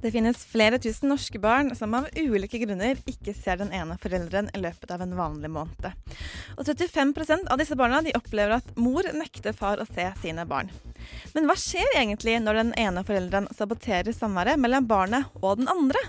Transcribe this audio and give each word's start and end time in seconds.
Det 0.00 0.12
finnes 0.14 0.44
flere 0.48 0.78
tusen 0.80 1.10
norske 1.12 1.38
barn 1.38 1.74
som 1.76 1.92
av 1.98 2.06
ulike 2.16 2.58
grunner 2.62 3.00
ikke 3.10 3.34
ser 3.36 3.60
den 3.60 3.72
ene 3.76 3.98
forelderen 4.00 4.48
i 4.56 4.62
løpet 4.62 4.94
av 4.94 5.04
en 5.04 5.12
vanlig 5.18 5.50
måned. 5.52 5.90
Og 6.56 6.64
35% 6.64 7.50
av 7.52 7.60
disse 7.60 7.76
barna 7.76 8.00
opplever 8.16 8.56
at 8.56 8.72
mor 8.80 9.04
nekter 9.12 9.52
far 9.56 9.82
å 9.82 9.88
se 9.88 10.08
sine 10.22 10.46
barn. 10.48 10.72
Men 11.34 11.48
hva 11.48 11.56
skjer 11.58 11.98
egentlig 11.98 12.38
når 12.40 12.62
den 12.62 12.72
ene 12.80 13.04
forelderen 13.04 13.50
saboterer 13.56 14.16
samværet 14.16 14.60
mellom 14.60 14.88
barnet 14.88 15.28
og 15.42 15.60
den 15.60 15.68
andre? 15.68 16.00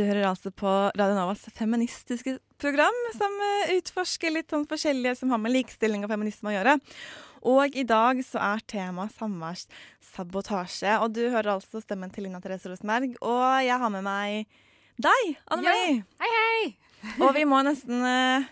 Du 0.00 0.06
hører 0.06 0.30
altså 0.30 0.48
på 0.48 0.70
Radio 0.96 1.12
Novas 1.12 1.42
feministiske 1.52 2.38
program, 2.62 2.96
som 3.12 3.34
eh, 3.44 3.72
utforsker 3.74 4.32
litt 4.32 4.48
sånn 4.48 4.62
forskjellige 4.70 5.18
som 5.18 5.34
har 5.34 5.40
med 5.42 5.52
likestilling 5.52 6.06
og 6.06 6.08
feminisme 6.14 6.48
å 6.48 6.54
gjøre. 6.54 6.76
Og 7.50 7.76
i 7.76 7.84
dag 7.84 8.22
så 8.24 8.40
er 8.40 8.62
temaet 8.72 9.12
samværssabotasje. 9.18 10.94
Og 11.04 11.12
du 11.18 11.20
hører 11.26 11.50
altså 11.58 11.82
stemmen 11.84 12.08
til 12.14 12.24
Lina 12.24 12.40
Therese 12.40 12.72
Rosenberg. 12.72 13.18
Og 13.20 13.44
jeg 13.66 13.76
har 13.82 13.92
med 13.92 14.06
meg 14.06 14.48
deg, 15.04 15.34
Anne 15.52 15.68
Marie. 15.68 16.00
Hei, 16.24 16.32
hei! 16.38 16.64
Og 17.26 17.36
vi 17.36 17.44
må 17.52 17.60
nesten 17.68 18.00
uh, 18.00 18.48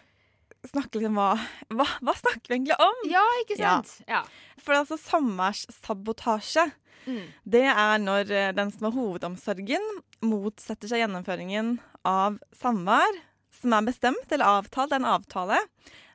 snakke 0.68 1.00
litt 1.00 1.08
om 1.08 1.16
hva, 1.16 1.30
hva 1.72 1.88
Hva 2.04 2.16
snakker 2.26 2.44
vi 2.44 2.58
egentlig 2.58 2.76
om? 2.76 3.04
Ja, 3.08 3.24
ikke 3.46 3.56
sant? 3.62 3.94
Ja. 4.04 4.20
For 4.60 4.76
altså 4.76 5.00
samværssabotasje, 5.00 6.68
Mm. 7.08 7.24
det 7.48 7.64
er 7.72 8.02
når 8.02 8.30
eh, 8.36 8.50
den 8.56 8.72
som 8.74 8.88
har 8.88 8.96
hovedomsorgen, 8.98 9.86
motsetter 10.20 10.90
seg 10.90 11.04
gjennomføringen 11.04 11.78
av 12.08 12.36
samvær 12.60 13.22
som 13.58 13.74
er 13.74 13.86
bestemt 13.88 14.32
eller 14.34 14.58
avtalt, 14.58 14.92
en 14.92 15.08
avtale, 15.08 15.58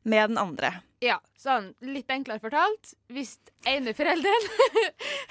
med 0.04 0.30
den 0.30 0.38
andre. 0.38 0.74
ja. 1.04 1.20
Sånn 1.40 1.74
litt 1.84 2.12
enklere 2.12 2.40
fortalt. 2.40 2.94
Hvis 3.12 3.34
ene 3.68 3.92
forelderen 3.96 4.46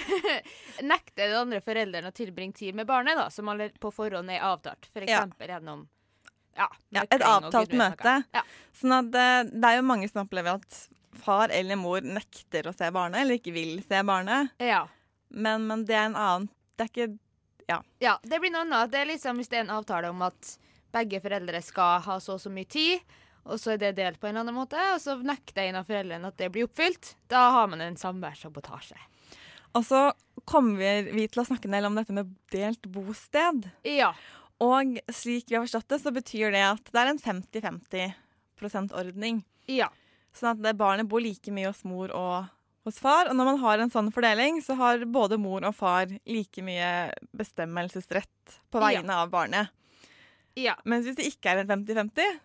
nekter 0.93 1.31
den 1.31 1.39
andre 1.39 1.61
forelderen 1.65 2.11
å 2.11 2.13
tilbringe 2.17 2.57
tid 2.59 2.77
med 2.77 2.89
barnet, 2.89 3.17
da, 3.17 3.31
som 3.33 3.49
på 3.81 3.93
forhånd 3.95 4.33
er 4.33 4.45
avtalt, 4.45 4.91
f.eks. 4.93 5.09
Ja. 5.09 5.25
gjennom 5.41 5.87
ja, 6.57 6.69
Ja, 6.93 7.05
et 7.09 7.25
avtalt 7.25 7.73
møte. 7.73 8.19
Ja. 8.35 8.43
Sånn 8.77 8.93
at 8.99 9.17
eh, 9.17 9.39
det 9.49 9.71
er 9.71 9.79
jo 9.79 9.87
mange 9.89 10.09
som 10.13 10.27
opplever 10.27 10.61
at 10.61 10.83
far 11.23 11.53
eller 11.53 11.81
mor 11.81 12.05
nekter 12.05 12.69
å 12.69 12.75
se 12.77 12.89
barnet, 12.93 13.23
eller 13.23 13.41
ikke 13.41 13.55
vil 13.57 13.79
se 13.87 14.03
barnet. 14.05 14.53
Ja. 14.61 14.85
Men, 15.33 15.67
men 15.67 15.87
det 15.89 15.97
er 15.97 16.11
en 16.11 16.19
annen 16.19 16.49
Det 16.77 16.85
er 16.85 16.91
ikke 16.91 17.07
ja. 17.71 17.79
ja 18.05 18.19
Det 18.23 18.41
blir 18.41 18.53
noe 18.53 18.67
annet. 18.67 18.93
Det 18.93 19.01
er 19.01 19.11
liksom 19.15 19.41
Hvis 19.41 19.49
det 19.49 19.61
er 19.61 19.67
en 19.67 19.77
avtale 19.79 20.11
om 20.13 20.23
at 20.27 20.57
begge 20.93 21.23
foreldre 21.25 21.63
skal 21.65 22.03
ha 22.05 22.19
så 22.21 22.35
og 22.37 22.43
så 22.43 22.51
mye 22.53 22.69
tid, 22.69 23.01
og 23.49 23.57
så 23.57 23.73
er 23.73 23.79
det 23.81 23.95
delt 23.97 24.19
på 24.21 24.29
en 24.29 24.35
eller 24.35 24.45
annen 24.45 24.59
måte, 24.59 24.77
og 24.93 25.01
så 25.01 25.15
nekter 25.25 25.65
en 25.65 25.79
av 25.81 25.87
foreldrene 25.89 26.29
at 26.29 26.37
det 26.37 26.51
blir 26.53 26.67
oppfylt, 26.69 27.15
da 27.33 27.47
har 27.55 27.71
man 27.73 27.81
en 27.81 27.97
samværssabotasje. 27.97 28.99
Og 29.73 29.87
så 29.89 30.03
kommer 30.45 31.09
vi 31.09 31.25
til 31.33 31.41
å 31.41 31.47
snakke 31.49 31.71
en 31.71 31.79
del 31.79 31.89
om 31.89 31.97
dette 31.97 32.13
med 32.13 32.35
delt 32.53 32.85
bosted. 32.93 33.71
Ja. 33.89 34.13
Og 34.63 34.99
slik 35.09 35.49
vi 35.49 35.57
har 35.57 35.65
forstått 35.65 35.89
det, 35.95 36.03
så 36.05 36.13
betyr 36.13 36.53
det 36.55 36.63
at 36.67 36.93
det 36.93 37.01
er 37.01 37.15
en 37.15 37.23
50-50 37.25 38.13
%-ordning. 38.63 39.41
Ja. 39.73 39.89
Sånn 40.37 40.53
at 40.53 40.77
barnet 40.77 41.09
bor 41.09 41.25
like 41.25 41.57
mye 41.57 41.73
hos 41.73 41.83
mor 41.89 42.13
og 42.13 42.53
hos 42.85 42.99
far. 42.99 43.29
Og 43.31 43.37
når 43.39 43.45
man 43.53 43.59
har 43.63 43.79
en 43.83 43.91
sånn 43.93 44.11
fordeling, 44.15 44.61
så 44.65 44.75
har 44.79 45.05
både 45.07 45.39
mor 45.39 45.65
og 45.69 45.75
far 45.75 46.07
like 46.27 46.63
mye 46.67 47.13
bestemmelsesrett 47.37 48.59
på 48.73 48.81
Ja. 48.81 48.87
vegne 49.01 49.11
av 49.25 49.31
barnet. 49.31 49.69
Ja. 50.57 50.75
Mens 50.85 51.07
hvis 51.07 51.17
det 51.17 51.29
ikke 51.31 51.51
er 51.55 51.63
en 51.63 51.69
50-50, 51.87 52.41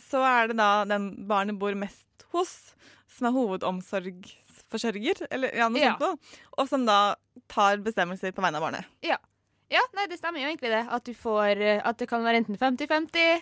så 0.00 0.22
er 0.26 0.48
det 0.50 0.56
da 0.58 0.84
den 0.84 1.26
barnet 1.28 1.58
bor 1.58 1.74
mest 1.78 2.24
hos, 2.32 2.74
som 3.08 3.28
er 3.28 3.36
hovedomsorgsforsørger, 3.36 5.26
eller 5.30 5.54
ja, 5.54 5.68
noe 5.68 5.80
Ja. 5.80 5.96
sånt 5.98 6.20
og 6.58 6.68
som 6.68 6.84
da 6.86 7.14
tar 7.48 7.76
bestemmelser 7.78 8.32
på 8.34 8.42
vegne 8.42 8.56
av 8.58 8.62
barnet. 8.62 8.84
Ja, 9.70 9.80
nei, 9.94 10.06
det 10.06 10.18
stemmer 10.20 10.38
jo 10.40 10.46
egentlig 10.48 10.70
det. 10.70 10.86
At, 10.92 11.04
du 11.04 11.14
får, 11.14 11.56
eh, 11.60 11.80
at 11.84 11.96
det 11.98 12.08
kan 12.08 12.22
være 12.22 12.44
enten 12.44 12.56
50-50, 12.58 13.16
eh, 13.16 13.40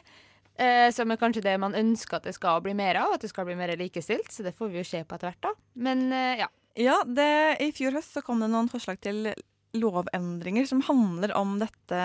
som 0.92 1.10
er 1.10 1.18
kanskje 1.20 1.44
det 1.46 1.54
man 1.60 1.74
ønsker 1.74 2.18
at 2.18 2.26
det 2.28 2.34
skal 2.36 2.60
bli 2.64 2.74
mer 2.76 2.98
av, 3.00 3.14
at 3.16 3.24
det 3.24 3.30
skal 3.32 3.46
bli 3.48 3.56
mer 3.58 3.72
likestilt. 3.80 4.28
Så 4.32 4.44
det 4.44 4.54
får 4.56 4.72
vi 4.72 4.82
jo 4.82 4.88
se 4.88 5.00
på 5.04 5.16
etter 5.16 5.30
hvert, 5.30 5.46
da. 5.48 5.54
Men 5.74 6.10
eh, 6.12 6.42
ja. 6.42 6.50
Ja, 6.78 6.98
det, 7.04 7.32
I 7.60 7.72
fjor 7.76 7.98
høst 7.98 8.14
så 8.16 8.22
kom 8.24 8.40
det 8.40 8.48
noen 8.52 8.70
forslag 8.72 9.00
til 9.04 9.32
lovendringer 9.76 10.66
som 10.68 10.82
handler 10.84 11.32
om 11.36 11.54
dette 11.60 12.00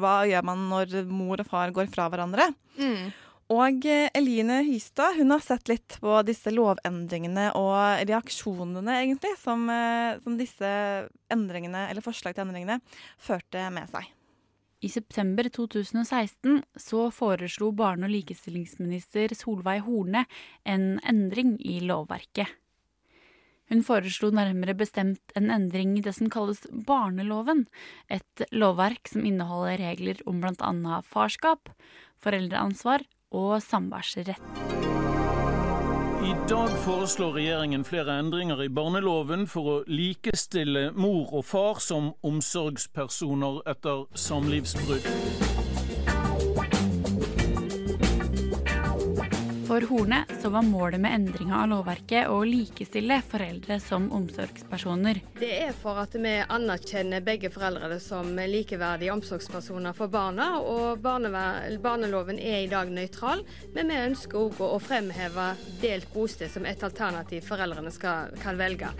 Hva 0.00 0.14
gjør 0.28 0.44
man 0.48 0.66
når 0.70 1.02
mor 1.08 1.40
og 1.40 1.48
far 1.48 1.72
går 1.72 1.88
fra 1.92 2.08
hverandre? 2.12 2.50
Mm. 2.80 3.12
Og 3.52 3.84
eh, 3.88 4.08
Eline 4.16 4.62
Hystad 4.64 5.18
hun 5.18 5.34
har 5.34 5.42
sett 5.44 5.68
litt 5.68 5.98
på 6.00 6.14
disse 6.24 6.52
lovendringene 6.52 7.50
og 7.58 8.04
reaksjonene 8.08 8.96
egentlig 9.02 9.34
som, 9.40 9.66
eh, 9.72 10.16
som 10.24 10.38
disse 10.40 10.72
endringene, 11.32 11.88
eller 11.90 12.04
forslag 12.04 12.36
til 12.36 12.46
endringene 12.46 12.80
førte 13.20 13.68
med 13.74 13.92
seg. 13.92 14.08
I 14.82 14.88
september 14.90 15.46
2016 15.46 16.62
så 16.76 17.04
foreslo 17.14 17.70
barne- 17.70 18.08
og 18.08 18.10
likestillingsminister 18.10 19.30
Solveig 19.38 19.84
Horne 19.86 20.24
en 20.66 20.98
endring 21.06 21.54
i 21.62 21.78
lovverket. 21.86 22.50
Hun 23.70 23.84
foreslo 23.86 24.32
nærmere 24.34 24.74
bestemt 24.76 25.32
en 25.38 25.52
endring 25.54 25.94
i 25.96 26.02
det 26.04 26.16
som 26.18 26.28
kalles 26.28 26.66
barneloven, 26.88 27.68
et 28.10 28.44
lovverk 28.50 29.08
som 29.08 29.24
inneholder 29.24 29.78
regler 29.80 30.20
om 30.26 30.42
bl.a. 30.42 31.00
farskap, 31.06 31.70
foreldreansvar 32.20 33.06
og 33.30 33.62
samværsrett. 33.64 34.91
I 36.32 36.36
dag 36.48 36.70
foreslår 36.84 37.32
regjeringen 37.32 37.82
flere 37.84 38.14
endringer 38.16 38.62
i 38.64 38.70
barneloven 38.72 39.44
for 39.44 39.68
å 39.68 39.74
likestille 39.84 40.86
mor 40.96 41.28
og 41.28 41.44
far 41.44 41.82
som 41.84 42.14
omsorgspersoner 42.24 43.60
etter 43.68 44.06
samlivsbrudd. 44.16 45.51
For 49.72 49.80
Horne 49.80 50.24
så 50.42 50.48
var 50.48 50.62
målet 50.62 51.00
med 51.00 51.14
endringa 51.14 51.62
av 51.62 51.68
lovverket 51.70 52.28
å 52.28 52.42
likestille 52.44 53.16
foreldre 53.24 53.78
som 53.80 54.10
omsorgspersoner. 54.12 55.22
Det 55.38 55.48
er 55.62 55.72
for 55.72 55.96
at 56.02 56.12
vi 56.12 56.34
anerkjenner 56.44 57.24
begge 57.24 57.48
foreldrene 57.54 57.96
som 58.04 58.36
likeverdige 58.36 59.14
omsorgspersoner 59.14 59.96
for 59.96 60.12
barna. 60.12 60.50
og 60.60 61.00
Barneloven 61.00 62.36
er 62.36 62.66
i 62.66 62.68
dag 62.68 62.92
nøytral, 62.92 63.46
men 63.72 63.88
vi 63.88 64.02
ønsker 64.10 64.42
òg 64.42 64.60
å 64.60 64.76
fremheve 64.76 65.54
delt 65.80 66.12
bosted 66.12 66.52
som 66.52 66.68
et 66.68 66.84
alternativ 66.84 67.48
foreldrene 67.48 67.96
skal, 67.96 68.36
kan 68.44 68.60
velge. 68.60 68.92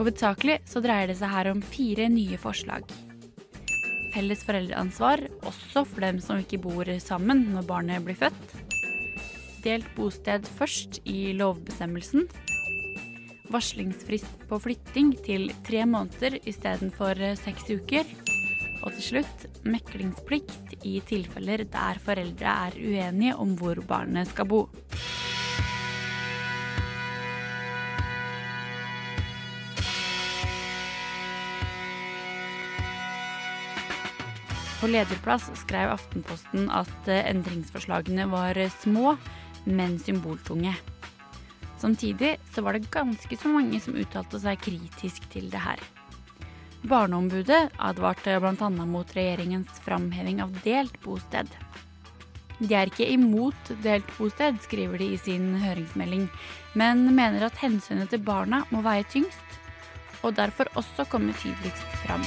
Hovedsakelig 0.00 0.62
så 0.64 0.80
dreier 0.80 1.10
det 1.10 1.18
seg 1.18 1.28
her 1.28 1.50
om 1.50 1.58
fire 1.60 2.06
nye 2.08 2.38
forslag. 2.40 2.86
Felles 4.14 4.40
foreldreansvar, 4.46 5.26
også 5.44 5.82
for 5.84 6.00
dem 6.06 6.22
som 6.24 6.40
ikke 6.40 6.62
bor 6.64 6.88
sammen 7.04 7.50
når 7.52 7.66
barnet 7.68 8.06
blir 8.06 8.16
født. 8.16 8.54
Delt 9.60 9.90
bosted 9.98 10.48
først 10.56 11.02
i 11.04 11.34
lovbestemmelsen. 11.36 12.24
Varslingsfrist 13.52 14.48
på 14.48 14.62
flytting 14.64 15.12
til 15.26 15.50
tre 15.68 15.84
måneder 15.84 16.38
istedenfor 16.48 17.20
seks 17.42 17.68
uker. 17.68 18.08
Og 18.80 18.96
til 18.96 19.04
slutt 19.04 19.62
meklingsplikt 19.68 20.78
i 20.80 20.96
tilfeller 21.04 21.66
der 21.68 22.00
foreldre 22.00 22.56
er 22.70 22.80
uenige 22.80 23.36
om 23.36 23.52
hvor 23.60 23.84
barnet 23.84 24.32
skal 24.32 24.48
bo. 24.48 24.62
På 34.80 34.88
lederplass 34.88 35.50
skrev 35.60 35.92
Aftenposten 35.92 36.70
at 36.72 37.08
eh, 37.08 37.26
endringsforslagene 37.28 38.24
var 38.32 38.56
små, 38.80 39.16
men 39.64 39.98
symboltunge. 40.00 40.74
Samtidig 41.80 42.36
så 42.54 42.62
var 42.62 42.72
det 42.72 42.90
ganske 42.90 43.36
så 43.36 43.48
mange 43.48 43.80
som 43.80 43.96
uttalte 43.96 44.40
seg 44.40 44.60
kritisk 44.64 45.28
til 45.32 45.48
det 45.52 45.60
her. 45.64 45.80
Barneombudet 46.80 47.74
advarte 47.76 48.38
bl.a. 48.40 48.70
mot 48.70 49.16
regjeringens 49.16 49.80
framheving 49.84 50.40
av 50.44 50.56
delt 50.64 50.96
bosted. 51.04 51.48
De 52.60 52.72
er 52.76 52.88
ikke 52.88 53.08
imot 53.08 53.72
delt 53.84 54.08
bosted, 54.16 54.60
skriver 54.64 55.00
de 55.00 55.12
i 55.14 55.20
sin 55.20 55.54
høringsmelding, 55.60 56.26
men 56.76 57.06
mener 57.16 57.48
at 57.48 57.60
hensynet 57.60 58.12
til 58.12 58.24
barna 58.24 58.64
må 58.72 58.84
veie 58.84 59.04
tyngst, 59.12 59.60
og 60.20 60.36
derfor 60.40 60.68
også 60.76 61.08
komme 61.08 61.36
tydeligst 61.40 62.02
fram. 62.04 62.24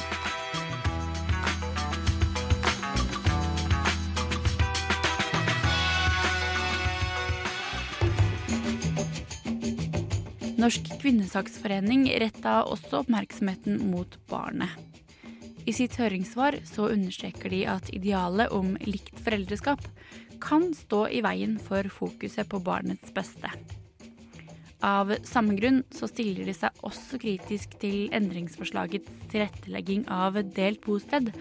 Norsk 10.63 10.93
kvinnesaksforening 11.01 12.05
retta 12.23 12.61
også 12.71 13.01
oppmerksomheten 13.01 13.81
mot 13.91 14.13
barnet. 14.31 14.71
I 15.67 15.73
sitt 15.75 15.97
høringssvar 15.99 16.55
så 16.63 16.85
understreker 16.93 17.51
de 17.51 17.65
at 17.67 17.89
idealet 17.91 18.53
om 18.55 18.69
likt 18.87 19.19
foreldreskap 19.25 19.83
kan 20.43 20.69
stå 20.71 21.01
i 21.11 21.19
veien 21.25 21.57
for 21.59 21.91
fokuset 21.91 22.47
på 22.47 22.61
barnets 22.63 23.11
beste. 23.11 23.51
Av 24.87 25.11
samme 25.27 25.57
grunn 25.59 25.83
så 25.91 26.07
stiller 26.07 26.47
de 26.47 26.55
seg 26.55 26.79
også 26.87 27.19
kritisk 27.19 27.75
til 27.83 28.07
endringsforslagets 28.15 29.27
tilrettelegging 29.35 30.07
av 30.07 30.39
delt 30.55 30.83
bosted, 30.87 31.33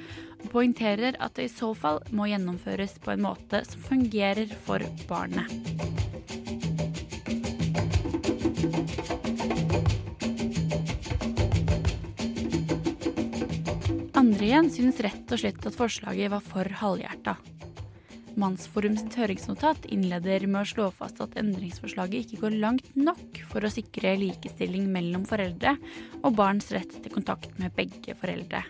og 0.43 0.51
poengterer 0.51 1.15
at 1.23 1.39
det 1.39 1.47
i 1.47 1.55
så 1.55 1.71
fall 1.79 2.03
må 2.11 2.27
gjennomføres 2.31 2.99
på 3.03 3.15
en 3.15 3.27
måte 3.31 3.63
som 3.71 3.87
fungerer 3.87 4.51
for 4.67 4.83
barnet. 5.07 6.42
Andre 14.23 14.47
igjen 14.47 14.69
synes 14.71 15.01
rett 15.03 15.33
og 15.35 15.41
slett 15.41 15.65
at 15.67 15.75
forslaget 15.75 16.31
var 16.31 16.45
for 16.47 16.69
halvhjerta. 16.83 17.35
Mannsforum 18.39 18.95
sitt 18.97 19.17
høringsnotat 19.19 19.89
innleder 19.93 20.47
med 20.47 20.63
å 20.63 20.69
slå 20.69 20.87
fast 20.95 21.21
at 21.25 21.35
endringsforslaget 21.41 22.25
ikke 22.29 22.45
går 22.45 22.57
langt 22.63 22.93
nok 22.97 23.43
for 23.51 23.67
å 23.67 23.73
sikre 23.73 24.15
likestilling 24.21 24.87
mellom 24.95 25.27
foreldre 25.29 25.75
og 26.23 26.39
barns 26.39 26.71
rett 26.73 26.95
til 27.03 27.13
kontakt 27.13 27.59
med 27.61 27.75
begge 27.77 28.17
foreldre. 28.19 28.63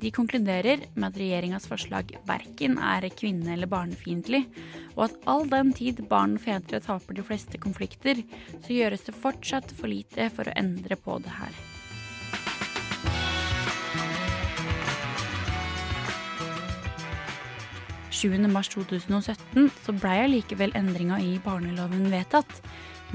De 0.00 0.08
konkluderer 0.10 0.86
med 0.94 1.10
at 1.10 1.18
regjeringas 1.20 1.66
forslag 1.68 2.14
verken 2.28 2.78
er 2.80 3.04
kvinne- 3.12 3.52
eller 3.52 3.68
barnefiendtlig, 3.68 4.46
og 4.96 5.10
at 5.10 5.18
all 5.28 5.44
den 5.50 5.74
tid 5.76 6.00
barn 6.08 6.38
og 6.38 6.44
fedre 6.46 6.80
taper 6.80 7.18
de 7.18 7.24
fleste 7.26 7.60
konflikter, 7.60 8.22
så 8.64 8.72
gjøres 8.72 9.04
det 9.04 9.18
fortsatt 9.18 9.74
for 9.76 9.92
lite 9.92 10.30
for 10.32 10.48
å 10.48 10.56
endre 10.56 10.96
på 10.96 11.20
det 11.20 11.36
her. 11.36 11.60
7.3.2017 18.20 19.70
så 19.80 19.94
blei 19.96 20.18
allikevel 20.24 20.74
endringa 20.76 21.20
i 21.24 21.38
barneloven 21.44 22.10
vedtatt, 22.12 22.60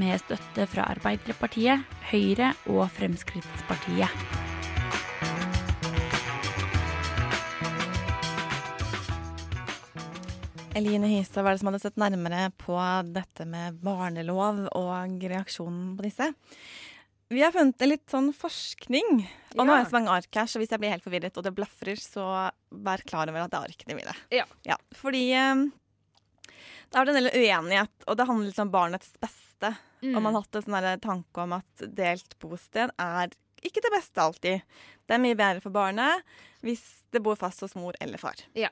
med 0.01 0.17
støtte 0.19 0.65
fra 0.67 0.89
Arbeiderpartiet, 0.91 1.85
Høyre 2.09 2.51
og 2.67 2.89
Fremskrittspartiet. 2.97 4.54
Eline 10.75 11.07
Hystad, 11.07 11.45
hva 11.45 11.53
er 11.53 11.55
det 11.55 11.61
som 11.61 11.69
hadde 11.69 11.79
sett 11.85 11.99
nærmere 11.99 12.49
på 12.59 12.75
dette 13.15 13.45
med 13.47 13.77
barnelov 13.79 14.65
og 14.75 15.21
reaksjonen 15.23 15.93
på 15.95 16.03
disse? 16.03 16.27
Vi 17.31 17.39
har 17.41 17.53
funnet 17.55 17.85
litt 17.87 18.11
sånn 18.11 18.27
forskning. 18.35 19.23
Og 19.55 19.61
nå 19.61 19.71
har 19.71 19.81
jeg 19.81 19.89
så 19.93 19.95
mange 19.95 20.17
ark 20.17 20.35
her, 20.35 20.49
så 20.51 20.59
hvis 20.59 20.73
jeg 20.75 20.81
blir 20.83 20.91
helt 20.91 21.05
forvirret 21.05 21.39
og 21.39 21.47
det 21.47 21.55
blafrer, 21.55 22.01
så 22.01 22.27
vær 22.69 23.05
klar 23.07 23.31
over 23.31 23.45
at 23.45 23.53
det 23.53 23.61
er 23.61 23.71
arkene 23.71 23.97
mine. 24.01 24.17
Ja. 24.35 24.45
ja 24.67 24.77
fordi 24.99 25.23
um, 25.39 25.65
det 26.43 26.99
har 26.99 27.05
vært 27.05 27.13
en 27.15 27.21
del 27.21 27.31
uenighet, 27.31 27.95
og 28.05 28.19
det 28.19 28.27
handler 28.27 28.51
litt 28.51 28.63
om 28.65 28.75
barnets 28.75 29.15
beste. 29.23 29.71
Mm. 30.03 30.11
Og 30.11 30.19
man 30.19 30.35
har 30.35 30.43
hatt 30.43 30.59
en 30.59 30.67
sånn 30.67 31.03
tanke 31.07 31.47
om 31.47 31.55
at 31.55 31.87
delt 31.87 32.35
bosted 32.43 32.91
er 32.99 33.31
ikke 33.65 33.81
det 33.81 33.95
beste 33.95 34.21
alltid. 34.21 34.79
Det 35.07 35.15
er 35.15 35.23
mye 35.23 35.39
bedre 35.39 35.63
for 35.63 35.73
barnet 35.73 36.35
hvis 36.65 36.83
det 37.13 37.21
bor 37.23 37.37
fast 37.39 37.63
hos 37.63 37.77
mor 37.79 37.95
eller 38.03 38.19
far. 38.21 38.43
Ja. 38.57 38.69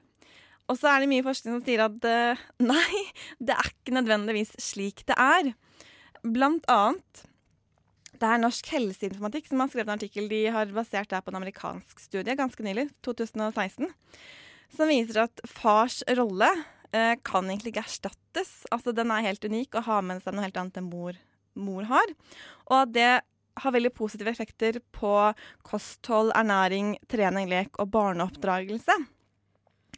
Og 0.72 0.80
så 0.80 0.90
er 0.90 1.04
det 1.04 1.12
mye 1.12 1.26
forskning 1.26 1.58
som 1.58 1.66
sier 1.66 1.84
at 1.86 2.08
uh, 2.08 2.48
nei, 2.72 3.04
det 3.44 3.58
er 3.58 3.70
ikke 3.74 3.98
nødvendigvis 3.98 4.56
slik 4.62 5.06
det 5.10 5.18
er. 5.20 5.54
Blant 6.24 6.68
annet 6.72 7.26
det 8.24 8.30
er 8.30 8.40
Norsk 8.40 8.70
helseinformatikk 8.72 9.50
som 9.50 9.60
har 9.60 9.68
skrevet 9.72 9.90
en 9.90 9.98
artikkel. 9.98 10.30
De 10.32 10.46
har 10.54 10.70
basert 10.72 11.10
der 11.12 11.24
på 11.26 11.34
en 11.34 11.42
amerikansk 11.42 12.00
studie 12.00 12.38
ganske 12.40 12.64
nylig, 12.64 12.86
2016, 13.04 13.90
som 14.72 14.88
viser 14.88 15.26
at 15.26 15.42
fars 15.50 16.00
rolle 16.16 16.48
eh, 16.94 17.18
kan 17.26 17.50
egentlig 17.50 17.74
ikke 17.74 17.84
erstattes. 17.84 18.54
Altså 18.72 18.94
Den 18.96 19.12
er 19.12 19.28
helt 19.28 19.44
unik 19.44 19.76
og 19.76 19.88
har 19.90 20.06
med 20.08 20.24
seg 20.24 20.38
noe 20.38 20.46
helt 20.46 20.62
annet 20.62 20.80
enn 20.80 20.88
mor, 20.88 21.20
mor 21.60 21.90
har. 21.90 22.16
Og 22.70 22.78
at 22.78 22.94
det 22.96 23.12
har 23.64 23.76
veldig 23.76 23.92
positive 23.98 24.32
effekter 24.32 24.80
på 24.96 25.14
kosthold, 25.68 26.32
ernæring, 26.38 26.96
trening, 27.12 27.52
lek 27.52 27.76
og 27.82 27.92
barneoppdragelse. 27.94 28.96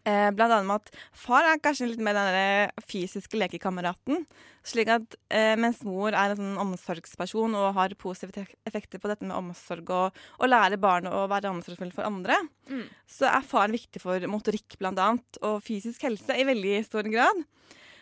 Eh, 0.06 0.28
blant 0.38 0.54
annet 0.54 0.68
med 0.70 0.84
at 0.84 0.98
far 1.18 1.48
er 1.50 1.58
kanskje 1.58 1.88
litt 1.90 2.02
mer 2.06 2.14
den 2.14 2.70
fysiske 2.86 3.40
lekekameraten. 3.42 4.28
Slik 4.66 4.90
at 4.94 5.16
eh, 5.34 5.56
mens 5.58 5.80
mor 5.86 6.14
er 6.14 6.34
en 6.34 6.38
sånn 6.38 6.60
omsorgsperson 6.62 7.56
og 7.58 7.72
har 7.74 7.96
positive 7.98 8.46
effekter 8.70 9.02
på 9.02 9.10
dette 9.10 9.26
med 9.26 9.34
omsorg 9.38 9.90
og 9.90 10.20
å 10.38 10.50
lære 10.50 10.78
barnet 10.82 11.14
å 11.14 11.26
være 11.32 11.50
omsorgsfull 11.54 11.94
for 11.94 12.06
andre, 12.06 12.38
Mm. 12.70 12.86
så 13.06 13.28
er 13.30 13.46
faren 13.46 13.74
viktig 13.76 14.02
for 14.02 14.20
motorikk 14.26 14.78
blant 14.82 14.98
annet, 14.98 15.38
og 15.46 15.62
fysisk 15.62 16.02
helse 16.02 16.34
i 16.34 16.46
veldig 16.46 16.80
stor 16.86 17.06
grad. 17.10 17.44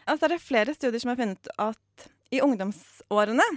Og 0.08 0.20
så 0.20 0.24
er 0.24 0.36
det 0.36 0.44
flere 0.44 0.76
studier 0.76 1.00
som 1.00 1.12
har 1.12 1.20
funnet 1.20 1.48
at 1.60 2.08
i 2.32 2.40
ungdomsårene 2.44 3.48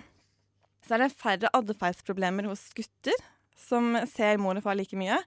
så 0.87 0.95
er 0.95 1.05
det 1.05 1.15
færre 1.19 1.51
atferdsproblemer 1.55 2.47
hos 2.47 2.69
gutter 2.75 3.15
som 3.57 3.97
ser 4.07 4.39
mor 4.39 4.55
og 4.59 4.63
far 4.67 4.77
like 4.79 4.99
mye, 4.99 5.19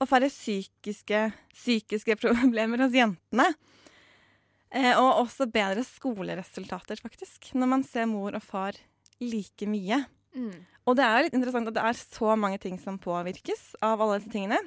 og 0.00 0.08
færre 0.08 0.30
psykiske, 0.32 1.20
psykiske 1.54 2.16
problemer 2.22 2.86
hos 2.86 2.96
jentene. 2.96 3.50
Eh, 4.70 4.94
og 4.94 5.24
også 5.24 5.48
bedre 5.50 5.82
skoleresultater, 5.86 7.00
faktisk, 7.02 7.50
når 7.58 7.72
man 7.74 7.86
ser 7.86 8.06
mor 8.10 8.36
og 8.38 8.44
far 8.44 8.78
like 9.20 9.66
mye. 9.68 10.04
Mm. 10.34 10.60
Og 10.86 10.96
det 10.96 11.06
er 11.06 11.24
litt 11.26 11.36
interessant 11.36 11.68
at 11.68 11.76
det 11.76 11.84
er 11.84 11.98
så 11.98 12.36
mange 12.38 12.60
ting 12.62 12.78
som 12.80 12.98
påvirkes 13.02 13.74
av 13.84 14.00
alle 14.00 14.20
disse 14.20 14.32
tingene. 14.32 14.60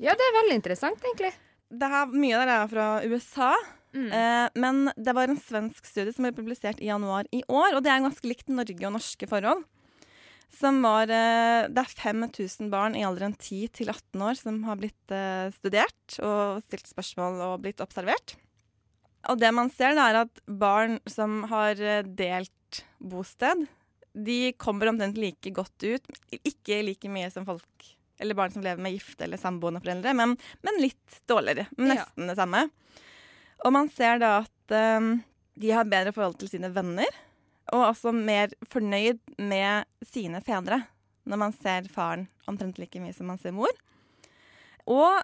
Ja, 0.00 0.14
det 0.16 0.24
er 0.24 0.38
veldig 0.40 0.56
interessant, 0.58 1.02
egentlig. 1.04 1.34
Det 1.68 1.90
her, 1.92 2.08
mye 2.14 2.38
av 2.38 2.46
det 2.48 2.56
er 2.56 2.72
fra 2.72 2.86
USA, 3.08 3.52
Mm. 3.96 4.10
eh, 4.12 4.48
men 4.60 4.90
det 5.00 5.14
var 5.16 5.30
en 5.30 5.38
svensk 5.40 5.86
studie 5.88 6.12
som 6.12 6.26
ble 6.26 6.34
publisert 6.36 6.80
i 6.84 6.90
januar 6.90 7.24
i 7.32 7.40
år, 7.48 7.72
og 7.72 7.82
det 7.82 7.88
er 7.88 8.02
ganske 8.04 8.28
likt 8.28 8.50
Norge 8.52 8.84
og 8.84 8.92
norske 8.92 9.28
forhold. 9.30 9.62
Som 10.54 10.80
var 10.82 11.10
eh, 11.12 11.68
Det 11.68 11.82
er 11.82 11.94
5000 12.00 12.70
barn 12.72 12.96
i 12.96 13.04
alderen 13.06 13.34
10 13.36 13.68
til 13.78 13.90
18 13.92 14.22
år 14.24 14.38
som 14.40 14.62
har 14.64 14.78
blitt 14.80 15.12
eh, 15.14 15.48
studert 15.58 16.18
og 16.24 16.62
stilt 16.64 16.88
spørsmål 16.88 17.42
og 17.50 17.58
blitt 17.66 17.82
observert. 17.84 18.36
Og 19.28 19.38
det 19.40 19.50
man 19.52 19.68
ser, 19.74 19.98
er 19.98 20.22
at 20.24 20.40
barn 20.46 20.98
som 21.10 21.42
har 21.50 21.78
eh, 21.82 22.06
delt 22.06 22.82
bosted, 22.98 23.66
de 24.18 24.52
kommer 24.58 24.90
omtrent 24.90 25.18
like 25.20 25.52
godt 25.54 25.84
ut. 25.84 26.08
Ikke 26.40 26.80
like 26.86 27.10
mye 27.12 27.30
som 27.30 27.46
folk 27.48 27.92
eller 28.18 28.34
barn 28.34 28.50
som 28.50 28.64
lever 28.64 28.82
med 28.82 28.96
gifte 28.96 29.26
eller 29.28 29.38
samboende 29.38 29.78
foreldre, 29.82 30.10
men, 30.16 30.32
men 30.66 30.80
litt 30.82 31.20
dårligere. 31.30 31.68
Nesten 31.78 32.24
Ja. 32.26 32.32
det 32.32 32.38
samme. 32.40 32.64
Og 33.62 33.74
man 33.74 33.90
ser 33.94 34.18
da 34.22 34.32
at 34.40 34.74
um, 34.98 35.12
de 35.58 35.70
har 35.74 35.86
bedre 35.86 36.10
forhold 36.14 36.38
til 36.40 36.50
sine 36.50 36.70
venner, 36.74 37.06
og 37.72 37.90
også 37.90 38.12
mer 38.14 38.52
fornøyd 38.70 39.20
med 39.38 39.88
sine 40.06 40.40
fedre 40.44 40.82
når 41.28 41.40
man 41.42 41.52
ser 41.52 41.88
faren 41.92 42.26
omtrent 42.48 42.78
like 42.80 43.00
mye 43.02 43.12
som 43.12 43.28
man 43.28 43.40
ser 43.40 43.52
mor. 43.52 43.72
Og 44.88 45.20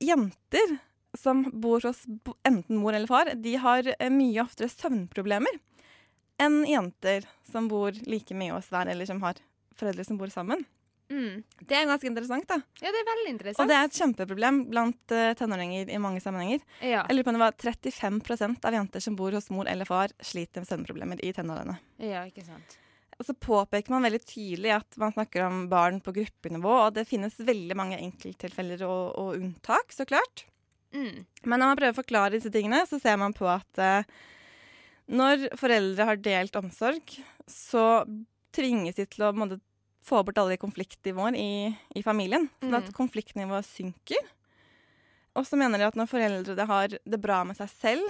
jenter 0.00 0.78
som 1.18 1.44
bor 1.60 1.84
hos 1.84 2.06
enten 2.48 2.78
mor 2.80 2.96
eller 2.96 3.10
far, 3.10 3.34
de 3.36 3.56
har 3.60 3.88
eh, 3.98 4.12
mye 4.12 4.40
oftere 4.40 4.72
søvnproblemer 4.72 5.60
enn 6.40 6.62
jenter 6.66 7.26
som 7.46 7.68
bor 7.68 7.92
like 8.08 8.34
mye 8.34 8.54
hos 8.54 8.70
hver, 8.72 8.88
eller 8.88 9.06
som 9.06 9.20
har 9.22 9.38
foreldre 9.78 10.06
som 10.08 10.18
bor 10.18 10.32
sammen. 10.32 10.64
Mm. 11.12 11.42
Det 11.60 11.76
er 11.76 11.88
ganske 11.88 12.08
interessant, 12.08 12.46
da. 12.48 12.58
Ja, 12.80 12.90
det 12.90 13.00
er 13.02 13.08
veldig 13.08 13.32
interessant. 13.34 13.62
Og 13.62 13.70
det 13.70 13.78
er 13.78 13.88
et 13.88 13.98
kjempeproblem 13.98 14.60
blant 14.70 15.14
uh, 15.14 15.32
tenåringer 15.38 15.92
i 15.92 16.00
mange 16.00 16.22
sammenhenger. 16.24 16.62
Ja. 16.80 17.02
Jeg 17.04 17.18
lurer 17.18 17.26
på 17.26 17.34
om 17.34 17.38
det 17.38 17.44
var 17.44 17.58
35 17.60 18.56
av 18.64 18.78
jenter 18.78 19.04
som 19.04 19.18
bor 19.18 19.36
hos 19.36 19.50
mor 19.52 19.68
eller 19.68 19.88
far, 19.88 20.14
sliter 20.24 20.64
med 20.64 20.70
søvnproblemer 20.70 21.20
i 21.24 21.34
tenårene. 21.36 21.76
ja, 22.02 22.24
ikke 22.28 22.46
sant. 22.46 22.78
Og 23.20 23.26
så 23.28 23.34
påpeker 23.38 23.92
man 23.92 24.06
veldig 24.06 24.22
tydelig 24.24 24.72
at 24.74 24.96
man 24.98 25.12
snakker 25.14 25.44
om 25.46 25.66
barn 25.70 26.00
på 26.02 26.14
gruppenivå, 26.16 26.72
og 26.86 26.94
det 26.96 27.04
finnes 27.06 27.36
veldig 27.38 27.76
mange 27.78 28.00
enkelttilfeller 28.00 28.82
og, 28.88 29.02
og 29.20 29.36
unntak, 29.36 29.92
så 29.94 30.08
klart. 30.08 30.46
Mm. 30.96 31.24
Men 31.44 31.60
når 31.60 31.68
man 31.68 31.78
prøver 31.78 31.94
å 31.94 32.00
forklare 32.00 32.34
disse 32.34 32.50
tingene, 32.52 32.82
så 32.88 32.98
ser 32.98 33.20
man 33.20 33.36
på 33.36 33.46
at 33.46 33.78
uh, 33.78 34.08
når 35.12 35.50
foreldre 35.60 36.08
har 36.08 36.24
delt 36.24 36.56
omsorg, 36.58 37.14
så 37.46 38.02
tvinges 38.56 38.98
de 38.98 39.06
til 39.08 39.26
å 39.26 39.32
måtte, 39.36 39.60
få 40.02 40.22
bort 40.26 40.38
alle 40.42 40.56
konfliktnivåer 40.58 41.36
i, 41.38 41.76
i 41.94 42.02
familien. 42.02 42.48
Sånn 42.60 42.74
at 42.74 42.88
Mm. 42.90 42.94
konfliktnivået 42.96 43.64
synker. 43.68 44.18
Og 45.36 45.46
så 45.46 45.56
mener 45.56 45.78
de 45.78 45.86
at 45.86 45.94
når 45.96 46.10
foreldre 46.10 46.66
har 46.66 46.88
det 46.88 47.20
bra 47.22 47.42
med 47.44 47.56
seg 47.56 47.70
selv 47.70 48.08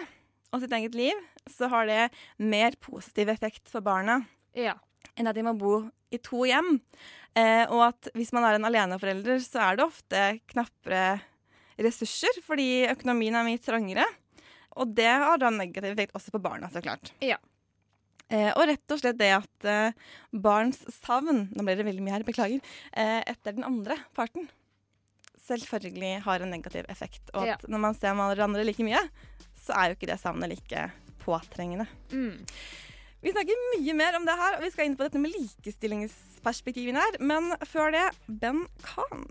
og 0.52 0.60
sitt 0.60 0.72
eget 0.72 0.94
liv, 0.98 1.14
så 1.48 1.68
har 1.70 1.86
det 1.86 2.10
mer 2.38 2.72
positiv 2.80 3.28
effekt 3.28 3.68
for 3.68 3.80
barna 3.80 4.24
Ja. 4.54 4.74
enn 5.16 5.26
at 5.28 5.34
de 5.36 5.42
må 5.42 5.56
bo 5.58 5.90
i 6.10 6.18
to 6.18 6.42
hjem. 6.44 6.80
Eh, 7.36 7.64
og 7.70 7.88
at 7.88 8.08
hvis 8.14 8.32
man 8.32 8.44
er 8.44 8.54
en 8.58 8.64
aleneforelder, 8.68 9.38
så 9.40 9.60
er 9.72 9.76
det 9.76 9.86
ofte 9.86 10.40
knappere 10.48 11.20
ressurser, 11.78 12.42
fordi 12.44 12.86
økonomien 12.90 13.34
er 13.34 13.44
mye 13.46 13.58
trangere. 13.62 14.04
Og 14.76 14.94
det 14.94 15.06
har 15.06 15.38
da 15.38 15.48
negativ 15.50 15.92
effekt 15.92 16.12
også 16.14 16.30
på 16.32 16.40
barna, 16.42 16.68
så 16.72 16.82
klart. 16.82 17.12
Ja. 17.20 17.36
Eh, 18.32 18.48
og 18.56 18.64
rett 18.70 18.94
og 18.94 19.00
slett 19.02 19.18
det 19.20 19.30
at 19.36 19.68
eh, 19.68 19.92
barns 20.32 20.80
savn 21.02 21.46
Nå 21.52 21.64
ble 21.66 21.74
det 21.76 21.84
veldig 21.84 22.04
mye 22.06 22.14
her, 22.16 22.24
beklager. 22.26 22.62
Eh, 22.96 23.20
etter 23.28 23.58
den 23.58 23.66
andre 23.68 23.98
parten 24.16 24.48
selvfølgelig 25.42 26.22
har 26.24 26.40
en 26.40 26.52
negativ 26.54 26.86
effekt. 26.88 27.22
Og 27.34 27.46
Ja. 27.46 27.56
når 27.68 27.80
man 27.82 27.94
ser 27.98 28.14
hverandre 28.14 28.64
like 28.64 28.84
mye, 28.86 29.00
så 29.58 29.74
er 29.76 29.90
jo 29.90 29.96
ikke 29.98 30.10
det 30.12 30.20
savnet 30.22 30.48
like 30.48 30.84
påtrengende. 31.24 31.86
Mm. 32.12 32.38
Vi 33.22 33.30
snakker 33.30 33.58
mye 33.76 33.94
mer 33.94 34.16
om 34.18 34.24
det 34.26 34.34
her, 34.38 34.56
og 34.56 34.62
vi 34.64 34.70
skal 34.70 34.86
inn 34.86 34.96
på 34.96 35.04
dette 35.06 35.20
med 35.22 35.34
likestillingsperspektivene 35.34 36.98
her. 36.98 37.18
Men 37.20 37.52
før 37.66 37.92
det, 37.94 38.06
Ben 38.28 38.64
Khan. 38.82 39.26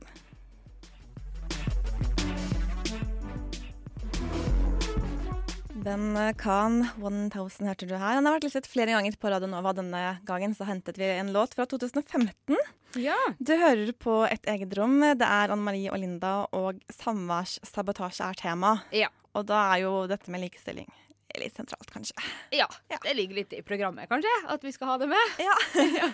Ben 5.82 6.14
Khan, 6.38 6.84
1000 7.02 7.66
hørte 7.66 7.88
du 7.90 7.96
her. 7.96 8.20
Han 8.20 8.28
har 8.28 8.36
vært 8.36 8.46
listet 8.46 8.68
flere 8.70 8.94
ganger 8.94 9.16
på 9.18 9.32
Radio 9.34 9.50
Nova. 9.50 9.74
Denne 9.74 10.20
gangen 10.28 10.54
så 10.54 10.68
hentet 10.68 11.00
vi 11.02 11.08
en 11.10 11.32
låt 11.34 11.56
fra 11.58 11.66
2015. 11.66 12.60
Ja. 13.02 13.18
Du 13.40 13.56
hører 13.58 13.90
på 13.98 14.20
Et 14.30 14.46
eget 14.46 14.76
rom. 14.78 15.00
Det 15.02 15.26
er 15.26 15.50
Anne 15.50 15.66
Marie 15.66 15.90
og 15.90 15.98
Linda, 15.98 16.46
og 16.54 16.78
samværssabotasje 16.94 18.30
er 18.30 18.38
tema. 18.38 18.76
Ja. 18.94 19.10
Og 19.34 19.48
da 19.50 19.64
er 19.72 19.88
jo 19.88 19.96
dette 20.12 20.30
med 20.30 20.44
likestilling 20.46 20.90
litt 21.40 21.56
sentralt, 21.56 21.90
kanskje. 21.94 22.14
ja. 22.52 22.68
Det 23.04 23.14
ligger 23.16 23.36
litt 23.36 23.54
i 23.54 23.62
programmet, 23.62 24.10
kanskje, 24.10 24.30
at 24.52 24.64
vi 24.64 24.72
skal 24.72 24.88
ha 24.88 24.98
det 24.98 25.08
med. 25.08 25.40
Ja. 26.02 26.12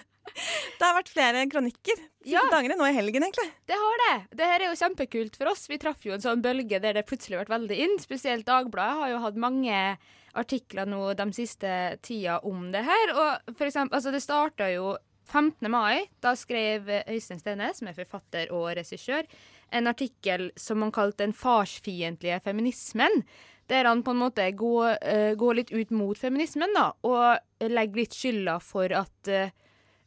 Det 0.77 0.83
har 0.83 0.93
vært 0.97 1.09
flere 1.09 1.45
kronikker 1.49 1.95
siste 1.95 2.33
Ja. 2.33 2.41
dagene, 2.51 2.75
nå 2.75 2.83
i 2.89 2.93
helgen 2.93 3.23
egentlig. 3.23 3.47
Det 3.65 3.77
har 3.79 4.01
det. 4.03 4.15
Det 4.37 4.45
her 4.45 4.59
er 4.59 4.67
jo 4.67 4.75
kjempekult 4.75 5.37
for 5.39 5.47
oss. 5.53 5.69
Vi 5.71 5.77
traff 5.79 6.03
jo 6.05 6.13
en 6.13 6.21
sånn 6.21 6.41
bølge 6.43 6.81
der 6.83 6.93
det 6.99 7.05
plutselig 7.07 7.37
har 7.37 7.45
vært 7.45 7.55
veldig 7.55 7.77
inn. 7.85 7.95
Spesielt 8.03 8.45
Dagbladet 8.45 8.99
har 8.99 9.09
jo 9.13 9.21
hatt 9.23 9.39
mange 9.39 9.97
artikler 10.37 10.85
nå 10.85 11.13
de 11.17 11.31
siste 11.33 11.71
tida 12.03 12.41
om 12.45 12.67
det 12.75 12.83
her. 12.85 13.13
Og 13.15 13.55
for 13.55 13.69
eksempel, 13.69 13.95
altså 13.97 14.11
det 14.11 14.21
starta 14.21 14.67
jo 14.75 14.97
15. 15.31 15.71
mai. 15.71 16.05
Da 16.21 16.35
skrev 16.35 16.91
Øystein 17.07 17.39
Stene, 17.39 17.71
som 17.73 17.87
er 17.87 17.95
forfatter 17.97 18.51
og 18.51 18.67
regissør, 18.77 19.23
en 19.71 19.87
artikkel 19.87 20.51
som 20.59 20.81
han 20.83 20.91
kalte 20.91 21.23
'Den 21.23 21.33
farsfiendtlige 21.33 22.41
feminismen'. 22.43 23.23
Der 23.67 23.85
han 23.89 24.03
på 24.03 24.13
en 24.15 24.21
måte 24.21 24.45
går, 24.55 24.97
uh, 25.03 25.33
går 25.35 25.57
litt 25.59 25.71
ut 25.75 25.89
mot 25.91 26.17
feminismen, 26.17 26.71
da, 26.75 26.91
og 27.03 27.69
legger 27.71 28.03
litt 28.03 28.15
skylda 28.15 28.59
for 28.63 28.93
at 28.95 29.31
eh, 29.33 29.49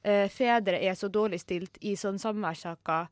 eh, 0.06 0.28
fedre 0.30 0.78
er 0.78 0.94
så 0.94 1.10
dårlig 1.12 1.40
stilt 1.42 1.80
i 1.82 1.96
sånne 1.98 2.22
samværssaker 2.22 3.10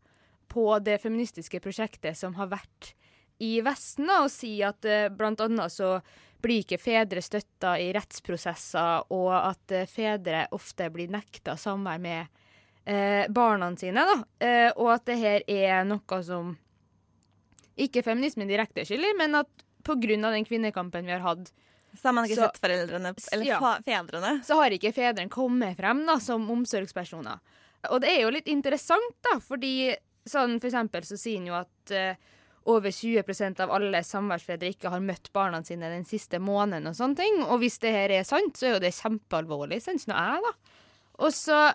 på 0.48 0.68
det 0.80 1.00
feministiske 1.02 1.60
prosjektet 1.60 2.16
som 2.16 2.36
har 2.38 2.52
vært 2.52 2.94
i 3.42 3.58
Vesten, 3.62 4.08
da, 4.08 4.22
og 4.24 4.32
sier 4.32 4.72
at 4.72 4.86
uh, 4.88 5.10
blant 5.14 5.40
annet 5.44 5.70
så 5.70 5.98
blir 6.42 6.64
ikke 6.64 6.80
fedre 6.80 7.22
støtta 7.22 7.76
i 7.78 7.92
rettsprosesser, 7.94 9.10
og 9.14 9.30
at 9.36 9.74
uh, 9.76 9.84
fedre 9.90 10.46
ofte 10.56 10.88
blir 10.94 11.10
nekta 11.12 11.54
samvær 11.58 12.00
med 12.02 12.26
uh, 12.88 13.28
barna 13.30 13.70
sine, 13.78 14.02
da. 14.08 14.18
Uh, 14.42 14.70
og 14.80 14.90
at 14.96 15.06
det 15.10 15.20
her 15.20 15.46
er 15.46 15.86
noe 15.86 16.22
som 16.26 16.56
ikke 17.78 18.02
feminismen 18.02 18.50
direkte 18.50 18.82
skylder, 18.88 19.14
men 19.20 19.38
at 19.38 19.67
av 20.25 20.33
den 20.33 20.45
kvinnekampen 20.45 21.04
vi 21.04 21.12
har 21.12 21.21
hatt, 21.21 21.50
Så 21.97 22.09
har 22.09 22.12
man 22.12 22.25
ikke 22.26 22.35
Så- 22.37 22.42
sett 22.52 22.61
foreldrene, 22.61 23.14
eller 23.33 23.45
Ja. 23.47 23.78
fedrene. 23.83 24.45
så 24.45 24.54
har 24.54 24.71
ikke 24.71 24.92
fedrene 24.92 25.30
kommet 25.30 25.76
frem 25.76 26.04
da, 26.07 26.18
som 26.18 26.47
omsorgspersoner. 26.50 27.40
Og 27.90 28.00
det 28.02 28.11
er 28.11 28.21
jo 28.23 28.30
litt 28.30 28.45
interessant, 28.47 29.14
da, 29.23 29.38
fordi 29.38 29.97
sånn 30.26 30.61
for 30.61 30.68
eksempel 30.68 31.00
så 31.02 31.16
sier 31.18 31.38
han 31.38 31.47
jo 31.47 31.54
at 31.54 31.90
uh, 31.92 32.14
over 32.66 32.90
20% 32.90 33.61
av 33.61 33.71
alle 33.71 34.02
samværsfedre 34.04 34.68
ikke 34.75 34.90
har 34.90 35.00
møtt 35.00 35.33
barna 35.33 35.62
sine 35.64 35.88
den 35.88 36.04
siste 36.04 36.38
måneden 36.38 36.87
og 36.88 36.95
sånne 36.95 37.16
ting. 37.16 37.42
Og 37.45 37.61
hvis 37.61 37.78
det 37.78 37.92
her 37.95 38.11
er 38.11 38.25
sant, 38.25 38.52
så 38.54 38.66
er 38.66 38.73
jo 38.75 38.80
det 38.80 38.92
kjempealvorlig, 38.92 39.80
syns 39.80 40.07
nå 40.07 40.14
jeg, 40.14 40.42
da. 40.42 40.52
Og 41.21 41.30
så 41.33 41.73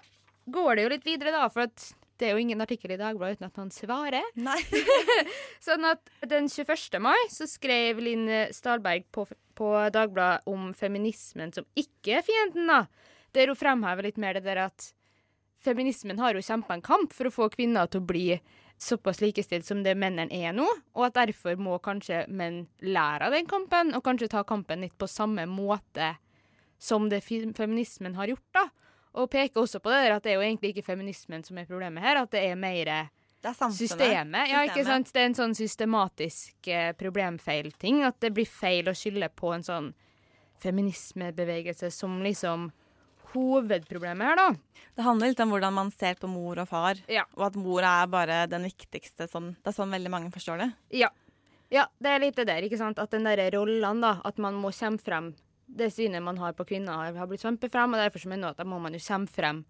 går 0.48 0.76
det 0.76 0.84
jo 0.84 0.90
litt 0.90 1.04
videre, 1.06 1.32
da, 1.32 1.48
for 1.50 1.62
at 1.62 1.94
det 2.24 2.30
er 2.30 2.38
jo 2.38 2.44
ingen 2.46 2.64
artikkel 2.64 2.96
i 2.96 3.00
Dagbladet 3.00 3.38
uten 3.38 3.50
at 3.50 3.60
han 3.60 3.72
svarer. 3.74 4.24
Nei. 4.40 4.60
Sånn 5.66 5.84
at 5.90 6.08
den 6.32 6.48
21. 6.48 7.00
mai 7.04 7.20
så 7.32 7.48
skrev 7.52 8.00
Linn 8.00 8.26
Stalberg 8.56 9.10
på, 9.12 9.28
på 9.60 9.72
Dagbladet 9.92 10.48
om 10.48 10.72
feminismen 10.78 11.52
som 11.56 11.68
ikke 11.76 12.22
er 12.22 12.28
fienden, 12.28 12.72
da. 12.72 12.86
Der 13.36 13.52
hun 13.52 13.60
fremhever 13.60 14.08
litt 14.08 14.20
mer 14.22 14.38
det 14.38 14.46
der 14.48 14.70
at 14.70 14.94
feminismen 15.64 16.20
har 16.20 16.36
jo 16.36 16.44
kjempa 16.44 16.78
en 16.78 16.86
kamp 16.86 17.16
for 17.16 17.28
å 17.28 17.34
få 17.34 17.50
kvinner 17.52 17.92
til 17.92 18.04
å 18.04 18.08
bli 18.08 18.28
såpass 18.84 19.22
likestilt 19.22 19.66
som 19.68 19.84
det 19.84 19.96
mennene 20.00 20.32
er 20.34 20.56
nå, 20.56 20.66
og 20.96 21.06
at 21.08 21.18
derfor 21.20 21.60
må 21.60 21.78
kanskje 21.84 22.24
menn 22.28 22.66
lære 22.84 23.30
av 23.30 23.36
den 23.36 23.48
kampen, 23.50 23.94
og 23.96 24.04
kanskje 24.06 24.32
ta 24.34 24.44
kampen 24.48 24.84
litt 24.84 24.96
på 25.00 25.08
samme 25.08 25.46
måte 25.50 26.16
som 26.84 27.08
det 27.12 27.22
feminismen 27.24 28.18
har 28.20 28.34
gjort, 28.34 28.50
da. 28.56 28.68
Og 29.16 29.30
peker 29.30 29.62
også 29.62 29.80
på 29.84 29.92
det 29.94 30.00
der 30.08 30.16
at 30.16 30.24
det 30.26 30.32
er 30.34 30.40
jo 30.40 30.46
egentlig 30.48 30.72
ikke 30.74 30.86
feminismen 30.88 31.44
som 31.46 31.58
er 31.62 31.66
problemet 31.70 32.02
her, 32.02 32.18
at 32.24 32.32
det 32.34 32.42
er 32.50 32.56
mer 32.56 32.86
Det 33.44 33.50
er 33.52 33.54
samfunnet. 33.54 33.78
systemet. 33.92 34.50
Ja, 34.50 34.62
ikke 34.66 34.86
sant? 34.88 35.12
Det 35.14 35.22
er 35.22 35.26
en 35.30 35.36
sånn 35.38 35.54
systematisk 35.56 36.68
eh, 36.68 36.94
problemfeil-ting. 36.98 38.04
At 38.08 38.20
det 38.24 38.34
blir 38.34 38.48
feil 38.50 38.86
å 38.90 38.96
skylde 38.98 39.30
på 39.36 39.54
en 39.54 39.62
sånn 39.64 39.94
feminismebevegelse 40.64 41.92
som 41.92 42.22
liksom 42.24 42.72
hovedproblemet 43.34 44.28
her, 44.28 44.36
da. 44.38 44.48
Det 44.96 45.04
handler 45.06 45.32
litt 45.32 45.40
om 45.42 45.50
hvordan 45.54 45.74
man 45.74 45.90
ser 45.92 46.16
på 46.22 46.30
mor 46.30 46.60
og 46.62 46.68
far, 46.70 47.00
Ja. 47.10 47.24
og 47.36 47.48
at 47.48 47.56
mor 47.56 47.82
er 47.82 48.06
bare 48.08 48.48
den 48.48 48.64
viktigste. 48.64 49.28
Sånn, 49.28 49.56
det 49.64 49.68
er 49.68 49.78
sånn 49.84 49.90
veldig 49.92 50.10
mange 50.14 50.32
forstår 50.32 50.60
det. 50.60 50.74
Ja. 50.92 51.10
ja, 51.72 51.88
det 52.00 52.10
er 52.12 52.20
litt 52.20 52.36
det 52.36 52.46
der, 52.48 52.62
ikke 52.62 52.78
sant. 52.78 53.00
At 53.00 53.10
den 53.10 53.24
derre 53.24 53.50
rollene, 53.52 54.02
da. 54.02 54.22
At 54.24 54.38
man 54.38 54.54
må 54.54 54.70
komme 54.72 55.00
frem. 55.02 55.36
Det 55.74 55.90
synet 55.94 56.24
man 56.24 56.38
har 56.42 56.54
på 56.58 56.68
kvinner, 56.70 57.14
har, 57.16 57.30
blitt 57.30 57.46
kjempet 57.46 57.72
frem, 57.74 57.96
og 57.96 58.04
derfor 58.04 58.28
mener 58.30 58.50
jeg 58.50 58.58
at 58.58 58.62
da 58.62 58.68
må 58.70 58.82
man 58.84 58.94
jo 58.94 59.02
kjempe 59.02 59.34
frem 59.34 59.64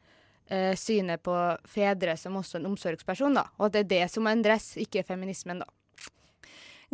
eh, 0.51 0.73
synet 0.79 1.23
på 1.23 1.37
fedre 1.69 2.17
som 2.19 2.35
også 2.39 2.59
en 2.59 2.67
omsorgsperson, 2.73 3.39
da. 3.39 3.47
Og 3.59 3.69
at 3.69 3.77
det 3.77 3.85
er 3.85 3.93
det 3.93 4.03
som 4.11 4.27
endres, 4.27 4.73
ikke 4.83 5.05
feminismen, 5.07 5.63
da. 5.63 5.69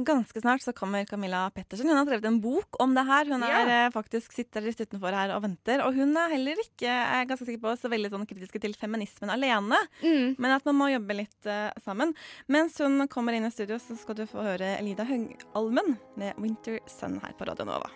Ganske 0.06 0.42
snart 0.42 0.62
så 0.62 0.72
kommer 0.72 1.06
Camilla 1.06 1.50
Pettersen. 1.52 1.88
Hun 1.90 1.98
har 1.98 2.06
skrevet 2.06 2.28
en 2.30 2.40
bok 2.40 2.78
om 2.80 2.94
det 2.96 3.04
her. 3.04 3.28
Hun 3.28 3.44
er 3.44 3.72
eh, 3.74 3.92
faktisk 3.92 4.32
sitter 4.32 4.64
litt 4.64 4.80
utenfor 4.80 5.16
her 5.16 5.34
og 5.36 5.44
venter. 5.44 5.84
Og 5.84 5.98
hun 5.98 6.16
er 6.16 6.32
heller 6.38 6.62
ikke 6.64 6.88
er 6.88 7.28
ganske 7.28 7.48
sikker 7.50 7.66
på, 7.66 7.76
så 7.76 7.92
veldig 7.92 8.14
sånn 8.14 8.26
kritiske 8.30 8.64
til 8.64 8.78
feminismen 8.80 9.34
alene. 9.34 9.82
Mm. 10.00 10.38
Men 10.40 10.56
at 10.56 10.68
man 10.70 10.80
må 10.80 10.92
jobbe 10.94 11.20
litt 11.20 11.52
uh, 11.52 11.68
sammen. 11.84 12.16
Mens 12.48 12.80
hun 12.80 13.10
kommer 13.12 13.36
inn 13.36 13.50
i 13.50 13.52
studio, 13.52 13.80
så 13.84 14.00
skal 14.00 14.22
du 14.22 14.28
få 14.30 14.46
høre 14.46 14.78
Elida 14.78 15.08
Høgalmen 15.10 15.98
med 16.16 16.40
'Winter 16.40 16.80
Sun' 16.88 17.20
her 17.26 17.36
på 17.36 17.52
Radio 17.52 17.68
Nova. 17.68 17.92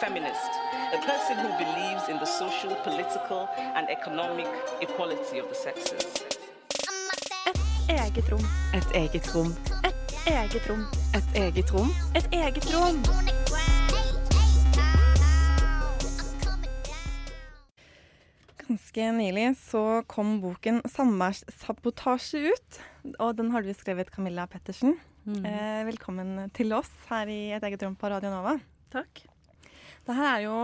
Feminist, 0.00 0.52
a 0.92 0.98
person 1.10 1.36
who 1.42 1.48
believes 1.56 2.08
in 2.08 2.18
the 2.18 2.26
social, 2.26 2.74
political, 2.84 3.48
and 3.76 3.88
economic 3.88 4.46
equality 4.82 5.38
of 5.38 5.48
the 5.48 5.54
sexes. 5.54 6.04
Eget 7.88 8.32
rom. 8.32 8.44
Et 8.74 8.90
eget 8.94 9.34
rom. 9.34 9.52
Et 9.88 9.94
Eget 10.26 10.68
rom. 10.68 10.82
Et 11.14 11.36
eget 11.38 11.70
rom. 11.72 11.90
Et 12.18 12.26
eget 12.34 12.66
rom. 12.74 12.96
Ganske 18.66 19.12
nylig 19.12 19.56
så 19.56 20.02
kom 20.06 20.40
boken 20.42 20.82
'Samværssabotasje' 20.82 22.50
ut. 22.52 22.80
Og 23.18 23.38
den 23.38 23.50
har 23.50 23.62
du 23.62 23.72
skrevet, 23.72 24.10
Camilla 24.10 24.46
Pettersen. 24.46 24.98
Eh, 25.26 25.86
velkommen 25.86 26.50
til 26.50 26.72
oss 26.72 26.90
her 27.08 27.26
i 27.26 27.52
Et 27.54 27.62
eget 27.62 27.82
rom 27.82 27.96
på 27.96 28.10
Radio 28.10 28.30
Nova. 28.30 28.58
Takk. 28.90 29.35
Det 30.06 30.14
her 30.14 30.28
er 30.32 30.44
jo 30.46 30.58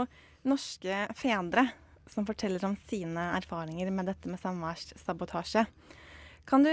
norske 0.49 1.07
fedre 1.19 1.69
som 2.11 2.27
forteller 2.27 2.63
om 2.67 2.77
sine 2.89 3.31
erfaringer 3.39 3.91
med 3.95 4.11
dette 4.11 4.31
med 4.31 4.41
samværssabotasje. 4.43 5.65
Kan 6.49 6.67
du 6.67 6.73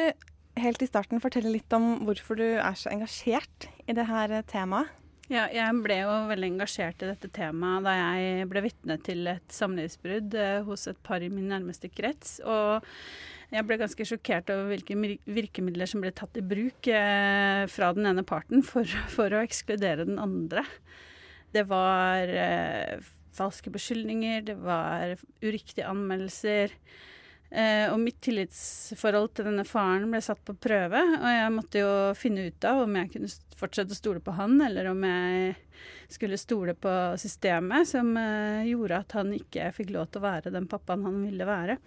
helt 0.60 0.82
i 0.82 0.90
starten 0.90 1.22
fortelle 1.24 1.52
litt 1.54 1.74
om 1.76 2.00
hvorfor 2.08 2.40
du 2.40 2.48
er 2.58 2.78
så 2.78 2.92
engasjert 2.94 3.70
i 3.88 3.96
det 3.96 4.08
her 4.10 4.40
temaet? 4.50 4.96
Ja, 5.30 5.44
jeg 5.54 5.82
ble 5.86 6.00
jo 6.00 6.14
veldig 6.32 6.48
engasjert 6.56 7.04
i 7.06 7.10
dette 7.12 7.30
temaet 7.30 7.86
da 7.86 7.92
jeg 7.94 8.48
ble 8.50 8.64
vitne 8.66 8.96
til 9.06 9.30
et 9.30 9.54
samlivsbrudd 9.54 10.34
eh, 10.34 10.64
hos 10.66 10.88
et 10.90 10.98
par 11.06 11.22
i 11.22 11.30
min 11.30 11.52
nærmeste 11.52 11.92
krets. 11.94 12.40
Og 12.42 12.82
jeg 13.54 13.68
ble 13.70 13.78
ganske 13.78 14.08
sjokkert 14.10 14.50
over 14.54 14.72
hvilke 14.74 14.98
virkemidler 15.30 15.90
som 15.90 16.02
ble 16.02 16.10
tatt 16.18 16.42
i 16.42 16.46
bruk 16.46 16.90
eh, 16.90 17.62
fra 17.70 17.92
den 17.94 18.10
ene 18.10 18.26
parten 18.26 18.66
for, 18.66 18.90
for 19.14 19.30
å 19.30 19.44
ekskludere 19.46 20.10
den 20.10 20.18
andre. 20.22 20.66
Det 21.56 21.66
var 21.70 22.30
eh, 22.30 23.00
falske 23.36 23.72
beskyldninger, 23.74 24.44
det 24.50 24.58
var 24.62 25.16
uriktige 25.42 25.88
anmeldelser. 25.90 26.76
Eh, 27.50 27.88
og 27.90 27.98
mitt 27.98 28.20
tillitsforhold 28.22 29.32
til 29.34 29.48
denne 29.50 29.66
faren 29.66 30.12
ble 30.12 30.20
satt 30.22 30.42
på 30.46 30.54
prøve, 30.62 31.00
og 31.18 31.30
jeg 31.34 31.54
måtte 31.56 31.82
jo 31.82 31.94
finne 32.18 32.46
ut 32.52 32.68
av 32.70 32.84
om 32.84 33.00
jeg 33.00 33.10
kunne 33.16 33.32
fortsette 33.58 33.96
å 33.96 33.98
stole 33.98 34.22
på 34.22 34.36
han, 34.38 34.60
eller 34.62 34.92
om 34.92 35.02
jeg 35.08 35.56
skulle 36.14 36.38
stole 36.38 36.76
på 36.78 36.94
systemet 37.22 37.90
som 37.90 38.12
eh, 38.22 38.70
gjorde 38.70 39.02
at 39.02 39.18
han 39.18 39.34
ikke 39.34 39.72
fikk 39.80 39.96
lov 39.96 40.12
til 40.12 40.22
å 40.22 40.28
være 40.28 40.54
den 40.54 40.70
pappaen 40.70 41.08
han 41.08 41.24
ville 41.26 41.50
være. 41.50 41.80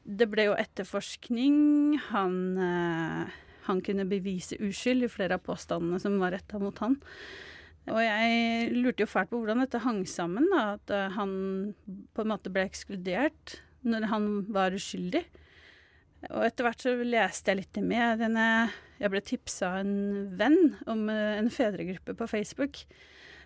Det 0.00 0.30
ble 0.32 0.48
jo 0.48 0.56
etterforskning. 0.56 2.00
Han, 2.08 2.40
eh, 2.64 3.38
han 3.68 3.84
kunne 3.84 4.08
bevise 4.08 4.56
uskyld 4.64 5.04
i 5.04 5.12
flere 5.12 5.36
av 5.36 5.44
påstandene 5.44 6.00
som 6.00 6.16
var 6.22 6.32
retta 6.38 6.62
mot 6.62 6.80
han. 6.80 6.96
Og 7.90 8.00
jeg 8.04 8.70
lurte 8.76 9.04
jo 9.04 9.10
fælt 9.10 9.32
på 9.32 9.40
hvordan 9.40 9.64
dette 9.64 9.82
hang 9.82 10.04
sammen, 10.08 10.46
da. 10.52 10.76
At 10.78 10.94
eh, 10.94 11.10
han 11.16 11.32
på 12.14 12.24
en 12.24 12.32
måte 12.32 12.52
ble 12.52 12.66
ekskludert 12.68 13.58
når 13.86 14.08
han 14.10 14.30
var 14.52 14.76
uskyldig. 14.76 15.24
Og 16.28 16.42
etter 16.44 16.66
hvert 16.66 16.82
så 16.84 16.92
leste 17.00 17.50
jeg 17.52 17.62
litt 17.62 17.80
i 17.80 17.84
mediene. 17.84 18.48
Jeg 19.00 19.12
ble 19.12 19.22
tipsa 19.24 19.70
av 19.70 19.78
en 19.80 19.94
venn 20.36 20.74
om 20.90 21.06
eh, 21.12 21.38
en 21.38 21.48
fedregruppe 21.52 22.16
på 22.18 22.28
Facebook. 22.30 22.82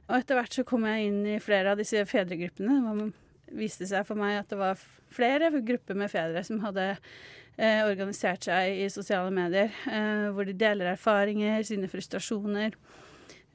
Og 0.08 0.18
etter 0.18 0.36
hvert 0.36 0.56
så 0.58 0.66
kom 0.68 0.84
jeg 0.88 1.08
inn 1.08 1.22
i 1.36 1.38
flere 1.42 1.72
av 1.72 1.80
disse 1.80 2.02
fedregruppene. 2.08 2.80
Det 3.46 3.56
viste 3.60 3.86
seg 3.88 4.04
for 4.08 4.18
meg 4.18 4.40
at 4.40 4.50
det 4.50 4.58
var 4.60 4.82
flere 5.14 5.52
grupper 5.64 5.96
med 5.96 6.10
fedre 6.12 6.42
som 6.44 6.60
hadde 6.64 6.90
eh, 6.90 7.84
organisert 7.86 8.48
seg 8.48 8.82
i 8.82 8.90
sosiale 8.92 9.30
medier, 9.34 9.70
eh, 9.88 10.26
hvor 10.34 10.48
de 10.48 10.56
deler 10.58 10.92
erfaringer, 10.92 11.62
sine 11.66 11.88
frustrasjoner. 11.90 12.74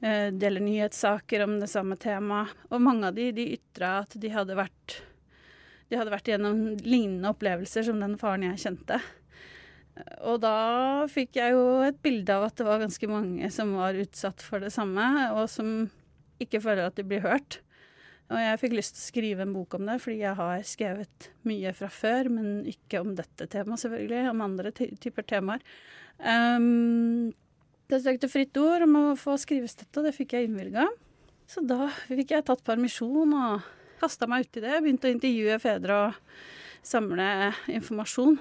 Eh, 0.00 0.32
deler 0.32 0.64
nyhetssaker 0.64 1.44
om 1.44 1.58
det 1.60 1.68
samme 1.68 1.96
temaet. 2.00 2.56
Og 2.72 2.80
mange 2.80 3.10
av 3.10 3.16
de, 3.16 3.30
de 3.36 3.50
ytra 3.58 4.00
at 4.02 4.16
de 4.16 4.32
hadde 4.32 4.56
vært 4.56 5.00
de 5.90 5.98
hadde 5.98 6.12
vært 6.12 6.28
gjennom 6.30 6.60
lignende 6.86 7.32
opplevelser 7.32 7.82
som 7.88 7.98
den 7.98 8.14
faren 8.18 8.46
jeg 8.46 8.62
kjente. 8.62 9.00
Og 10.22 10.38
da 10.42 11.06
fikk 11.10 11.40
jeg 11.40 11.56
jo 11.56 11.64
et 11.82 11.98
bilde 12.02 12.36
av 12.36 12.46
at 12.46 12.54
det 12.60 12.66
var 12.68 12.78
ganske 12.80 13.08
mange 13.10 13.50
som 13.52 13.74
var 13.74 13.98
utsatt 13.98 14.44
for 14.44 14.62
det 14.62 14.70
samme, 14.72 15.02
og 15.34 15.50
som 15.50 15.90
ikke 16.40 16.62
føler 16.62 16.86
at 16.86 16.96
de 16.96 17.04
blir 17.10 17.24
hørt. 17.24 17.58
Og 18.30 18.38
jeg 18.38 18.60
fikk 18.62 18.76
lyst 18.78 18.94
til 18.94 19.02
å 19.02 19.08
skrive 19.08 19.44
en 19.44 19.56
bok 19.56 19.74
om 19.76 19.90
det, 19.90 19.98
fordi 20.04 20.20
jeg 20.22 20.38
har 20.38 20.62
skrevet 20.70 21.30
mye 21.50 21.74
fra 21.74 21.90
før, 21.90 22.30
men 22.38 22.50
ikke 22.70 23.02
om 23.02 23.16
dette 23.18 23.50
temaet, 23.50 23.82
selvfølgelig, 23.82 24.22
om 24.30 24.46
andre 24.46 24.72
typer 24.78 25.26
temaer. 25.26 25.66
Um, 26.22 27.32
jeg 27.96 28.04
søkte 28.06 28.30
fritt 28.30 28.56
ord 28.60 28.86
om 28.86 28.96
å 29.00 29.04
få 29.18 29.36
skrivestøtte, 29.40 30.00
og 30.00 30.08
det 30.08 30.14
fikk 30.16 30.36
jeg 30.36 30.48
innvilga. 30.48 30.86
Så 31.50 31.64
da 31.66 31.88
fikk 32.06 32.36
jeg 32.36 32.46
tatt 32.46 32.62
permisjon 32.66 33.34
og 33.34 33.68
kasta 34.00 34.28
meg 34.30 34.46
uti 34.46 34.62
det. 34.62 34.78
Begynte 34.80 35.10
å 35.10 35.14
intervjue 35.14 35.58
fedre 35.62 35.98
og 36.06 36.20
samle 36.86 37.50
informasjon. 37.78 38.38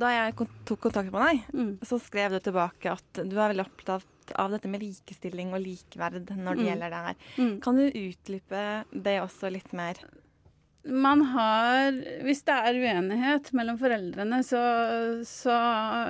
Da 0.00 0.08
jeg 0.14 0.48
tok 0.64 0.86
kontakt 0.86 1.12
med 1.12 1.20
deg, 1.20 1.42
mm. 1.52 1.72
så 1.84 1.98
skrev 2.00 2.32
du 2.32 2.40
tilbake 2.40 2.94
at 2.94 3.20
du 3.20 3.36
er 3.36 3.52
veldig 3.52 3.66
opptatt 3.66 4.32
av 4.38 4.54
dette 4.54 4.70
med 4.70 4.80
likestilling 4.80 5.52
og 5.52 5.60
likeverd 5.60 6.30
når 6.32 6.56
det 6.56 6.62
mm. 6.62 6.68
gjelder 6.70 6.94
det 6.94 7.00
her. 7.06 7.18
Mm. 7.36 7.54
Kan 7.64 7.78
du 7.80 7.84
utdype 7.88 8.62
det 9.04 9.18
også 9.20 9.52
litt 9.52 9.74
mer? 9.76 10.00
Man 10.82 11.22
har 11.30 11.92
Hvis 12.26 12.42
det 12.48 12.54
er 12.54 12.78
uenighet 12.82 13.52
mellom 13.54 13.76
foreldrene, 13.78 14.40
så, 14.46 14.62
så 15.26 15.58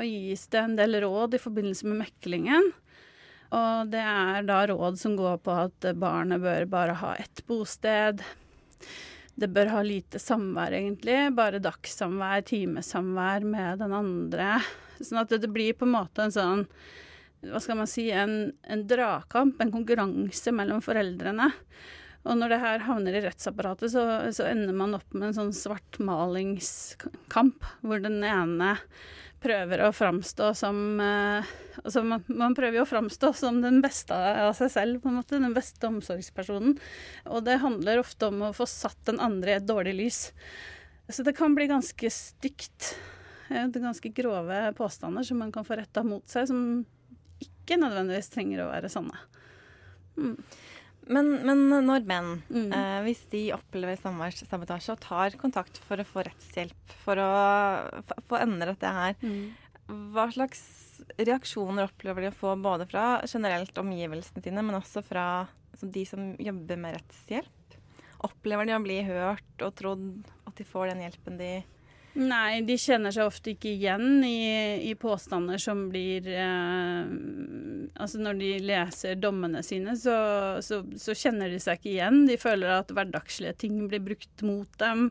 gis 0.06 0.46
det 0.52 0.62
en 0.62 0.78
del 0.78 1.00
råd 1.04 1.36
i 1.36 1.42
forbindelse 1.42 1.88
med 1.90 2.06
meklingen. 2.06 2.70
Og 3.52 3.90
det 3.92 4.00
er 4.00 4.46
da 4.48 4.62
råd 4.70 4.96
som 5.00 5.16
går 5.18 5.42
på 5.44 5.56
at 5.66 5.90
barnet 6.00 6.40
bør 6.40 6.64
bare 6.72 6.96
ha 7.02 7.12
ett 7.20 7.44
bosted. 7.48 8.22
Det 9.36 9.48
bør 9.52 9.74
ha 9.74 9.82
lite 9.84 10.20
samvær, 10.20 10.72
egentlig. 10.76 11.18
Bare 11.36 11.60
dagssamvær, 11.60 12.44
timesamvær 12.48 13.44
med 13.44 13.84
den 13.84 13.92
andre. 13.96 14.56
Sånn 15.00 15.20
at 15.20 15.32
det 15.36 15.52
blir 15.52 15.76
på 15.76 15.88
en 15.88 15.96
måte 15.96 16.24
en 16.24 16.32
sånn 16.34 16.66
Hva 17.42 17.58
skal 17.58 17.80
man 17.80 17.88
si 17.90 18.04
En, 18.14 18.52
en 18.62 18.84
dragkamp, 18.86 19.60
en 19.60 19.72
konkurranse 19.74 20.52
mellom 20.54 20.80
foreldrene. 20.84 21.48
Og 22.22 22.38
når 22.38 22.52
det 22.52 22.62
her 22.62 22.84
havner 22.86 23.16
i 23.18 23.24
rettsapparatet, 23.24 23.88
så, 23.94 24.02
så 24.34 24.46
ender 24.46 24.74
man 24.76 24.94
opp 24.98 25.10
med 25.14 25.30
en 25.30 25.38
sånn 25.40 25.56
svartmalingskamp, 25.56 27.60
hvor 27.82 27.98
den 28.04 28.18
ene 28.26 28.76
prøver 29.42 29.82
å 29.82 29.94
framstå 29.94 30.52
som 30.54 31.00
eh, 31.02 31.48
altså 31.82 32.04
man, 32.06 32.22
man, 32.30 32.54
prøver 32.54 32.78
jo 32.78 32.84
å 32.84 32.92
framstå 32.92 33.32
som 33.34 33.58
den 33.62 33.80
beste 33.82 34.14
av 34.14 34.52
seg 34.58 34.70
selv, 34.70 35.00
på 35.02 35.10
en 35.10 35.18
måte. 35.18 35.40
Den 35.42 35.56
beste 35.56 35.88
omsorgspersonen. 35.88 36.76
Og 37.26 37.42
det 37.46 37.62
handler 37.62 38.02
ofte 38.02 38.30
om 38.30 38.46
å 38.46 38.52
få 38.56 38.68
satt 38.70 39.00
den 39.08 39.20
andre 39.22 39.54
i 39.54 39.58
et 39.58 39.68
dårlig 39.68 39.96
lys. 39.98 40.20
Så 41.10 41.26
det 41.26 41.34
kan 41.36 41.56
bli 41.56 41.66
ganske 41.70 42.10
stygt. 42.14 42.94
Det 43.48 43.58
er 43.58 43.82
ganske 43.82 44.12
grove 44.14 44.60
påstander 44.78 45.26
som 45.26 45.42
man 45.42 45.52
kan 45.52 45.66
få 45.66 45.76
retta 45.80 46.04
mot 46.06 46.24
seg, 46.30 46.46
som 46.48 46.84
ikke 47.42 47.80
nødvendigvis 47.80 48.30
trenger 48.32 48.64
å 48.64 48.70
være 48.70 48.90
sanne. 48.92 49.18
Mm. 50.16 50.36
Men, 51.10 51.32
men, 51.42 51.64
når 51.86 52.04
menn, 52.06 52.30
mm. 52.46 52.68
eh, 52.76 52.98
hvis 53.06 53.24
de 53.32 53.42
opplever 53.56 53.98
samværssabotasje 53.98 54.94
og 54.94 55.02
tar 55.02 55.36
kontakt 55.40 55.80
for 55.82 55.98
å 55.98 56.06
få 56.06 56.22
rettshjelp, 56.28 56.94
for 57.02 57.18
å 57.18 57.30
få 58.28 58.38
endret 58.38 58.78
det 58.82 58.92
her, 58.94 59.16
mm. 59.18 59.96
hva 60.14 60.28
slags 60.34 60.62
reaksjoner 61.18 61.88
opplever 61.88 62.26
de 62.26 62.30
å 62.30 62.36
få 62.38 62.54
både 62.62 62.86
fra 62.90 63.06
generelt 63.26 63.76
omgivelsene 63.82 64.44
sine, 64.44 64.62
men 64.62 64.78
også 64.78 65.02
fra 65.06 65.26
altså, 65.72 65.90
de 65.90 66.06
som 66.06 66.32
jobber 66.38 66.78
med 66.80 66.98
rettshjelp? 67.00 67.78
Opplever 68.22 68.68
de 68.68 68.76
å 68.76 68.82
bli 68.84 69.00
hørt 69.02 69.66
og 69.66 69.74
trodd 69.78 70.08
at 70.46 70.54
de 70.58 70.66
får 70.68 70.92
den 70.92 71.02
hjelpen 71.02 71.40
de 71.40 71.54
Nei, 72.12 72.60
de 72.68 72.74
kjenner 72.76 73.12
seg 73.14 73.24
ofte 73.24 73.54
ikke 73.54 73.70
igjen 73.70 74.20
i, 74.26 74.84
i 74.84 74.92
påstander 75.00 75.60
som 75.60 75.86
blir 75.88 76.26
eh, 76.28 77.12
Altså 78.02 78.20
når 78.20 78.40
de 78.40 78.50
leser 78.66 79.20
dommene 79.20 79.62
sine, 79.64 79.94
så, 79.96 80.16
så, 80.64 80.82
så, 80.98 81.14
kjenner 81.16 81.52
de 81.52 81.60
seg 81.62 81.78
ikke 81.78 81.92
igjen. 81.92 82.24
De 82.28 82.36
føler 82.40 82.72
at 82.74 82.92
hverdagslige 82.92 83.54
ting 83.64 83.78
blir 83.88 84.02
brukt 84.04 84.44
mot 84.44 84.78
dem. 84.80 85.06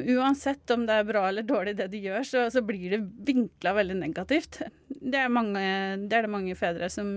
Uansett 0.00 0.70
om 0.74 0.84
det 0.88 0.96
er 0.98 1.08
bra 1.08 1.26
eller 1.28 1.46
dårlig 1.46 1.76
det 1.78 1.90
de 1.92 2.00
gjør, 2.02 2.24
så, 2.26 2.44
så 2.50 2.64
blir 2.66 2.96
det 2.96 3.02
vinkla 3.28 3.74
veldig 3.76 3.98
negativt. 4.00 4.62
Det 4.88 5.20
er, 5.20 5.32
mange, 5.32 5.62
det 6.04 6.18
er, 6.18 6.26
det 6.26 6.32
mange 6.32 6.56
fedre 6.58 6.88
som 6.90 7.08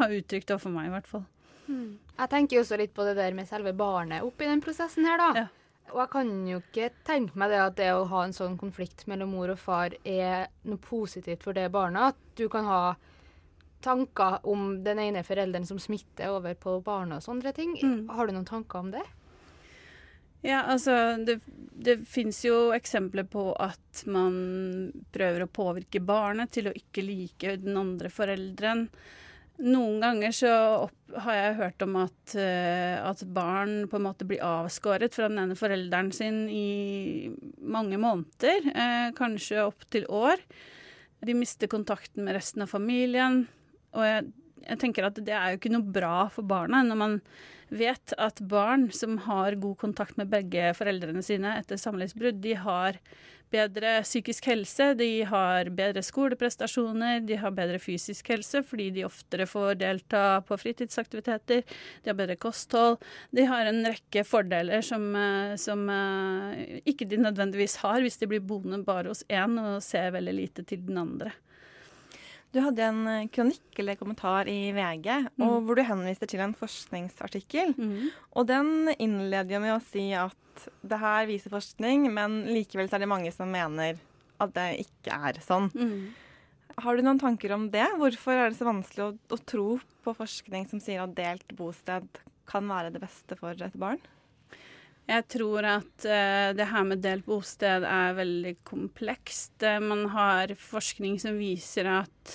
har 0.00 0.14
uttrykt 0.16 0.50
overfor 0.52 0.74
meg, 0.74 0.88
i 0.88 0.94
hvert 0.96 1.10
fall. 1.10 1.24
Mm. 1.68 1.92
Jeg 2.18 2.32
tenker 2.32 2.58
jo 2.58 2.64
også 2.64 2.80
litt 2.80 2.96
på 2.96 3.06
det 3.06 3.14
der 3.20 3.36
med 3.36 3.48
selve 3.48 3.72
barnet 3.76 4.24
oppi 4.26 4.48
den 4.48 4.64
prosessen 4.64 5.06
her, 5.06 5.20
da. 5.20 5.44
Ja. 5.44 5.46
Og 5.92 6.00
jeg 6.02 6.10
kan 6.12 6.32
jo 6.48 6.60
ikke 6.60 6.90
tenke 7.06 7.38
meg 7.40 7.52
det 7.52 7.60
at 7.62 7.76
det 7.78 7.90
å 7.96 8.06
ha 8.10 8.24
en 8.26 8.34
sånn 8.36 8.58
konflikt 8.60 9.06
mellom 9.10 9.32
mor 9.34 9.52
og 9.52 9.60
far 9.60 9.94
er 10.04 10.48
noe 10.68 10.80
positivt 10.82 11.46
for 11.46 11.56
det 11.56 11.68
barnet. 11.74 12.12
At 12.12 12.40
du 12.40 12.48
kan 12.52 12.68
ha 12.68 12.82
tanker 13.84 14.42
om 14.48 14.82
den 14.84 14.98
ene 14.98 15.22
forelderen 15.26 15.66
som 15.66 15.78
smitter 15.80 16.34
over 16.34 16.56
på 16.58 16.78
barnet 16.84 17.20
og 17.20 17.28
sånne 17.28 17.54
ting. 17.56 17.76
Mm. 17.78 18.08
Har 18.10 18.26
du 18.26 18.34
noen 18.34 18.48
tanker 18.48 18.82
om 18.82 18.90
det? 18.94 19.04
Ja, 20.46 20.62
altså 20.70 20.92
Det, 21.26 21.40
det 21.72 21.96
fins 22.06 22.44
jo 22.46 22.70
eksempler 22.74 23.26
på 23.26 23.50
at 23.58 24.04
man 24.06 24.92
prøver 25.14 25.44
å 25.44 25.50
påvirke 25.50 26.02
barnet 26.04 26.52
til 26.54 26.70
å 26.70 26.76
ikke 26.76 27.02
like 27.02 27.56
den 27.62 27.78
andre 27.80 28.10
forelderen. 28.12 28.86
Noen 29.58 29.98
ganger 30.02 30.34
så 30.34 30.50
opp, 30.84 30.94
har 31.24 31.34
jeg 31.34 31.56
hørt 31.58 31.82
om 31.82 31.96
at, 32.04 32.34
uh, 32.38 32.96
at, 33.08 33.24
barn 33.34 33.88
på 33.90 33.98
en 33.98 34.04
måte 34.06 34.26
blir 34.28 34.44
avskåret 34.44 35.16
fra 35.16 35.26
den 35.30 35.40
ene 35.42 35.56
forelderen 35.58 36.12
sin 36.14 36.44
i 36.52 37.30
mange 37.58 37.98
måneder, 37.98 38.68
uh, 38.70 39.08
kanskje 39.18 39.64
opptil 39.64 40.06
år. 40.06 40.38
De 41.26 41.34
mister 41.34 41.70
kontakten 41.70 42.28
med 42.28 42.38
resten 42.38 42.62
av 42.62 42.70
familien. 42.70 43.48
Og 43.98 44.06
jeg, 44.06 44.28
jeg 44.64 44.80
tenker 44.82 45.08
at 45.08 45.20
det 45.24 45.34
er 45.34 45.52
jo 45.52 45.60
ikke 45.60 45.72
noe 45.72 45.94
bra 45.98 46.26
for 46.32 46.46
barna 46.48 46.82
når 46.86 47.00
man 47.00 47.16
vet 47.68 48.14
at 48.16 48.40
barn 48.48 48.88
som 48.96 49.18
har 49.26 49.58
god 49.60 49.76
kontakt 49.80 50.16
med 50.16 50.30
begge 50.32 50.70
foreldrene 50.76 51.22
sine 51.24 51.58
etter 51.60 51.80
samlivsbrudd, 51.80 52.40
de 52.40 52.54
har 52.56 52.96
bedre 53.52 53.94
psykisk 54.04 54.48
helse, 54.50 54.90
de 54.98 55.24
har 55.28 55.70
bedre 55.76 56.02
skoleprestasjoner, 56.04 57.22
de 57.26 57.38
har 57.40 57.54
bedre 57.56 57.80
fysisk 57.80 58.28
helse 58.32 58.62
fordi 58.66 58.90
de 58.98 59.06
oftere 59.08 59.46
får 59.48 59.78
delta 59.80 60.24
på 60.48 60.58
fritidsaktiviteter, 60.60 61.64
de 61.64 62.12
har 62.12 62.18
bedre 62.18 62.38
kosthold. 62.40 62.98
De 63.32 63.46
har 63.48 63.68
en 63.68 63.80
rekke 63.88 64.24
fordeler 64.28 64.84
som, 64.84 65.08
eh, 65.16 65.56
som 65.60 65.84
eh, 65.92 66.80
ikke 66.88 67.08
de 67.08 67.20
nødvendigvis 67.24 67.78
har 67.84 68.04
hvis 68.04 68.20
de 68.20 68.30
blir 68.30 68.44
boende 68.44 68.82
bare 68.84 69.12
hos 69.12 69.24
én 69.28 69.56
og 69.62 69.82
ser 69.84 70.12
veldig 70.16 70.36
lite 70.42 70.66
til 70.68 70.84
den 70.84 71.00
andre. 71.00 71.32
Du 72.54 72.60
hadde 72.64 72.84
en 72.84 73.00
eh, 73.10 73.26
kronikk 73.32 73.80
eller 73.80 73.98
kommentar 74.00 74.48
i 74.48 74.70
VG 74.72 75.08
mm. 75.36 75.42
hvor 75.66 75.76
du 75.76 75.84
henviste 75.84 76.28
til 76.30 76.40
en 76.44 76.54
forskningsartikkel. 76.56 77.74
Mm. 77.76 78.08
Og 78.40 78.48
den 78.48 78.92
innleder 78.96 79.60
med 79.62 79.76
å 79.76 79.82
si 79.84 80.08
at 80.16 80.68
det 80.82 80.98
her 80.98 81.28
viser 81.28 81.52
forskning, 81.52 82.08
men 82.14 82.40
likevel 82.50 82.88
er 82.90 83.04
det 83.04 83.10
mange 83.10 83.32
som 83.34 83.52
mener 83.52 84.00
at 84.42 84.54
det 84.56 84.70
ikke 84.86 85.18
er 85.28 85.38
sånn. 85.44 85.68
Mm. 85.74 86.08
Har 86.78 86.96
du 86.96 87.04
noen 87.04 87.20
tanker 87.20 87.52
om 87.54 87.68
det? 87.74 87.86
Hvorfor 87.98 88.38
er 88.38 88.50
det 88.50 88.58
så 88.58 88.68
vanskelig 88.68 89.04
å, 89.04 89.12
å 89.34 89.38
tro 89.42 89.68
på 90.06 90.14
forskning 90.16 90.68
som 90.70 90.82
sier 90.82 91.02
at 91.02 91.16
delt 91.16 91.56
bosted 91.58 92.22
kan 92.48 92.68
være 92.70 92.94
det 92.94 93.02
beste 93.02 93.36
for 93.38 93.52
et 93.52 93.76
barn? 93.78 94.00
Jeg 95.08 95.24
tror 95.32 95.64
at 95.64 96.04
uh, 96.04 96.50
det 96.52 96.66
her 96.68 96.84
med 96.84 97.00
delt 97.00 97.24
bosted 97.28 97.84
er 97.88 98.16
veldig 98.18 98.58
komplekst. 98.68 99.54
Uh, 99.64 99.78
man 99.80 100.04
har 100.12 100.52
forskning 100.60 101.16
som 101.22 101.38
viser 101.40 101.88
at 101.88 102.34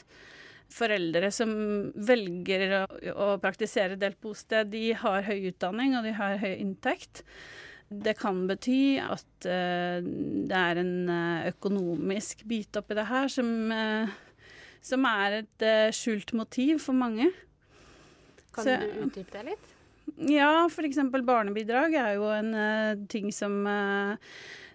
foreldre 0.73 1.29
som 1.29 1.51
velger 1.93 2.63
å, 2.79 2.86
å, 3.13 3.27
praktisere 3.38 3.99
delt 4.01 4.17
bosted, 4.23 4.71
de 4.73 4.88
har 4.97 5.27
høy 5.27 5.51
utdanning 5.51 5.93
og 5.99 6.07
de 6.07 6.15
har 6.17 6.39
høy 6.41 6.55
inntekt. 6.55 7.21
Det 7.93 8.15
kan 8.17 8.41
bety 8.49 8.97
at 9.05 9.45
uh, 9.45 10.01
det 10.01 10.63
er 10.63 10.81
en 10.81 11.13
økonomisk 11.51 12.41
bit 12.49 12.81
oppi 12.81 12.97
det 12.97 13.05
her 13.12 13.29
som, 13.29 13.53
som 14.81 15.09
er 15.12 15.43
et 15.43 15.67
skjult 15.93 16.33
motiv 16.33 16.81
for 16.88 16.97
mange. 16.97 17.29
Kan 18.53 18.65
Så, 18.65 18.81
du 18.81 19.05
utdype 19.05 19.38
det 19.38 19.45
litt? 19.51 19.72
Ja, 20.29 20.65
f.eks. 20.67 20.99
barnebidrag 21.25 21.95
er 21.97 22.17
jo 22.17 22.27
en 22.31 22.51
uh, 22.55 23.05
ting 23.11 23.31
som, 23.33 23.63
uh, 23.67 24.17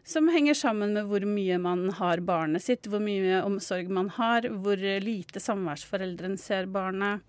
som 0.06 0.30
henger 0.32 0.56
sammen 0.56 0.96
med 0.96 1.08
hvor 1.10 1.24
mye 1.28 1.58
man 1.62 1.88
har 1.98 2.22
barnet 2.26 2.64
sitt, 2.64 2.88
hvor 2.90 3.02
mye 3.04 3.42
omsorg 3.46 3.90
man 3.92 4.10
har, 4.16 4.48
hvor 4.64 4.80
lite 5.04 5.42
samværsforeldren 5.42 6.38
ser 6.40 6.70
barnet. 6.72 7.24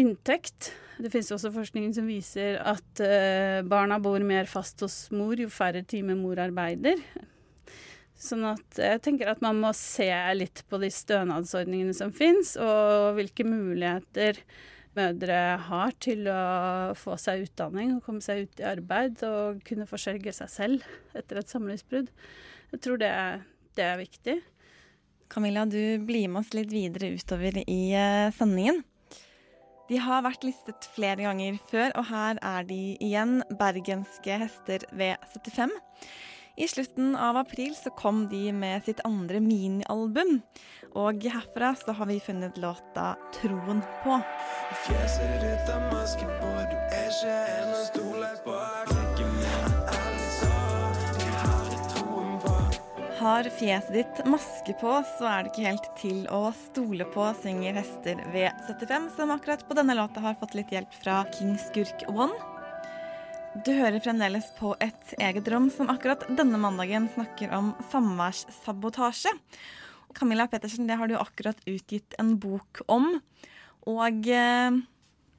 Inntekt. 0.00 0.72
Det 0.96 1.10
finnes 1.12 1.32
også 1.34 1.52
forskning 1.52 1.90
som 1.94 2.08
viser 2.08 2.56
at 2.62 3.04
uh, 3.04 3.60
barna 3.68 4.00
bor 4.02 4.22
mer 4.24 4.48
fast 4.50 4.82
hos 4.84 4.98
mor 5.14 5.38
jo 5.38 5.50
færre 5.52 5.84
timer 5.86 6.18
mor 6.18 6.40
arbeider. 6.40 7.02
Sånn 8.14 8.44
at 8.46 8.78
jeg 8.78 9.00
tenker 9.04 9.28
at 9.28 9.42
man 9.44 9.58
må 9.60 9.72
se 9.76 10.08
litt 10.38 10.62
på 10.70 10.78
de 10.80 10.88
stønadsordningene 10.92 11.94
som 11.96 12.14
finnes, 12.14 12.54
og 12.56 13.18
hvilke 13.18 13.44
muligheter 13.46 14.38
mødre 14.96 15.38
har 15.68 15.96
til 16.02 16.28
å 16.30 16.94
få 16.98 17.16
seg 17.20 17.46
utdanning 17.48 17.96
og 17.96 18.04
komme 18.06 18.24
seg 18.24 18.46
ut 18.46 18.62
i 18.62 18.68
arbeid 18.68 19.24
og 19.26 19.64
kunne 19.66 19.88
forsørge 19.90 20.32
seg 20.36 20.52
selv 20.52 20.86
etter 21.18 21.40
et 21.40 21.50
samlivsbrudd. 21.50 22.12
Jeg 22.74 22.82
tror 22.84 23.02
det 23.02 23.10
det 23.74 23.84
er 23.84 23.98
viktig. 23.98 24.34
Camilla, 25.30 25.64
du 25.66 25.98
blir 26.06 26.28
med 26.30 26.44
oss 26.44 26.52
litt 26.54 26.70
videre 26.72 27.10
utover 27.16 27.56
i 27.64 27.80
eh, 27.96 28.30
sendingen. 28.36 28.84
De 29.88 29.98
har 30.00 30.22
vært 30.24 30.46
listet 30.46 30.86
flere 30.94 31.26
ganger 31.26 31.58
før, 31.68 31.90
og 31.98 32.06
her 32.08 32.38
er 32.40 32.68
de 32.68 32.94
igjen, 33.04 33.42
bergenske 33.58 34.38
hester 34.40 34.86
V75. 34.96 35.74
I 36.56 36.68
slutten 36.68 37.16
av 37.16 37.36
april 37.36 37.74
så 37.74 37.90
kom 37.90 38.28
de 38.28 38.52
med 38.52 38.84
sitt 38.86 39.00
andre 39.04 39.40
minialbum, 39.42 40.36
og 40.94 41.24
herfra 41.26 41.72
så 41.74 41.92
har 41.98 42.06
vi 42.06 42.20
funnet 42.22 42.58
låta 42.62 43.16
'Troen 43.34 43.82
på'. 44.04 44.20
Fjeset 44.86 45.40
ditt 45.42 45.72
er 45.74 45.82
maske 45.90 46.28
på, 46.38 46.52
du 46.70 46.76
er 46.78 47.10
ikke 47.10 47.34
en 47.56 47.74
å 47.74 47.82
stole 47.88 48.30
på. 48.46 48.54
Har 53.18 53.50
fjeset 53.58 53.92
ditt 53.92 54.24
maske 54.26 54.78
på, 54.78 54.94
så 55.18 55.26
er 55.26 55.42
det 55.42 55.50
ikke 55.50 55.68
helt 55.68 55.86
til 55.98 56.24
å 56.30 56.52
stole 56.54 57.04
på, 57.04 57.34
synger 57.42 57.72
Hester 57.80 58.20
V75, 58.30 59.10
som 59.16 59.34
akkurat 59.34 59.66
på 59.66 59.74
denne 59.74 59.98
låta 59.98 60.20
har 60.20 60.38
fått 60.38 60.54
litt 60.54 60.70
hjelp 60.70 60.92
fra 61.02 61.24
King 61.34 61.58
Skurk 61.58 62.06
One. 62.06 62.53
Du 63.62 63.70
hører 63.70 64.02
fremdeles 64.02 64.48
på 64.58 64.72
et 64.82 65.12
eget 65.22 65.46
rom 65.52 65.68
som 65.70 65.86
akkurat 65.92 66.24
denne 66.26 66.58
mandagen 66.58 67.06
snakker 67.12 67.52
om 67.54 67.70
samværssabotasje. 67.92 69.30
Camilla 70.18 70.48
Pettersen, 70.50 70.88
det 70.90 70.96
har 70.98 71.06
du 71.06 71.14
akkurat 71.14 71.60
utgitt 71.70 72.16
en 72.18 72.34
bok 72.42 72.82
om. 72.90 73.12
Og 73.86 74.26
eh, 74.26 74.80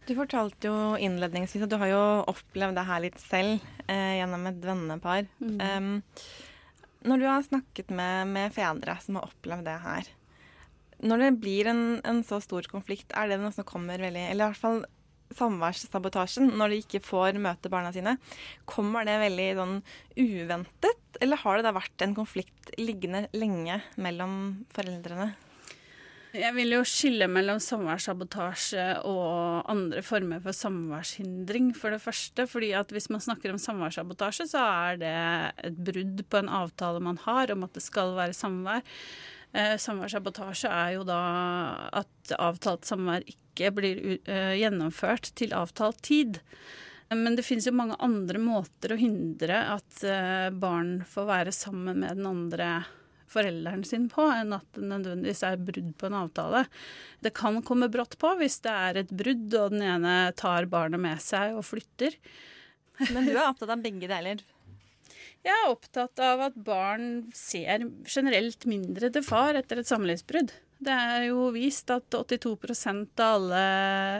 du 0.07 0.15
fortalte 0.15 0.71
jo 0.71 0.95
innledningsvis 0.95 1.67
at 1.67 1.73
du 1.73 1.77
har 1.81 1.91
jo 1.91 2.01
opplevd 2.31 2.79
det 2.79 2.87
her 2.87 3.03
litt 3.03 3.19
selv 3.19 3.59
eh, 3.91 4.21
gjennom 4.21 4.47
et 4.47 4.63
vennepar. 4.63 5.27
Mm. 5.43 5.59
Um, 5.59 5.93
når 7.11 7.19
du 7.19 7.27
har 7.27 7.47
snakket 7.51 7.91
med, 7.91 8.31
med, 8.31 8.55
fedre 8.55 8.95
som 9.03 9.19
har 9.19 9.27
opplevd 9.27 9.67
det 9.67 9.79
her, 9.83 10.11
når 11.03 11.25
det 11.25 11.31
blir 11.43 11.67
en, 11.67 11.85
en, 12.07 12.23
så 12.23 12.39
stor 12.39 12.63
konflikt, 12.71 13.11
er 13.11 13.27
det 13.27 13.43
noe 13.43 13.51
som 13.51 13.67
kommer 13.67 13.99
veldig 13.99 14.29
Eller 14.29 14.45
i 14.45 14.53
hvert 14.53 14.61
fall 14.61 14.85
samværssabotasjen, 15.35 16.51
når 16.57 16.71
de 16.71 16.81
ikke 16.83 17.03
får 17.03 17.39
møte 17.41 17.71
barna 17.71 17.93
sine, 17.95 18.17
kommer 18.69 19.07
det 19.07 19.17
veldig 19.23 19.49
sånn 19.59 19.79
uventet? 20.19 21.01
Eller 21.23 21.39
har 21.43 21.57
det 21.57 21.67
da 21.67 21.75
vært 21.75 22.03
en 22.03 22.15
konflikt 22.17 22.73
liggende 22.79 23.27
lenge 23.35 23.81
mellom 24.01 24.65
foreldrene? 24.75 25.33
Jeg 26.35 26.51
vil 26.51 26.73
jo 26.73 26.81
skille 26.83 27.29
mellom 27.31 27.61
samværssabotasje 27.63 28.85
og 29.07 29.69
andre 29.71 30.01
former 30.03 30.41
for 30.43 30.57
samværshindring, 30.57 31.69
for 31.77 31.95
det 31.95 32.01
første. 32.03 32.47
fordi 32.47 32.73
at 32.75 32.91
hvis 32.91 33.09
man 33.09 33.23
snakker 33.23 33.53
om 33.53 33.61
samværssabotasje, 33.61 34.47
så 34.51 34.59
er 34.59 34.99
det 34.99 35.13
et 35.69 35.77
brudd 35.77 36.25
på 36.27 36.41
en 36.41 36.49
avtale 36.49 36.99
man 36.99 37.17
har 37.23 37.51
om 37.51 37.63
at 37.63 37.73
det 37.73 37.83
skal 37.83 38.15
være 38.17 38.35
samvær. 38.35 38.83
Eh, 39.55 39.77
samværssabotasje 39.79 40.67
er 40.67 40.95
jo 40.97 41.05
da 41.07 41.19
at 41.95 42.33
avtalt 42.35 42.87
samvær 42.87 43.23
ikke 43.29 43.71
blir 43.71 44.01
uh, 44.27 44.51
gjennomført 44.57 45.29
til 45.39 45.55
avtalt 45.55 46.01
tid. 46.03 46.41
Men 47.13 47.37
det 47.37 47.45
finnes 47.47 47.67
jo 47.69 47.75
mange 47.77 47.95
andre 48.03 48.41
måter 48.41 48.91
å 48.91 48.99
hindre 48.99 49.61
at 49.77 50.01
uh, 50.03 50.51
barn 50.51 50.97
får 51.07 51.29
være 51.29 51.53
sammen 51.55 52.01
med 52.03 52.19
den 52.19 52.27
andre 52.27 52.69
forelderen 53.31 53.85
sin 53.87 54.09
på, 54.11 54.25
enn 54.27 54.51
at 54.57 54.67
det 54.75 54.83
nødvendigvis 54.89 55.43
er 55.47 55.63
brudd 55.69 55.93
på 55.99 56.09
en 56.09 56.17
avtale. 56.19 56.65
Det 57.23 57.31
kan 57.37 57.61
komme 57.65 57.87
brått 57.91 58.17
på 58.19 58.33
hvis 58.41 58.59
det 58.65 58.73
er 58.73 58.99
et 59.01 59.15
brudd 59.23 59.55
og 59.55 59.71
den 59.75 59.85
ene 59.87 60.17
tar 60.39 60.67
barnet 60.71 60.99
med 61.01 61.23
seg 61.23 61.55
og 61.55 61.63
flytter. 61.67 62.19
Men 63.07 63.23
du 63.23 63.37
er 63.37 63.47
opptatt 63.49 63.71
av 63.71 63.87
begge 63.87 64.11
deler? 64.11 64.43
Jeg 65.45 65.53
er 65.53 65.69
opptatt 65.69 66.21
av 66.25 66.41
at 66.47 66.55
barn 66.57 67.27
ser 67.37 67.85
generelt 68.09 68.65
mindre 68.69 69.11
til 69.13 69.25
far 69.25 69.57
etter 69.59 69.81
et 69.81 69.89
samlivsbrudd. 69.89 70.53
Det 70.85 70.91
er 70.91 71.27
jo 71.29 71.51
vist 71.55 71.89
at 71.93 72.09
82% 72.11 73.21
av 73.23 73.45
alle 73.45 73.61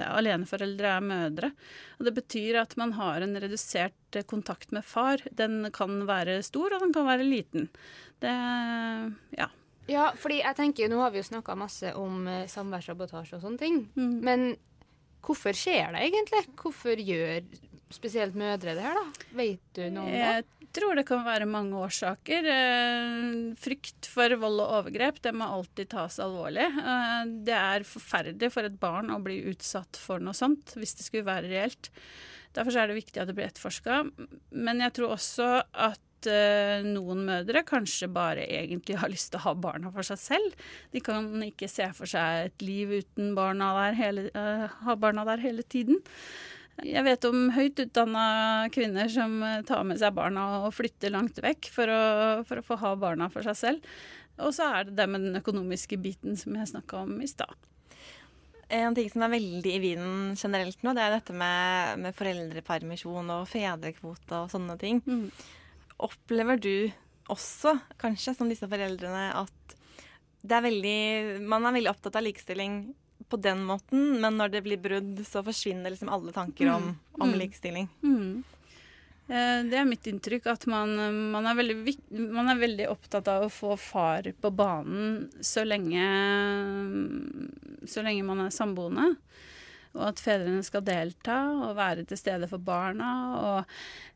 aleneforeldre 0.08 0.94
er 0.94 1.04
mødre. 1.04 1.50
Og 1.98 2.08
Det 2.08 2.14
betyr 2.16 2.62
at 2.62 2.78
man 2.80 2.94
har 3.00 3.26
en 3.26 3.36
redusert 3.42 4.20
kontakt 4.30 4.72
med 4.72 4.86
far. 4.86 5.24
Den 5.32 5.72
kan 5.76 6.06
være 6.08 6.40
stor, 6.46 6.78
og 6.78 6.86
den 6.86 6.94
kan 6.96 7.10
være 7.10 7.28
liten. 7.28 7.70
Det 8.24 8.36
ja. 9.36 9.50
Ja, 9.90 10.08
fordi 10.18 10.40
jeg 10.42 10.58
tenker, 10.58 10.90
Nå 10.90 11.02
har 11.02 11.12
vi 11.14 11.22
jo 11.22 11.28
snakka 11.28 11.58
masse 11.58 11.92
om 12.00 12.26
eh, 12.30 12.48
samværssabotasje 12.50 13.38
og 13.38 13.44
sånne 13.44 13.62
ting. 13.62 13.84
Mm. 13.94 14.16
Men 14.26 14.46
hvorfor 15.26 15.58
skjer 15.58 15.94
det 15.94 16.08
egentlig? 16.08 16.42
Hvorfor 16.58 17.02
gjør 17.02 17.44
spesielt 17.96 18.38
mødre 18.38 18.76
det 18.78 18.84
her, 18.86 19.00
da? 19.00 19.26
Vet 19.38 19.64
du 19.78 19.88
noe 19.90 20.06
om 20.06 20.14
det? 20.14 20.22
Jeg 20.22 20.46
tror 20.76 20.98
det 20.98 21.06
kan 21.08 21.24
være 21.26 21.48
mange 21.50 21.80
årsaker. 21.80 22.48
Eh, 22.52 23.36
frykt 23.62 24.10
for 24.12 24.36
vold 24.42 24.62
og 24.64 24.78
overgrep, 24.82 25.22
det 25.24 25.34
må 25.36 25.48
alltid 25.58 25.92
tas 25.94 26.20
alvorlig. 26.24 26.66
Eh, 26.68 27.20
det 27.48 27.56
er 27.58 27.88
forferdelig 27.88 28.52
for 28.54 28.68
et 28.68 28.80
barn 28.82 29.14
å 29.14 29.22
bli 29.24 29.42
utsatt 29.52 30.00
for 30.00 30.24
noe 30.24 30.36
sånt, 30.36 30.76
hvis 30.80 30.98
det 31.00 31.08
skulle 31.08 31.28
være 31.28 31.52
reelt. 31.52 31.92
Derfor 32.56 32.76
er 32.80 32.90
det 32.90 33.00
viktig 33.00 33.22
at 33.22 33.30
det 33.30 33.38
blir 33.38 33.50
etterforska. 33.50 34.02
Men 34.56 34.84
jeg 34.84 34.96
tror 34.96 35.16
også 35.18 35.48
at 35.60 36.30
uh, 36.32 36.86
noen 36.88 37.26
mødre 37.28 37.66
kanskje 37.68 38.08
bare 38.16 38.46
egentlig 38.48 38.96
har 39.02 39.12
lyst 39.12 39.34
til 39.34 39.42
å 39.42 39.50
ha 39.50 39.54
barna 39.60 39.92
for 39.92 40.08
seg 40.08 40.22
selv. 40.22 40.68
De 40.96 41.02
kan 41.04 41.28
ikke 41.44 41.68
se 41.72 41.90
for 41.98 42.08
seg 42.08 42.48
et 42.48 42.64
liv 42.64 42.94
uten 43.02 43.34
barna 43.36 43.74
der 43.82 44.00
hele, 44.00 44.26
ha 44.32 44.96
barna 44.96 45.28
der 45.28 45.44
hele 45.44 45.68
tiden. 45.68 46.00
Jeg 46.84 47.06
vet 47.06 47.26
om 47.30 47.46
høyt 47.56 47.80
utdanna 47.80 48.26
kvinner 48.76 49.08
som 49.12 49.38
eh, 49.46 49.62
tar 49.68 49.86
med 49.88 50.00
seg 50.02 50.16
barna 50.18 50.66
og 50.66 50.74
flytter 50.76 51.14
langt 51.14 51.40
vekk 51.44 51.70
for 51.72 51.92
å, 51.92 52.02
for 52.48 52.60
å 52.60 52.66
få 52.66 52.80
ha 52.82 52.92
barna 53.00 53.30
for 53.32 53.48
seg 53.48 53.56
selv. 53.60 53.94
Og 54.44 54.52
så 54.56 54.68
er 54.68 54.90
det 54.90 54.98
det 54.98 55.06
med 55.08 55.24
den 55.24 55.40
økonomiske 55.40 56.00
biten 56.04 56.36
som 56.40 56.58
jeg 56.60 56.74
snakka 56.74 57.06
om 57.06 57.16
i 57.24 57.30
stad. 57.32 57.56
En 58.76 58.98
ting 58.98 59.08
som 59.12 59.24
er 59.24 59.36
veldig 59.36 59.72
i 59.72 59.80
vinden 59.80 60.34
generelt 60.36 60.82
nå, 60.84 60.96
det 60.98 61.06
er 61.06 61.16
dette 61.16 61.36
med, 61.38 62.02
med 62.02 62.18
foreldrepermisjon 62.18 63.32
og 63.38 63.48
fedrekvote 63.48 64.42
og 64.42 64.52
sånne 64.52 64.76
ting. 64.82 65.00
Mm. 65.06 65.30
Opplever 66.04 66.60
du 66.60 66.90
også, 67.32 67.78
kanskje, 68.02 68.36
som 68.36 68.50
disse 68.52 68.68
foreldrene, 68.70 69.30
at 69.38 69.78
det 70.46 70.58
er 70.58 70.66
veldig, 70.66 71.00
man 71.48 71.66
er 71.66 71.78
veldig 71.78 71.94
opptatt 71.94 72.18
av 72.20 72.26
likestilling 72.26 72.82
på 73.30 73.40
den 73.42 73.64
måten, 73.66 74.20
men 74.22 74.38
når 74.40 74.54
det 74.54 74.62
blir 74.66 74.82
brudd, 74.82 75.22
så 75.28 75.44
forsvinner 75.46 75.94
liksom 75.94 76.12
alle 76.14 76.34
tanker 76.36 76.70
om, 76.74 76.92
mm. 76.92 77.00
om 77.18 77.32
mm. 77.32 77.40
likestilling? 77.40 77.90
Mm. 78.04 78.44
Eh, 79.28 79.62
det 79.66 79.80
er 79.80 79.88
mitt 79.90 80.06
inntrykk 80.06 80.52
at 80.52 80.68
man, 80.70 80.94
man, 81.34 81.48
er 81.50 81.58
veldig, 81.58 81.96
man, 82.30 82.52
er 82.52 82.62
veldig, 82.62 82.90
opptatt 82.92 83.30
av 83.32 83.48
å 83.48 83.54
få 83.54 83.74
far 83.82 84.30
på 84.42 84.52
banen 84.54 85.26
så 85.42 85.66
lenge, 85.66 86.06
så 87.90 88.06
lenge 88.06 88.28
man 88.28 88.46
er 88.46 88.54
samboende. 88.54 89.14
Og 89.96 90.04
at 90.12 90.22
fedrene 90.22 90.62
skal 90.68 90.84
delta 90.86 91.40
og 91.70 91.78
være 91.78 92.04
til 92.06 92.20
stede 92.20 92.50
for 92.52 92.62
barna. 92.62 93.10
Og 93.40 93.76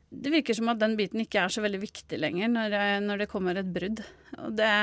det 0.09 0.33
virker 0.33 0.57
som 0.57 0.69
at 0.73 0.81
den 0.81 0.97
biten 0.99 1.23
ikke 1.23 1.45
er 1.45 1.53
så 1.53 1.63
veldig 1.63 1.79
viktig 1.81 2.19
lenger 2.19 2.51
når, 2.51 2.75
når 3.05 3.23
det 3.23 3.29
kommer 3.31 3.57
et 3.57 3.69
brudd. 3.71 4.03
Og 4.43 4.57
det, 4.59 4.73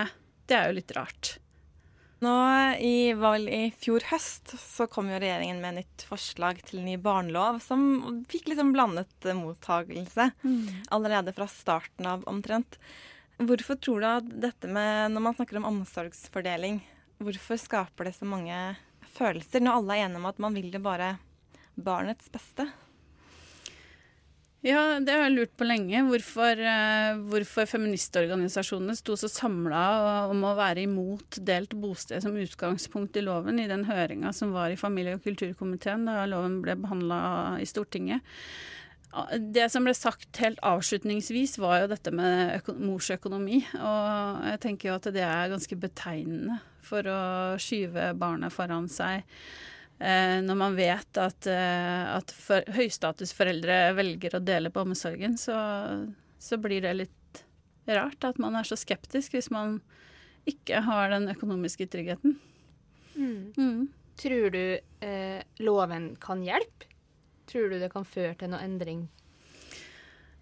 det 0.48 0.56
er 0.56 0.70
jo 0.70 0.78
litt 0.78 0.96
rart. 0.96 1.36
Nå 2.26 2.36
i, 2.82 3.12
valg 3.14 3.50
I 3.52 3.68
fjor 3.78 4.02
høst 4.10 4.56
så 4.58 4.86
kom 4.90 5.10
jo 5.12 5.18
regjeringen 5.20 5.60
med 5.62 5.76
nytt 5.78 6.04
forslag 6.08 6.58
til 6.66 6.80
ny 6.82 6.96
barnelov, 6.98 7.60
som 7.62 8.24
fikk 8.30 8.48
liksom 8.50 8.72
blandet 8.74 9.28
mottagelse 9.36 10.30
allerede 10.94 11.34
fra 11.36 11.46
starten 11.50 12.08
av 12.10 12.24
omtrent. 12.30 12.80
Hvorfor 13.38 13.78
tror 13.78 14.02
du 14.02 14.08
at 14.08 14.32
dette 14.46 14.70
med, 14.70 15.12
når 15.12 15.22
man 15.28 15.36
snakker 15.36 15.60
om 15.60 15.68
omsorgsfordeling, 15.70 16.80
hvorfor 17.22 17.60
skaper 17.60 18.08
det 18.08 18.16
så 18.16 18.26
mange 18.26 18.58
følelser 19.14 19.62
når 19.62 19.78
alle 19.78 19.98
er 19.98 20.08
enige 20.08 20.22
om 20.24 20.30
at 20.32 20.42
man 20.42 20.56
vil 20.56 20.72
det 20.72 20.82
bare 20.82 21.14
barnets 21.76 22.32
beste? 22.32 22.66
Ja, 24.66 24.96
det 24.98 25.14
har 25.14 25.28
jeg 25.28 25.34
lurt 25.36 25.52
på 25.54 25.66
lenge. 25.66 26.00
Hvorfor, 26.08 26.58
eh, 26.58 27.18
hvorfor 27.30 27.68
feministorganisasjonene 27.70 28.96
sto 28.98 29.14
så 29.14 29.28
samla 29.30 29.82
om 30.32 30.40
å 30.42 30.56
være 30.58 30.82
imot 30.88 31.38
delt 31.46 31.76
bosted 31.78 32.24
som 32.24 32.34
utgangspunkt 32.34 33.14
i 33.14 33.22
loven 33.22 33.60
i 33.62 33.68
den 33.70 33.84
høringa 33.86 34.32
som 34.34 34.50
var 34.56 34.74
i 34.74 34.80
familie- 34.80 35.14
og 35.14 35.22
kulturkomiteen 35.22 36.08
da 36.10 36.24
loven 36.26 36.58
ble 36.64 36.74
behandla 36.82 37.60
i 37.62 37.68
Stortinget. 37.70 38.26
Det 39.38 39.70
som 39.70 39.86
ble 39.86 39.94
sagt 39.94 40.36
helt 40.42 40.58
avslutningsvis, 40.58 41.60
var 41.62 41.84
jo 41.84 41.92
dette 41.94 42.10
med 42.10 42.66
mors 42.74 43.06
økonomi. 43.14 43.62
Og 43.78 44.42
jeg 44.50 44.60
tenker 44.66 44.90
jo 44.90 44.96
at 44.98 45.08
det 45.14 45.22
er 45.22 45.54
ganske 45.54 45.78
betegnende 45.78 46.58
for 46.82 47.06
å 47.06 47.22
skyve 47.62 48.18
barnet 48.18 48.52
foran 48.52 48.90
seg. 48.90 49.22
Eh, 49.98 50.38
når 50.44 50.58
man 50.60 50.76
vet 50.76 51.18
at, 51.20 51.46
eh, 51.48 52.16
at 52.16 52.32
for, 52.36 52.64
høystatusforeldre 52.76 53.94
velger 53.96 54.36
å 54.36 54.42
dele 54.44 54.72
på 54.72 54.82
omsorgen, 54.84 55.38
så, 55.40 55.56
så, 56.38 56.58
blir 56.60 56.84
det 56.84 56.92
litt 56.98 57.44
rart 57.88 58.26
at 58.28 58.40
man 58.42 58.58
er 58.58 58.66
så 58.68 58.76
skeptisk 58.76 59.36
hvis 59.36 59.48
man 59.54 59.78
ikke 60.46 60.82
har 60.84 61.14
den 61.14 61.30
økonomiske 61.32 61.88
tryggheten. 61.90 62.36
Mm. 63.16 63.54
Mm. 63.56 63.80
Tror 64.20 64.52
du 64.52 64.64
eh, 64.76 65.40
loven 65.64 66.12
kan 66.20 66.44
hjelpe? 66.44 66.92
Tror 67.46 67.70
du 67.70 67.78
det 67.80 67.92
kan 67.92 68.04
føre 68.04 68.34
til 68.36 68.52
noe 68.52 68.60
endring? 68.66 69.06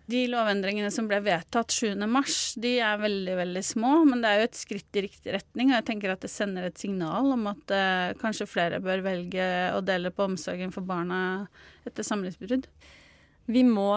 De 0.05 0.27
lovendringene 0.29 0.91
som 0.93 1.07
ble 1.09 1.17
vedtatt 1.25 1.73
7.3, 1.73 2.25
de 2.61 2.75
er 2.85 2.99
veldig 3.01 3.37
veldig 3.39 3.63
små, 3.65 3.93
men 4.05 4.21
det 4.21 4.31
er 4.31 4.43
jo 4.43 4.49
et 4.51 4.59
skritt 4.59 4.99
i 5.01 5.05
riktig 5.07 5.33
retning. 5.33 5.71
Og 5.71 5.79
jeg 5.79 5.87
tenker 5.89 6.13
at 6.13 6.27
det 6.27 6.33
sender 6.33 6.67
et 6.69 6.81
signal 6.81 7.33
om 7.33 7.47
at 7.49 7.73
eh, 7.73 8.11
kanskje 8.21 8.49
flere 8.51 8.83
bør 8.85 9.01
velge 9.07 9.47
å 9.73 9.81
dele 9.81 10.13
på 10.13 10.27
omsorgen 10.29 10.75
for 10.75 10.85
barna 10.85 11.23
etter 11.89 12.05
samlivsbrudd. 12.05 12.69
Vi 13.49 13.65
må 13.65 13.91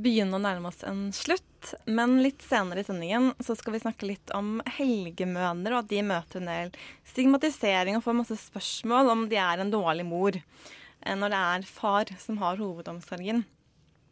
begynne 0.00 0.36
å 0.36 0.42
nærme 0.42 0.72
oss 0.72 0.80
en 0.88 1.06
slutt, 1.16 1.74
men 1.88 2.18
litt 2.24 2.40
senere 2.44 2.80
i 2.80 2.88
sendingen 2.88 3.30
så 3.44 3.52
skal 3.56 3.76
vi 3.76 3.84
snakke 3.84 4.08
litt 4.08 4.32
om 4.36 4.58
helgemødre, 4.78 5.72
og 5.74 5.82
at 5.82 5.92
de 5.92 6.02
møter 6.08 6.40
en 6.40 6.52
del 6.54 6.74
stigmatisering 7.08 8.00
og 8.00 8.04
får 8.08 8.20
masse 8.24 8.40
spørsmål 8.48 9.12
om 9.12 9.28
de 9.28 9.40
er 9.40 9.60
en 9.60 9.72
dårlig 9.72 10.08
mor 10.08 10.36
eh, 10.40 11.16
når 11.16 11.36
det 11.36 11.46
er 11.52 11.72
far 11.72 12.16
som 12.20 12.40
har 12.40 12.60
hovedomsorgen. 12.60 13.44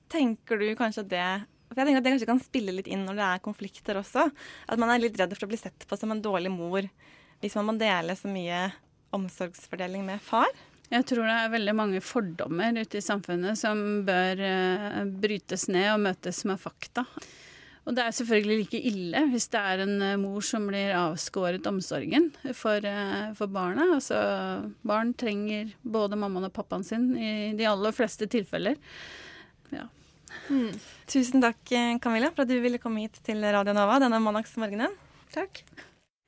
Tenker 0.09 0.61
du 0.61 0.69
kanskje 0.79 1.05
at 1.05 1.13
det 1.13 1.29
for 1.69 1.83
jeg 1.83 1.89
tenker 1.91 2.01
at 2.01 2.07
Det 2.07 2.13
kanskje 2.15 2.31
kan 2.31 2.41
spille 2.43 2.75
litt 2.75 2.89
inn 2.89 3.05
når 3.07 3.19
det 3.19 3.27
er 3.27 3.45
konflikter 3.45 3.99
også. 4.01 4.25
At 4.67 4.81
man 4.81 4.91
er 4.93 5.03
litt 5.03 5.19
redd 5.21 5.35
for 5.37 5.47
å 5.47 5.51
bli 5.51 5.61
sett 5.61 5.85
på 5.89 5.99
som 6.01 6.15
en 6.15 6.25
dårlig 6.25 6.53
mor 6.53 6.89
hvis 7.39 7.55
man 7.55 7.69
må 7.69 7.75
dele 7.79 8.17
så 8.19 8.27
mye 8.33 8.65
omsorgsfordeling 9.15 10.03
med 10.09 10.23
far. 10.25 10.49
Jeg 10.89 11.05
tror 11.07 11.27
det 11.29 11.35
er 11.37 11.53
veldig 11.53 11.75
mange 11.77 12.01
fordommer 12.03 12.81
ute 12.81 12.99
i 12.99 13.05
samfunnet 13.05 13.61
som 13.61 13.79
bør 14.09 14.41
uh, 14.41 15.03
brytes 15.21 15.69
ned 15.71 15.91
og 15.93 16.01
møtes 16.07 16.41
med 16.49 16.59
fakta. 16.59 17.05
Og 17.89 17.95
det 17.97 18.05
er 18.05 18.17
selvfølgelig 18.17 18.57
like 18.63 18.81
ille 18.91 19.23
hvis 19.31 19.47
det 19.53 19.61
er 19.61 19.85
en 19.85 19.95
uh, 20.03 20.15
mor 20.21 20.45
som 20.45 20.65
blir 20.69 20.97
avskåret 20.97 21.69
omsorgen 21.69 22.31
for, 22.57 22.81
uh, 22.81 23.29
for 23.37 23.53
barna. 23.53 23.91
Altså, 24.01 24.19
barn 24.89 25.13
trenger 25.21 25.77
både 25.85 26.19
mammaen 26.19 26.49
og 26.49 26.57
pappaen 26.57 26.89
sin 26.89 27.13
i 27.15 27.53
de 27.57 27.69
aller 27.69 27.95
fleste 27.95 28.27
tilfeller. 28.33 28.81
Ja. 29.77 29.87
Mm. 30.49 30.73
Tusen 31.11 31.45
takk, 31.45 31.61
Camilla, 32.03 32.31
for 32.35 32.47
at 32.47 32.53
du 32.53 32.57
ville 32.63 32.81
komme 32.83 33.05
hit 33.05 33.21
til 33.27 33.43
Radio 33.43 33.75
Nova 33.77 33.99
denne 34.03 34.21
mandagsmorgenen. 34.23 34.95
Takk. 35.35 35.63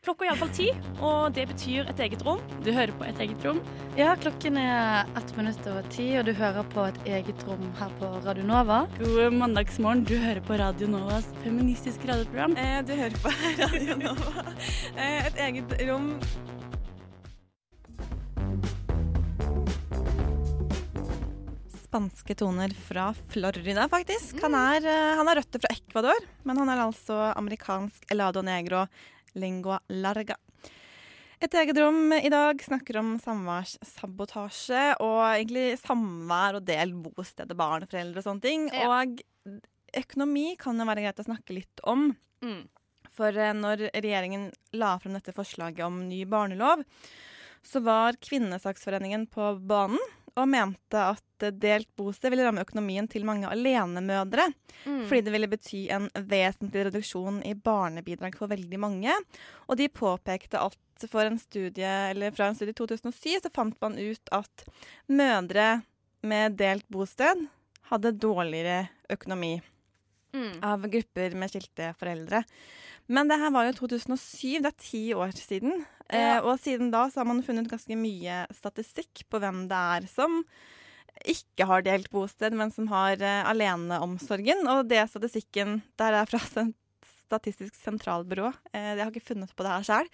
Klokka 0.00 0.24
er 0.24 0.30
iallfall 0.30 0.52
ti, 0.56 0.66
og 1.04 1.34
det 1.36 1.42
betyr 1.50 1.88
et 1.90 1.98
eget 2.00 2.22
rom. 2.24 2.38
Du 2.64 2.70
hører 2.72 2.94
på 2.96 3.04
Et 3.04 3.18
eget 3.20 3.42
rom? 3.44 3.58
Ja, 3.98 4.14
klokken 4.16 4.56
er 4.56 5.04
ett 5.20 5.34
minutt 5.36 5.66
over 5.68 5.84
ti, 5.92 6.06
og 6.16 6.24
du 6.24 6.32
hører 6.32 6.64
på 6.72 6.86
Et 6.88 7.00
eget 7.18 7.44
rom 7.44 7.66
her 7.76 7.92
på 8.00 8.08
Radio 8.24 8.46
Nova. 8.48 8.78
God 8.96 9.36
mandagsmorgen. 9.36 10.06
Du 10.08 10.16
hører 10.16 10.40
på 10.40 10.56
Radio 10.56 10.88
Novas 10.88 11.28
feministiske 11.44 12.08
radioprogram. 12.08 12.56
Eh, 12.56 12.80
du 12.88 12.94
hører 12.96 13.20
på 13.20 13.34
Radio 13.60 13.98
Nova. 14.00 14.46
Eh, 14.96 15.26
et 15.26 15.44
eget 15.50 15.76
rom 15.90 16.14
spanske 21.90 22.34
toner 22.38 22.70
fra 22.86 23.08
Florida, 23.32 23.88
faktisk. 23.90 24.38
Han, 24.44 24.54
er, 24.54 24.84
uh, 24.86 25.16
han 25.18 25.26
har 25.26 25.40
røtter 25.40 25.62
fra 25.62 25.72
Ecuador, 25.74 26.26
men 26.46 26.60
han 26.60 26.70
er 26.70 26.82
altså 26.84 27.16
amerikansk 27.34 28.04
elado 28.14 28.44
negro 28.46 28.84
lingua 29.34 29.80
larga. 29.90 30.36
Et 31.42 31.54
eget 31.56 31.78
rom 31.80 32.12
i 32.14 32.30
dag 32.30 32.62
snakker 32.62 33.00
om 33.00 33.14
samværssabotasje 33.22 34.82
og 35.02 35.18
egentlig 35.32 35.80
samvær 35.80 36.60
og 36.60 36.68
del 36.68 36.92
bosted, 37.08 37.50
barn, 37.58 37.88
foreldre 37.90 38.22
og 38.22 38.28
sånne 38.28 38.44
ting. 38.44 38.68
Ja. 38.70 38.86
Og 38.86 39.58
økonomi 40.04 40.52
kan 40.60 40.78
jo 40.78 40.86
være 40.86 41.08
greit 41.08 41.24
å 41.24 41.26
snakke 41.26 41.58
litt 41.58 41.82
om. 41.90 42.12
Mm. 42.44 42.68
For 43.18 43.34
uh, 43.34 43.50
når 43.56 43.88
regjeringen 43.96 44.46
la 44.78 44.94
frem 45.02 45.18
dette 45.18 45.34
forslaget 45.34 45.82
om 45.88 46.04
ny 46.06 46.22
barnelov, 46.30 46.86
så 47.66 47.82
var 47.82 48.20
Kvinnesaksforeningen 48.22 49.26
på 49.34 49.56
banen 49.66 49.98
og 50.38 50.48
mente 50.50 51.00
at 51.00 51.46
delt 51.60 51.88
bosted 51.96 52.32
ville 52.32 52.44
ramme 52.46 52.64
økonomien 52.66 53.08
til 53.10 53.24
mange 53.28 53.48
alenemødre. 53.48 54.50
Mm. 54.84 55.04
Fordi 55.08 55.22
det 55.26 55.34
ville 55.34 55.50
bety 55.50 55.86
en 55.94 56.08
vesentlig 56.14 56.86
reduksjon 56.90 57.40
i 57.48 57.54
barnebidrag 57.54 58.36
for 58.38 58.52
veldig 58.52 58.80
mange. 58.82 59.14
Og 59.68 59.80
de 59.80 59.88
påpekte 59.88 60.60
at 60.60 60.78
en 61.00 61.38
studie, 61.40 62.32
fra 62.36 62.50
en 62.50 62.54
studie 62.58 62.74
i 62.74 62.76
2007 62.76 63.40
så 63.40 63.50
fant 63.54 63.76
man 63.80 63.96
ut 63.96 64.32
at 64.36 64.66
mødre 65.08 65.80
med 66.20 66.58
delt 66.60 66.84
bosted 66.92 67.46
hadde 67.90 68.12
dårligere 68.20 68.90
økonomi 69.10 69.54
mm. 70.34 70.60
av 70.62 70.84
grupper 70.92 71.34
med 71.38 71.52
skilte 71.52 71.94
foreldre. 71.98 72.42
Men 73.10 73.30
det 73.30 73.40
her 73.40 73.50
var 73.54 73.66
jo 73.66 73.78
2007, 73.80 74.60
det 74.60 74.70
er 74.70 74.76
ti 74.78 75.02
år 75.16 75.32
siden. 75.34 75.82
Ja. 76.10 76.38
Eh, 76.38 76.44
og 76.44 76.58
siden 76.62 76.90
da 76.92 77.06
så 77.10 77.22
har 77.22 77.30
man 77.30 77.42
funnet 77.46 77.70
ganske 77.70 77.96
mye 77.98 78.44
statistikk 78.54 79.24
på 79.30 79.40
hvem 79.42 79.64
det 79.70 79.80
er 79.96 80.10
som 80.10 80.42
ikke 81.26 81.66
har 81.68 81.84
delt 81.84 82.10
bosted, 82.12 82.54
men 82.56 82.72
som 82.74 82.88
har 82.90 83.20
eh, 83.20 83.42
aleneomsorgen. 83.50 84.66
Og 84.72 84.86
det 84.90 85.04
statistikken 85.10 85.80
der 86.00 86.22
er 86.22 86.30
fra 86.30 86.42
Statistisk 87.30 87.76
sentralbyrå. 87.78 88.48
Eh, 88.74 88.96
jeg 88.96 89.04
har 89.04 89.12
ikke 89.12 89.28
funnet 89.28 89.52
på 89.54 89.62
det 89.62 89.70
her 89.70 89.84
sjøl. 89.86 90.08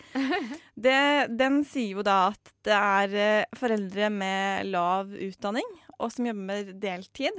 Den 1.41 1.63
sier 1.65 1.97
jo 1.97 2.05
da 2.05 2.27
at 2.35 2.51
det 2.67 2.77
er 2.77 3.15
eh, 3.17 3.57
foreldre 3.57 4.11
med 4.13 4.69
lav 4.69 5.15
utdanning 5.15 5.65
og 5.97 6.13
som 6.13 6.29
jobber 6.29 6.75
deltid, 6.81 7.39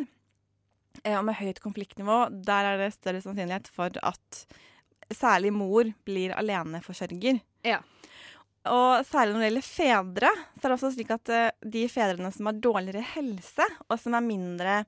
eh, 1.04 1.16
og 1.18 1.26
med 1.28 1.38
høyt 1.38 1.62
konfliktnivå. 1.64 2.24
Der 2.46 2.72
er 2.72 2.82
det 2.82 2.96
større 2.96 3.22
sannsynlighet 3.24 3.70
for 3.74 3.94
at 4.02 4.42
særlig 5.14 5.54
mor 5.56 5.88
blir 6.08 6.34
aleneforsørger. 6.36 7.40
Ja. 7.68 7.82
Og 8.74 9.06
særlig 9.08 9.34
når 9.34 9.44
det 9.44 9.50
gjelder 9.50 9.68
fedre, 9.68 10.32
så 10.56 10.64
er 10.64 10.68
det 10.68 10.78
også 10.78 10.92
slik 10.96 11.14
at 11.16 11.32
uh, 11.34 11.70
de 11.76 11.86
fedrene 11.92 12.32
som 12.36 12.50
har 12.50 12.60
dårligere 12.64 13.06
helse, 13.16 13.68
og 13.88 13.96
som 14.02 14.18
er 14.18 14.26
mindre 14.26 14.82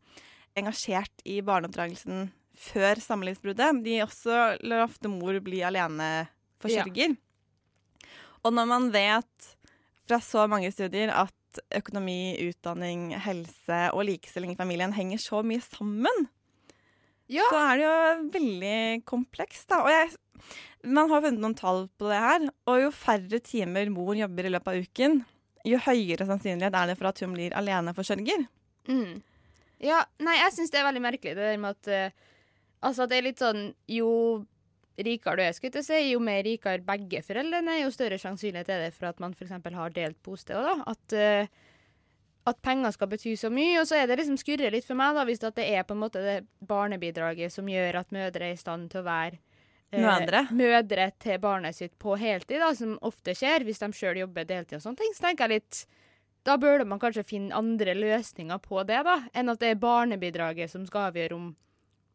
engasjert 0.59 1.23
i 1.29 1.39
barneoppdragelsen 1.45 2.29
før 2.59 2.99
samlivsbruddet, 2.99 3.83
de 3.85 4.01
også 4.03 4.39
lar 4.67 4.83
ofte 4.83 5.11
mor 5.11 5.37
bli 5.43 5.61
aleneforsørger. 5.63 7.15
Ja. 7.15 8.09
Og 8.43 8.55
når 8.55 8.67
man 8.67 8.89
vet 8.91 9.51
fra 10.09 10.19
så 10.23 10.45
mange 10.51 10.71
studier 10.73 11.11
at 11.13 11.61
økonomi, 11.75 12.35
utdanning, 12.49 13.13
helse 13.23 13.79
og 13.93 14.05
likestilling 14.09 14.53
i 14.53 14.59
familien 14.59 14.93
henger 14.95 15.21
så 15.21 15.41
mye 15.45 15.63
sammen, 15.63 16.27
ja. 17.29 17.45
så 17.49 17.61
er 17.61 17.79
det 17.79 17.85
jo 17.85 17.95
veldig 18.35 18.77
komplekst, 19.09 19.67
da. 19.71 19.83
Og 19.85 19.91
jeg, 19.93 20.11
man 20.89 21.11
har 21.11 21.23
funnet 21.25 21.43
noen 21.43 21.57
tall 21.57 21.85
på 21.99 22.09
det 22.09 22.19
her. 22.23 22.47
Og 22.69 22.83
jo 22.85 22.93
færre 22.95 23.41
timer 23.45 23.91
mor 23.93 24.15
jobber 24.17 24.49
i 24.49 24.53
løpet 24.53 24.71
av 24.73 24.87
uken, 24.87 25.19
jo 25.67 25.81
høyere 25.83 26.27
sannsynlighet 26.27 26.75
er 26.75 26.91
det 26.91 26.99
for 26.99 27.09
at 27.11 27.19
hun 27.23 27.35
blir 27.35 27.55
aleneforsørger. 27.57 28.45
Mm. 28.89 29.19
Ja, 29.83 30.03
nei, 30.23 30.37
jeg 30.39 30.55
syns 30.55 30.73
det 30.73 30.81
er 30.81 30.87
veldig 30.89 31.03
merkelig 31.03 31.35
det 31.37 31.45
der 31.45 31.59
med 31.61 31.77
at 31.77 31.91
uh, 31.93 32.25
Altså, 32.79 33.05
det 33.11 33.17
er 33.17 33.25
litt 33.25 33.41
sånn 33.41 33.73
Jo 33.91 34.09
rikere 34.99 35.39
du 35.39 35.43
er, 35.43 35.55
skal 35.55 35.71
jeg 35.71 35.85
si, 35.87 35.97
jo 36.09 36.19
mer 36.23 36.41
rikere 36.43 36.83
begge 36.83 37.21
foreldrene, 37.23 37.77
jo 37.81 37.91
større 37.91 38.17
sannsynlighet 38.19 38.71
er 38.71 38.81
det 38.85 38.93
for 38.95 39.07
at 39.11 39.19
man 39.23 39.31
f.eks. 39.31 39.53
har 39.55 39.93
delt 39.95 40.17
bosted. 40.25 40.59
Da. 40.59 40.73
At 40.91 41.15
uh, 41.15 41.68
at 42.49 42.61
penger 42.65 42.95
skal 42.95 43.11
bety 43.11 43.35
så 43.39 43.51
mye. 43.53 43.77
Og 43.81 43.87
så 43.89 43.99
er 43.99 44.09
det 44.09 44.19
liksom 44.21 44.39
skurrer 44.41 44.73
litt 44.73 44.87
for 44.87 44.99
meg, 44.99 45.15
da, 45.17 45.25
hvis 45.27 45.43
det 45.43 45.65
er 45.65 45.85
på 45.87 45.95
en 45.95 46.03
måte 46.03 46.23
det 46.23 46.39
barnebidraget 46.65 47.53
som 47.53 47.69
gjør 47.69 48.01
at 48.01 48.11
mødre 48.15 48.49
er 48.49 48.57
i 48.57 48.59
stand 48.59 48.89
til 48.91 49.03
å 49.03 49.07
være 49.07 49.37
eh, 49.91 50.03
Mødre. 50.03 50.43
mødre 50.51 51.09
til 51.21 51.39
barnet 51.43 51.77
sitt 51.77 51.95
på 52.01 52.17
heltid, 52.19 52.59
da, 52.61 52.73
som 52.77 52.97
ofte 53.05 53.37
skjer 53.37 53.65
hvis 53.67 53.81
de 53.83 53.91
sjøl 53.95 54.21
jobber 54.23 54.49
deltid 54.49 54.79
og 54.79 54.85
sånne 54.85 55.03
ting, 55.03 55.15
så 55.17 55.29
tenker 55.29 55.47
jeg 55.47 55.61
litt 55.61 55.85
da 56.47 56.55
burde 56.57 56.85
man 56.87 57.01
kanskje 57.01 57.25
finne 57.27 57.55
andre 57.55 57.93
løsninger 57.97 58.61
på 58.63 58.83
det, 58.87 59.01
da, 59.05 59.17
enn 59.35 59.51
at 59.51 59.59
det 59.61 59.73
er 59.73 59.81
barnebidraget 59.81 60.71
som 60.71 60.85
skal 60.87 61.09
avgjøre 61.09 61.35
om 61.35 61.49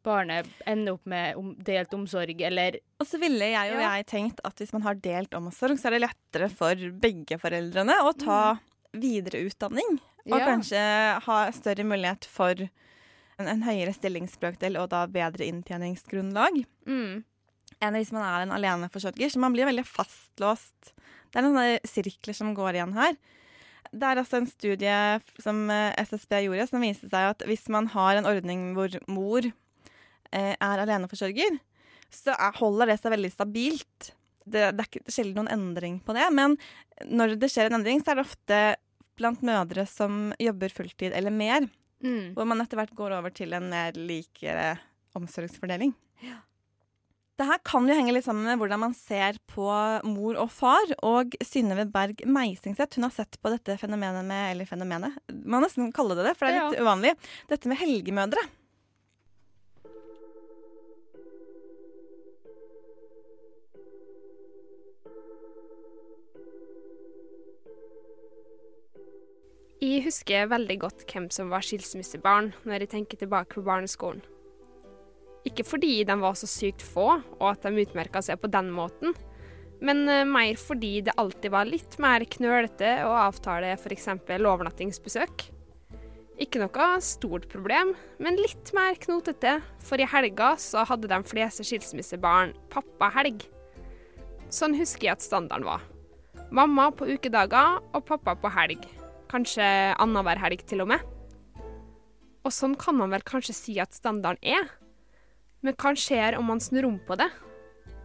barnet 0.05 0.49
ender 0.69 0.99
opp 0.99 1.07
med 1.09 1.39
om, 1.41 1.55
delt 1.65 1.95
omsorg, 1.97 2.41
eller 2.45 2.77
Og 3.01 3.07
så 3.09 3.19
ville 3.21 3.47
jeg 3.55 3.73
og 3.73 3.81
jeg 3.81 4.07
tenkt 4.11 4.43
at 4.45 4.61
hvis 4.61 4.75
man 4.77 4.85
har 4.85 4.99
delt 5.01 5.37
omsorg, 5.37 5.79
så 5.81 5.89
er 5.89 5.97
det 5.97 6.05
lettere 6.05 6.51
for 6.53 6.87
begge 7.01 7.39
foreldrene 7.41 7.97
å 8.05 8.13
ta 8.13 8.41
videre 8.95 9.45
utdanning. 9.49 9.99
Og 10.25 10.39
Ja. 10.39 10.47
kanskje 10.49 10.81
ha 11.27 11.39
større 11.53 11.85
mulighet 11.85 12.25
for 12.25 12.55
en, 13.39 13.47
en 13.51 13.63
høyere 13.67 13.93
stillingsbrøkdel 13.93 14.79
og 14.81 14.89
da 14.95 15.05
bedre 15.11 15.45
inntjeningsgrunnlag. 15.51 16.65
mm. 16.87 17.25
Enn 17.83 17.97
hvis 17.99 18.13
man 18.15 18.23
er 18.23 18.45
en 18.45 18.53
aleneforsørger. 18.55 19.29
Så 19.35 19.41
man 19.43 19.53
blir 19.53 19.67
veldig 19.67 19.83
fastlåst. 19.85 20.93
Det 21.33 21.41
er 21.41 21.43
noen 21.43 21.79
sirkler 21.85 22.33
som 22.37 22.55
går 22.55 22.77
igjen 22.79 22.95
her. 22.95 23.17
Det 23.93 24.03
er 24.09 24.21
altså 24.23 24.39
en 24.39 24.47
studie 24.49 25.21
som 25.43 25.69
eh, 25.71 25.93
SSB 26.01 26.39
gjorde, 26.47 26.69
som 26.71 26.81
viste 26.81 27.11
seg 27.11 27.33
at 27.35 27.43
hvis 27.47 27.67
man 27.75 27.87
har 27.93 28.17
en 28.17 28.27
ordning 28.31 28.73
hvor 28.79 28.95
mor 29.11 29.45
eh, 29.45 30.55
er 30.55 30.83
aleneforsørger, 30.87 31.59
så 32.15 32.33
er, 32.39 32.55
holder 32.61 32.87
det 32.95 33.01
seg 33.03 33.13
veldig 33.17 33.33
stabilt. 33.35 34.13
Det, 34.47 34.65
det 34.79 34.87
er 34.87 35.11
sjelden 35.13 35.43
noen 35.45 35.53
endring 35.53 36.01
på 36.05 36.15
det, 36.17 36.27
men 36.33 36.57
når 37.11 37.37
det 37.43 37.51
skjer 37.53 37.69
en 37.71 37.81
endring, 37.81 38.01
så 38.05 38.13
er 38.15 38.21
det 38.23 38.27
ofte 38.29 38.59
blant 39.17 39.43
mødre 39.47 39.87
som 39.89 40.33
jobber 40.41 40.69
fulltid 40.75 41.13
eller 41.15 41.31
mer, 41.31 41.69
Mm. 42.05 42.35
hvor 42.35 42.45
man 42.47 42.61
etter 42.61 42.77
hvert 42.77 42.95
går 42.95 43.15
over 43.19 43.31
til 43.33 43.53
en 43.57 43.71
mer 43.71 43.93
likere 43.97 44.79
omsorgsfordeling. 45.17 45.95
Det 47.37 47.47
her 47.49 47.59
kan 47.67 47.87
jo 47.89 47.95
henge 47.97 48.13
litt 48.15 48.27
sammen 48.27 48.45
med 48.47 48.59
hvordan 48.61 48.79
man 48.79 48.93
ser 48.95 49.39
på 49.51 49.65
mor 50.07 50.37
og 50.39 50.51
far. 50.55 50.85
Og 51.03 51.33
Synnøve 51.43 51.89
Berg 51.91 52.21
Meisingseth 52.31 52.95
hun 52.99 53.09
har 53.09 53.15
sett 53.17 53.39
på 53.43 53.51
dette 53.51 53.75
fenomenet 53.81 54.23
med 54.29 54.53
Eller 54.53 54.69
fenomenet, 54.69 55.17
man 55.45 55.65
nesten 55.65 55.91
kalle 55.93 56.15
det 56.15 56.29
det, 56.29 56.37
for 56.37 56.47
det 56.47 56.55
er 56.55 56.69
litt 56.71 56.79
Ja. 56.79 56.85
uvanlig. 56.85 57.15
Dette 57.51 57.67
med 57.67 57.79
helgemødre. 57.79 58.45
Jeg 69.95 70.09
husker 70.09 70.49
veldig 70.51 70.75
godt 70.83 71.03
hvem 71.07 71.29
som 71.31 71.53
var 71.53 71.63
skilsmissebarn 71.63 72.49
når 72.67 72.83
jeg 72.83 72.91
tenker 72.97 73.19
tilbake 73.21 73.55
på 73.55 73.63
barneskolen. 73.63 74.25
Ikke 75.47 75.63
fordi 75.67 76.01
de 76.09 76.17
var 76.19 76.35
så 76.41 76.49
sykt 76.51 76.83
få, 76.83 77.21
og 77.37 77.45
at 77.47 77.63
de 77.63 77.85
utmerka 77.85 78.23
seg 78.25 78.41
på 78.43 78.51
den 78.51 78.73
måten, 78.75 79.15
men 79.85 80.03
eh, 80.11 80.25
mer 80.27 80.59
fordi 80.59 81.05
det 81.07 81.15
alltid 81.21 81.53
var 81.55 81.69
litt 81.69 81.95
mer 82.03 82.25
knølete 82.27 83.05
å 83.07 83.13
avtale 83.27 83.77
f.eks. 83.77 84.09
overnattingsbesøk. 84.35 85.47
Ikke 86.43 86.65
noe 86.65 86.89
stort 87.05 87.47
problem, 87.53 87.93
men 88.19 88.41
litt 88.41 88.75
mer 88.75 88.99
knotete, 88.99 89.61
for 89.85 90.03
i 90.03 90.11
helga 90.11 90.57
så 90.59 90.83
hadde 90.89 91.13
de 91.13 91.21
fleste 91.29 91.69
skilsmissebarn 91.69 92.57
pappahelg. 92.75 93.47
Sånn 94.51 94.75
husker 94.81 95.13
jeg 95.13 95.21
at 95.21 95.29
standarden 95.29 95.71
var. 95.71 95.87
Mamma 96.51 96.91
på 96.91 97.07
ukedager 97.15 97.79
og 97.93 98.07
pappa 98.11 98.35
på 98.41 98.57
helg. 98.59 98.83
Kanskje 99.35 99.67
annenhver 99.99 100.39
helg 100.39 100.61
til 100.63 100.85
og 100.85 100.93
med. 100.93 101.03
Og 102.47 102.53
sånn 102.55 102.77
kan 102.79 102.95
man 102.95 103.11
vel 103.11 103.25
kanskje 103.27 103.55
si 103.57 103.73
at 103.83 103.97
standarden 103.97 104.39
er. 104.47 104.69
Men 105.65 105.75
hva 105.75 105.91
skjer 105.99 106.37
om 106.39 106.47
man 106.53 106.61
snur 106.63 106.87
om 106.87 107.01
på 107.03 107.17
det? 107.19 107.27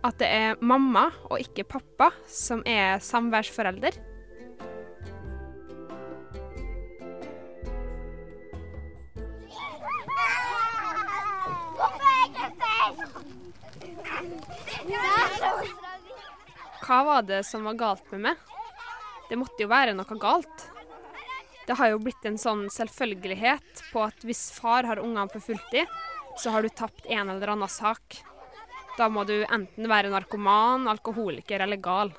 At 0.01 0.17
det 0.17 0.29
er 0.31 0.63
mamma 0.63 1.11
og 1.27 1.37
ikke 1.43 1.67
pappa 1.69 2.07
som 2.25 2.63
er 2.65 2.97
samværsforelder? 3.03 3.99
Hva 16.89 17.03
var 17.05 17.21
det 17.29 17.43
som 17.45 17.69
var 17.69 17.77
galt 17.77 18.09
med 18.15 18.31
meg? 18.31 18.43
Det 19.29 19.37
måtte 19.37 19.61
jo 19.61 19.69
være 19.69 19.93
noe 19.93 20.17
galt. 20.17 20.69
Det 21.69 21.75
har 21.77 21.91
jo 21.91 21.99
blitt 22.01 22.23
en 22.25 22.37
sånn 22.41 22.63
selvfølgelighet 22.73 23.83
på 23.91 24.01
at 24.01 24.23
hvis 24.25 24.47
far 24.55 24.87
har 24.89 24.97
ungene 24.97 25.29
på 25.29 25.37
fulltid, 25.51 25.85
så 26.41 26.49
har 26.49 26.65
du 26.65 26.69
tapt 26.73 27.05
en 27.05 27.29
eller 27.29 27.51
annen 27.53 27.69
sak. 27.69 28.23
Da 28.97 29.05
må 29.05 29.21
du 29.29 29.43
enten 29.43 29.85
være 29.91 30.09
narkoman, 30.09 30.89
alkoholiker 30.89 31.61
eller 31.61 31.77
gal. 31.77 32.09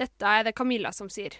Dette 0.00 0.32
er 0.32 0.48
det 0.48 0.56
Camilla 0.56 0.94
som 0.96 1.12
sier. 1.12 1.36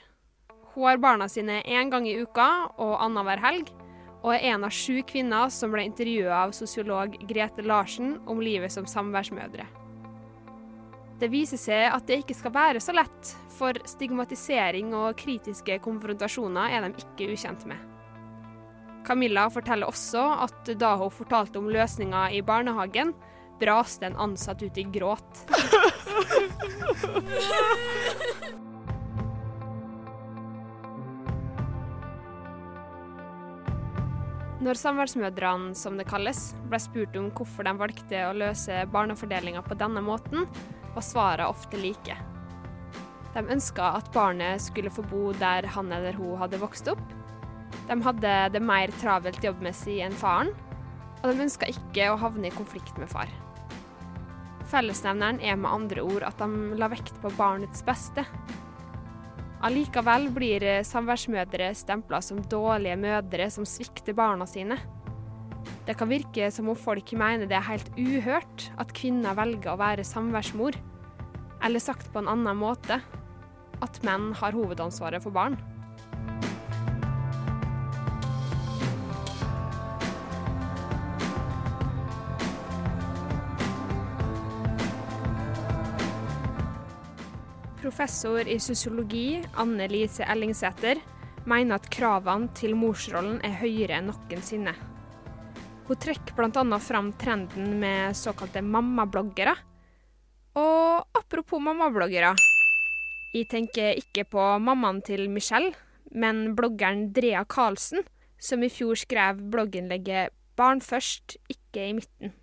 Hun 0.75 0.85
har 0.91 1.01
barna 1.01 1.31
sine 1.33 1.63
én 1.65 1.89
gang 1.89 2.05
i 2.05 2.19
uka 2.21 2.51
og 2.77 2.99
annenhver 3.01 3.41
helg, 3.49 3.73
og 4.21 4.35
er 4.35 4.51
en 4.53 4.69
av 4.69 4.75
sju 4.75 5.01
kvinner 5.09 5.49
som 5.49 5.73
ble 5.73 5.89
intervjua 5.89 6.45
av 6.45 6.53
sosiolog 6.53 7.17
Grete 7.25 7.65
Larsen 7.65 8.19
om 8.29 8.45
livet 8.45 8.77
som 8.77 8.85
samværsmødre. 8.85 9.78
Det 11.19 11.27
viser 11.33 11.59
seg 11.59 11.89
at 11.91 12.07
det 12.07 12.21
ikke 12.23 12.37
skal 12.39 12.53
være 12.55 12.81
så 12.83 12.95
lett, 12.95 13.33
for 13.59 13.75
stigmatisering 13.91 14.93
og 14.95 15.17
kritiske 15.19 15.81
konfrontasjoner 15.83 16.77
er 16.77 16.87
de 16.87 17.03
ikke 17.03 17.33
ukjent 17.35 17.65
med. 17.67 17.81
Camilla 19.07 19.49
forteller 19.51 19.91
også 19.91 20.23
at 20.45 20.71
da 20.79 20.93
hun 21.01 21.11
fortalte 21.11 21.59
om 21.59 21.67
løsninga 21.73 22.29
i 22.37 22.43
barnehagen, 22.47 23.15
braste 23.59 24.07
en 24.07 24.19
ansatt 24.29 24.63
ut 24.63 24.79
i 24.79 24.87
gråt. 24.95 25.43
Når 34.59 34.75
samværsmødrene, 34.79 35.75
som 35.79 35.99
det 35.99 36.07
kalles, 36.11 36.53
ble 36.71 36.79
spurt 36.83 37.15
om 37.19 37.31
hvorfor 37.35 37.67
de 37.67 37.75
valgte 37.79 38.25
å 38.27 38.35
løse 38.37 38.85
barnefordelinga 38.93 39.63
på 39.67 39.79
denne 39.79 40.03
måten, 40.05 40.47
var 40.99 41.07
svarene 41.07 41.47
ofte 41.47 41.79
like. 41.79 42.17
De 43.35 43.45
ønska 43.55 43.93
at 44.01 44.11
barnet 44.15 44.63
skulle 44.65 44.91
få 44.91 45.05
bo 45.07 45.33
der 45.39 45.69
han 45.71 45.93
eller 45.95 46.17
hun 46.19 46.39
hadde 46.41 46.59
vokst 46.59 46.89
opp. 46.91 47.03
De 47.89 47.97
hadde 48.03 48.33
det 48.53 48.63
mer 48.65 48.91
travelt 48.99 49.45
jobbmessig 49.45 50.01
enn 50.05 50.17
faren, 50.17 50.51
og 51.23 51.31
de 51.31 51.45
ønska 51.47 51.69
ikke 51.71 52.11
å 52.11 52.19
havne 52.19 52.49
i 52.49 52.55
konflikt 52.55 52.99
med 52.99 53.11
far. 53.13 53.31
Fellesnevneren 54.69 55.39
er 55.41 55.57
med 55.57 55.71
andre 55.71 56.03
ord 56.05 56.27
at 56.27 56.41
de 56.43 56.79
la 56.81 56.91
vekt 56.93 57.17
på 57.23 57.31
barnets 57.39 57.85
beste. 57.87 58.25
Allikevel 59.65 60.29
blir 60.35 60.67
samværsmødre 60.87 61.71
stempla 61.79 62.21
som 62.23 62.43
dårlige 62.43 62.99
mødre 63.01 63.49
som 63.55 63.67
svikter 63.67 64.17
barna 64.19 64.47
sine. 64.47 64.77
Det 65.89 65.95
kan 65.97 66.11
virke 66.11 66.51
som 66.53 66.67
om 66.69 66.77
folk 66.77 67.15
mener 67.17 67.49
det 67.49 67.57
er 67.57 67.65
helt 67.65 67.87
uhørt 67.97 68.67
at 68.77 68.91
kvinner 68.93 69.33
velger 69.33 69.71
å 69.73 69.79
være 69.81 70.05
samværsmor. 70.05 70.75
Eller 71.65 71.81
sagt 71.81 72.11
på 72.13 72.21
en 72.21 72.29
annen 72.29 72.59
måte 72.61 72.99
at 73.81 73.97
menn 74.05 74.35
har 74.37 74.53
hovedansvaret 74.53 75.25
for 75.25 75.33
barn. 75.33 75.57
Professor 87.81 88.45
i 88.45 88.59
sosiologi 88.61 89.41
Anne 89.57 89.89
Lise 89.89 90.29
Ellingsæter 90.29 91.01
mener 91.49 91.81
at 91.81 91.89
kravene 91.89 92.53
til 92.53 92.77
morsrollen 92.77 93.41
er 93.41 93.57
høyere 93.63 94.03
enn 94.03 94.13
noensinne. 94.13 94.77
Hun 95.89 95.97
trekker 95.97 96.35
bl.a. 96.37 96.79
fram 96.85 97.13
trenden 97.17 97.79
med 97.81 98.17
såkalte 98.17 98.61
mammabloggere. 98.61 99.55
Og 100.61 101.07
apropos 101.17 101.63
mammabloggere. 101.65 102.35
Jeg 103.33 103.47
tenker 103.49 103.97
ikke 103.97 104.27
på 104.29 104.43
mammaen 104.61 105.01
til 105.05 105.31
Michelle, 105.33 105.73
men 106.13 106.53
bloggeren 106.57 107.07
Drea 107.17 107.45
Karlsen, 107.49 108.05
som 108.41 108.63
i 108.65 108.69
fjor 108.69 109.01
skrev 109.01 109.41
blogginnlegget 109.53 110.35
'Barn 110.57 110.81
først, 110.81 111.37
ikke 111.49 111.89
i 111.89 111.93
midten'. 111.97 112.35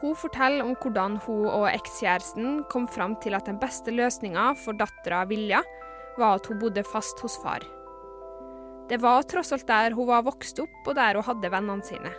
Hun 0.00 0.14
forteller 0.14 0.62
om 0.62 0.76
hvordan 0.78 1.16
hun 1.26 1.46
og 1.46 1.66
ekskjæresten 1.72 2.62
kom 2.70 2.86
fram 2.86 3.16
til 3.22 3.34
at 3.34 3.46
den 3.46 3.58
beste 3.58 3.90
løsninga 3.90 4.52
for 4.64 4.72
dattera 4.72 5.24
Vilja 5.24 5.62
var 6.18 6.34
at 6.34 6.46
hun 6.46 6.58
bodde 6.58 6.84
fast 6.84 7.18
hos 7.20 7.38
far. 7.42 7.77
Det 8.88 9.00
var 9.02 9.26
tross 9.28 9.52
alt 9.52 9.68
der 9.68 9.92
hun 9.96 10.08
var 10.08 10.24
vokst 10.24 10.60
opp, 10.62 10.80
og 10.86 10.96
der 10.96 11.18
hun 11.18 11.26
hadde 11.26 11.52
vennene 11.52 11.84
sine. 11.84 12.12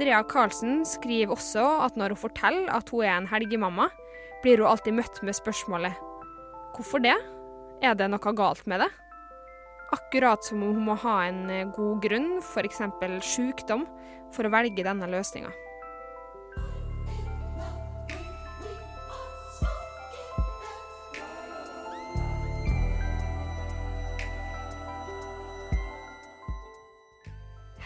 Drea 0.00 0.22
Karlsen 0.24 0.80
skriver 0.88 1.34
også 1.34 1.64
at 1.84 1.98
når 1.98 2.14
hun 2.14 2.22
forteller 2.22 2.70
at 2.72 2.90
hun 2.90 3.04
er 3.04 3.18
en 3.18 3.28
helgemamma, 3.30 3.90
blir 4.42 4.62
hun 4.62 4.70
alltid 4.72 4.96
møtt 4.96 5.20
med 5.26 5.36
spørsmålet 5.36 6.06
Hvorfor 6.74 7.02
det? 7.04 7.16
Er 7.84 7.96
det 7.98 8.06
noe 8.08 8.32
galt 8.36 8.66
med 8.70 8.80
det? 8.80 8.88
Akkurat 9.92 10.44
som 10.46 10.62
om 10.62 10.76
hun 10.76 10.86
må 10.86 10.94
ha 11.02 11.16
en 11.26 11.72
god 11.74 11.98
grunn, 12.04 12.30
f.eks. 12.40 12.80
sykdom, 13.26 13.84
for 14.32 14.46
å 14.46 14.52
velge 14.54 14.86
denne 14.86 15.08
løsninga. 15.10 15.50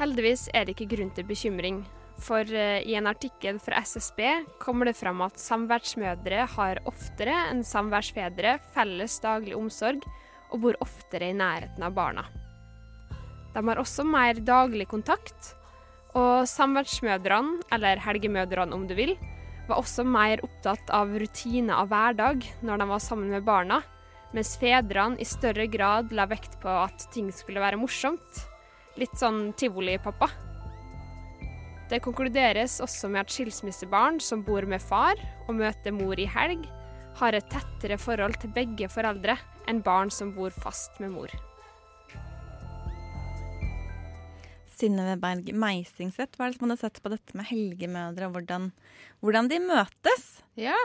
Heldigvis 0.05 0.51
er 0.53 0.67
det 0.67 0.75
ikke 0.75 0.99
grunn 0.99 1.11
til 1.17 1.25
bekymring, 1.25 1.79
for 2.21 2.45
eh, 2.45 2.83
i 2.85 2.93
en 2.99 3.07
artikkel 3.09 3.57
fra 3.63 3.79
SSB 3.81 4.21
kommer 4.61 4.91
det 4.91 4.99
fram 4.99 5.23
at 5.25 5.41
samværsmødre 5.41 6.43
har 6.59 6.81
oftere 6.91 7.39
enn 7.49 7.63
samværsfedre 7.65 8.59
felles 8.75 9.17
daglig 9.25 9.57
omsorg 9.57 10.05
og 10.53 10.61
bor 10.61 10.79
oftere 10.85 11.33
i 11.33 11.39
nærheten 11.39 11.89
av 11.89 11.97
barna. 11.97 12.27
De 13.57 13.65
har 13.65 13.81
også 13.81 14.05
mer 14.05 14.45
daglig 14.45 14.91
kontakt, 14.93 15.55
og 16.13 16.45
samværsmødrene, 16.53 17.65
eller 17.73 18.05
helgemødrene 18.05 18.77
om 18.77 18.85
du 18.85 18.93
vil, 18.99 19.17
var 19.71 19.81
også 19.81 20.05
mer 20.05 20.45
opptatt 20.45 20.93
av 20.93 21.17
rutiner 21.17 21.81
av 21.81 21.89
hverdag 21.89 22.45
når 22.61 22.83
de 22.83 22.93
var 22.93 23.07
sammen 23.09 23.33
med 23.33 23.49
barna, 23.49 23.81
mens 24.37 24.59
fedrene 24.61 25.17
i 25.17 25.25
større 25.25 25.65
grad 25.65 26.13
la 26.13 26.29
vekt 26.29 26.61
på 26.61 26.83
at 26.85 27.09
ting 27.15 27.33
skulle 27.33 27.65
være 27.65 27.81
morsomt. 27.81 28.51
Litt 29.01 29.15
sånn 29.19 29.49
tivoli-pappa. 29.59 30.29
Det 31.91 32.01
konkluderes 32.05 32.79
også 32.83 33.11
med 33.13 33.27
at 33.27 33.33
skilsmissebarn 33.35 34.21
som 34.23 34.45
bor 34.47 34.65
med 34.71 34.83
far 34.83 35.19
og 35.49 35.59
møter 35.59 35.93
mor 35.95 36.19
i 36.21 36.29
helg, 36.31 36.65
har 37.19 37.37
et 37.37 37.51
tettere 37.53 37.99
forhold 38.01 38.39
til 38.43 38.55
begge 38.55 38.89
foreldre 38.91 39.37
enn 39.71 39.83
barn 39.85 40.11
som 40.11 40.33
bor 40.35 40.55
fast 40.55 40.97
med 41.03 41.13
mor. 41.15 41.35
Synnøve 44.75 45.15
Berg 45.23 45.53
Meisingseth, 45.55 46.35
hva 46.35 46.49
er 46.49 46.55
det 46.55 46.59
som 46.59 46.67
hadde 46.67 46.81
sett 46.81 46.99
på 47.03 47.13
dette 47.13 47.39
med 47.39 47.47
helgemødre, 47.47 48.27
og 48.27 48.39
hvordan, 48.39 48.71
hvordan 49.23 49.51
de 49.53 49.61
møtes? 49.63 50.25
Ja. 50.59 50.79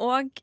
Og 0.00 0.42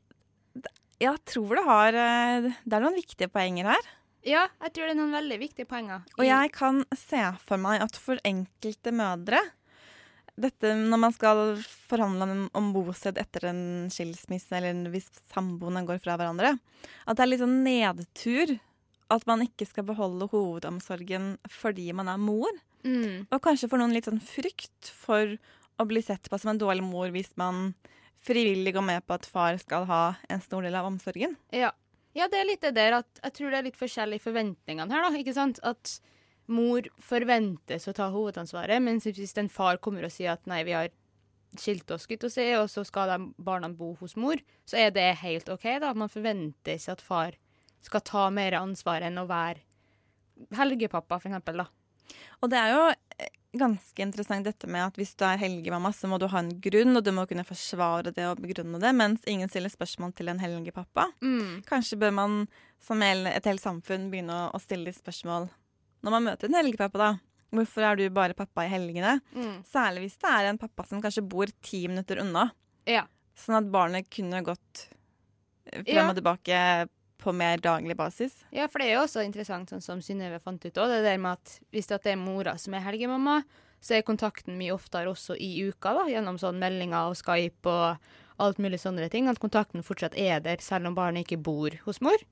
jeg 0.98 1.14
tror 1.30 1.54
det 1.54 1.64
har 1.66 1.94
eh, 1.94 2.48
Det 2.64 2.74
er 2.74 2.82
noen 2.82 2.98
viktige 2.98 3.30
poenger 3.30 3.70
her. 3.70 3.90
Ja, 4.28 4.44
jeg 4.64 4.74
tror 4.74 4.88
det 4.88 4.94
er 4.94 4.98
noen 4.98 5.16
veldig 5.16 5.38
viktige 5.40 5.68
poenger. 5.68 6.04
Og 6.18 6.26
jeg 6.26 6.52
kan 6.54 6.82
se 6.96 7.22
for 7.48 7.60
meg 7.60 7.84
at 7.84 7.96
for 8.00 8.20
enkelte 8.28 8.92
mødre 8.94 9.40
dette 10.38 10.70
når 10.78 11.00
man 11.02 11.14
skal 11.14 11.40
forhandle 11.90 12.28
om, 12.54 12.70
bosted 12.74 13.18
etter 13.18 13.48
en 13.50 13.62
skilsmisse, 13.90 14.54
eller 14.54 14.92
hvis 14.92 15.08
samboende 15.32 15.82
går 15.88 15.98
fra 16.02 16.14
hverandre, 16.18 16.54
at 17.06 17.18
det 17.18 17.24
er 17.24 17.30
litt 17.32 17.42
sånn 17.42 17.60
nedtur 17.64 18.54
at 19.08 19.24
man 19.28 19.42
ikke 19.42 19.66
skal 19.66 19.86
beholde 19.88 20.28
hovedomsorgen 20.30 21.36
fordi 21.50 21.88
man 21.96 22.10
er 22.12 22.20
mor. 22.20 22.50
Mm. 22.84 23.26
Og 23.32 23.40
kanskje 23.42 23.70
for 23.70 23.80
noen 23.80 23.94
litt 23.96 24.06
sånn 24.08 24.22
frykt 24.22 24.92
for 24.94 25.34
å 25.78 25.86
bli 25.88 26.02
sett 26.04 26.28
på 26.30 26.38
som 26.38 26.52
en 26.52 26.60
dårlig 26.60 26.84
mor 26.86 27.10
hvis 27.14 27.32
man 27.40 27.72
frivillig 28.28 28.74
går 28.76 28.84
med 28.84 29.06
på 29.06 29.16
at 29.16 29.26
far 29.30 29.58
skal 29.62 29.86
ha 29.88 30.02
en 30.28 30.42
stor 30.44 30.66
del 30.66 30.76
av 30.76 30.88
omsorgen. 30.90 31.38
Ja. 31.54 31.72
Ja, 32.18 32.28
det 32.30 32.38
er 32.40 32.48
litt 32.48 32.64
det 32.66 32.74
der 32.76 33.00
at 33.00 33.20
jeg 33.22 33.34
tror 33.36 33.52
det 33.52 33.58
er 33.58 33.66
litt 33.68 33.78
forskjellige 33.78 34.24
forventningene 34.26 34.94
her, 34.94 35.06
da. 35.06 35.20
Ikke 35.20 35.36
sant? 35.36 35.60
At 35.66 35.98
mor 36.48 36.86
forventes 37.04 37.86
å 37.88 37.94
ta 37.96 38.08
hovedansvaret, 38.12 38.80
mens 38.82 39.06
hvis 39.08 39.36
en 39.40 39.50
far 39.52 39.80
kommer 39.84 40.06
og 40.08 40.14
sier 40.14 40.34
at 40.34 40.48
nei, 40.48 40.62
vi 40.66 40.76
har 40.76 40.90
skilt 41.58 41.90
oss, 41.94 42.06
gutt 42.08 42.26
og 42.28 42.32
si, 42.32 42.44
og 42.56 42.68
så 42.72 42.84
skal 42.84 43.12
de 43.12 43.18
barna 43.44 43.70
bo 43.72 43.94
hos 44.00 44.16
mor, 44.20 44.40
så 44.68 44.80
er 44.82 44.92
det 44.96 45.06
helt 45.22 45.48
OK, 45.52 45.66
da. 45.80 45.94
Man 45.96 46.12
forventer 46.12 46.76
ikke 46.76 46.96
at 46.96 47.04
far 47.04 47.38
skal 47.84 48.04
ta 48.04 48.28
mer 48.34 48.56
ansvar 48.58 49.04
enn 49.06 49.20
å 49.20 49.28
være 49.28 49.62
helgepappa, 50.58 51.18
for 51.18 51.30
eksempel, 51.30 51.62
da. 51.64 51.68
Og 52.42 52.52
det 52.52 52.60
er 52.60 52.74
jo 52.74 52.82
ganske 53.56 54.02
interessant 54.04 54.44
dette 54.44 54.68
med 54.68 54.84
at 54.84 54.98
hvis 55.00 55.14
du 55.16 55.24
er 55.24 55.40
helgemamma, 55.40 55.92
så 55.96 56.08
må 56.10 56.18
du 56.20 56.26
ha 56.28 56.42
en 56.42 56.50
grunn, 56.60 56.96
og 56.98 57.04
du 57.04 57.12
må 57.16 57.24
kunne 57.28 57.46
forsvare 57.48 58.12
det 58.12 58.26
og 58.28 58.42
begrunne 58.44 58.80
det, 58.82 58.90
mens 58.96 59.24
ingen 59.30 59.48
stiller 59.48 59.72
spørsmål 59.72 60.12
til 60.18 60.28
en 60.28 60.42
helgepappa. 60.42 61.06
Mm. 61.24 61.62
Kanskje 61.68 61.98
bør 62.00 62.12
man 62.18 62.36
som 62.84 63.02
et 63.02 63.48
helt 63.48 63.64
samfunn 63.64 64.10
begynne 64.12 64.50
å, 64.52 64.60
stille 64.62 64.92
spørsmål 64.94 65.48
når 66.04 66.14
man 66.14 66.28
møter 66.28 66.46
en 66.50 66.58
helgepappa, 66.60 66.98
da. 67.00 67.10
Hvorfor 67.50 67.82
er 67.88 67.96
du 67.96 68.04
bare 68.12 68.36
pappa 68.36 68.66
i 68.66 68.70
helgene? 68.70 69.16
Mm. 69.32 69.64
Særlig 69.66 70.04
hvis 70.04 70.18
det 70.20 70.30
er 70.30 70.50
en 70.50 70.60
pappa 70.60 70.84
som 70.86 71.00
kanskje 71.02 71.24
bor 71.26 71.48
ti 71.64 71.86
minutter 71.88 72.20
unna. 72.22 72.50
Ja. 72.86 73.06
Sånn 73.38 73.56
at 73.58 73.70
barnet 73.72 74.10
kunne 74.12 74.44
gått 74.46 74.84
frem 75.72 75.88
Ja. 75.88 76.04
og 76.10 76.16
tilbake 76.20 76.60
på 77.18 77.32
mer 77.34 77.60
daglig 77.62 77.96
basis. 77.98 78.44
Ja, 78.54 78.68
for 78.70 78.80
det 78.80 78.88
er 78.88 78.98
jo 78.98 79.04
også 79.04 79.24
interessant, 79.26 79.72
sånn 79.72 79.84
som 79.84 80.02
Synnøve 80.04 80.38
fant 80.42 80.62
ut 80.64 80.78
òg, 80.78 80.92
det 80.92 81.02
der 81.06 81.18
med 81.20 81.38
at 81.38 81.58
hvis 81.74 81.90
det 81.90 82.00
er 82.06 82.20
mora 82.20 82.54
som 82.60 82.76
er 82.78 82.84
helgemamma, 82.86 83.40
så 83.82 83.98
er 83.98 84.06
kontakten 84.06 84.58
mye 84.58 84.74
oftere 84.74 85.10
også 85.10 85.36
i 85.38 85.50
uka, 85.68 85.94
da, 85.94 86.06
gjennom 86.10 86.38
sånn 86.40 86.58
meldinger 86.62 87.10
og 87.10 87.18
Skype 87.18 87.70
og 87.70 88.42
alt 88.42 88.58
mulig 88.62 88.80
sånne 88.82 89.06
ting. 89.10 89.30
At 89.30 89.42
kontakten 89.42 89.86
fortsatt 89.86 90.16
er 90.18 90.42
der, 90.42 90.62
selv 90.62 90.90
om 90.90 90.98
barnet 90.98 91.26
ikke 91.26 91.42
bor 91.42 91.74
hos 91.84 92.02
mor. 92.02 92.22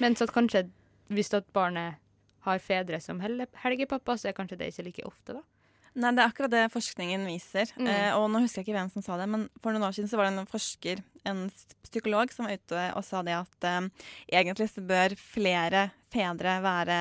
Mens 0.00 0.24
at 0.24 0.32
kanskje 0.32 0.66
hvis 1.12 1.32
at 1.36 1.48
barnet 1.56 2.00
har 2.44 2.60
fedre 2.62 3.00
som 3.00 3.20
helgepappa, 3.20 4.16
så 4.16 4.30
er 4.30 4.36
kanskje 4.36 4.58
det 4.60 4.72
ikke 4.72 4.86
like 4.88 5.06
ofte, 5.08 5.38
da. 5.38 5.44
Nei, 5.94 6.12
Det 6.14 6.22
er 6.22 6.28
akkurat 6.28 6.52
det 6.52 6.64
forskningen 6.72 7.26
viser. 7.28 7.70
Mm. 7.76 7.88
Eh, 7.90 8.10
og 8.16 8.28
nå 8.30 8.42
husker 8.44 8.60
jeg 8.60 8.68
ikke 8.68 8.78
hvem 8.78 8.92
som 8.92 9.04
sa 9.04 9.16
det, 9.20 9.28
men 9.30 9.48
for 9.62 9.74
noen 9.74 9.88
år 9.88 9.96
siden 9.96 10.10
så 10.10 10.20
var 10.20 10.28
det 10.28 10.36
en 10.36 10.50
forsker, 10.50 11.02
en 11.28 11.46
psykolog, 11.86 12.32
som 12.34 12.48
var 12.48 12.58
ute 12.58 12.84
og 12.98 13.06
sa 13.06 13.22
det 13.26 13.36
at 13.38 13.68
eh, 13.68 13.80
egentlig 14.40 14.70
så 14.72 14.84
bør 14.84 15.16
flere 15.18 15.88
fedre 16.12 16.58
være 16.64 17.00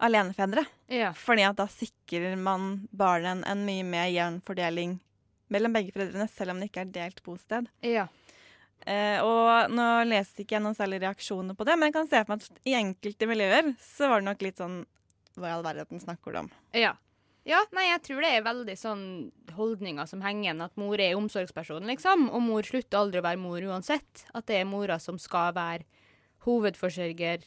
alenefedre. 0.00 0.64
Ja. 0.92 1.12
Fordi 1.16 1.44
at 1.44 1.58
da 1.60 1.66
sikrer 1.70 2.36
man 2.40 2.86
barnet 2.90 3.34
en, 3.34 3.44
en 3.44 3.66
mye 3.66 3.84
mer 3.84 4.08
jevn 4.12 4.40
fordeling 4.46 4.98
mellom 5.50 5.74
begge 5.74 5.92
foreldrene, 5.94 6.28
selv 6.30 6.54
om 6.54 6.62
det 6.62 6.70
ikke 6.70 6.84
er 6.86 6.94
delt 6.94 7.22
bosted. 7.26 7.68
Ja. 7.84 8.06
Eh, 8.88 9.18
og 9.20 9.72
nå 9.74 9.86
leste 10.08 10.44
ikke 10.44 10.56
jeg 10.56 10.64
noen 10.64 10.76
særlige 10.78 11.04
reaksjoner 11.04 11.56
på 11.58 11.66
det, 11.68 11.76
men 11.76 11.90
jeg 11.90 11.96
kan 11.98 12.08
se 12.08 12.22
for 12.22 12.32
meg 12.32 12.46
at 12.46 12.62
i 12.70 12.76
enkelte 12.78 13.28
miljøer 13.28 13.74
så 13.82 14.08
var 14.08 14.22
det 14.22 14.30
nok 14.30 14.44
litt 14.46 14.62
sånn 14.62 14.80
Hva 15.36 15.50
i 15.50 15.52
all 15.54 15.64
verden 15.66 16.00
snakker 16.02 16.34
du 16.34 16.40
om? 16.44 16.48
Ja. 16.76 16.94
Ja, 17.48 17.60
nei, 17.72 17.86
jeg 17.88 18.02
tror 18.04 18.24
det 18.24 18.30
er 18.36 18.44
veldig 18.44 18.76
sånn 18.76 19.04
holdninger 19.56 20.08
som 20.08 20.20
henger 20.24 20.44
igjen, 20.44 20.64
at 20.64 20.76
mor 20.80 21.00
er 21.00 21.16
omsorgspersonen, 21.16 21.88
liksom. 21.88 22.28
Og 22.34 22.44
mor 22.44 22.66
slutter 22.66 23.00
aldri 23.00 23.22
å 23.22 23.26
være 23.26 23.40
mor 23.40 23.64
uansett. 23.70 24.26
At 24.36 24.48
det 24.50 24.60
er 24.60 24.68
mora 24.68 24.98
som 25.00 25.18
skal 25.20 25.54
være 25.56 25.86
hovedforsørger, 26.44 27.44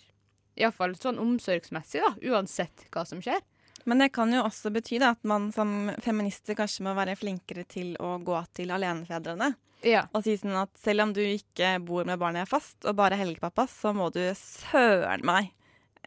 iallfall 0.59 0.95
sånn 0.97 1.21
omsorgsmessig, 1.21 2.01
da, 2.03 2.13
uansett 2.33 2.87
hva 2.93 3.05
som 3.09 3.21
skjer. 3.23 3.41
Men 3.89 3.99
det 3.99 4.13
kan 4.15 4.31
jo 4.31 4.45
også 4.45 4.71
bety 4.73 4.99
da, 5.01 5.11
at 5.13 5.27
man 5.27 5.49
som 5.53 5.91
feminister 6.03 6.57
kanskje 6.57 6.85
må 6.87 6.93
være 6.97 7.17
flinkere 7.19 7.65
til 7.67 7.93
å 8.01 8.15
gå 8.23 8.39
til 8.55 8.71
alenefedrene. 8.73 9.53
Ja. 9.83 10.05
Og 10.15 10.23
si 10.23 10.37
sånn 10.39 10.55
at 10.55 10.71
selv 10.79 11.03
om 11.03 11.11
du 11.15 11.19
ikke 11.21 11.75
bor 11.83 12.07
med 12.07 12.21
barnet 12.21 12.47
fast, 12.49 12.79
og 12.87 12.95
bare 12.97 13.19
helgepappa, 13.19 13.67
så 13.67 13.91
må 13.95 14.07
du 14.15 14.21
søren 14.39 15.25
meg 15.27 15.51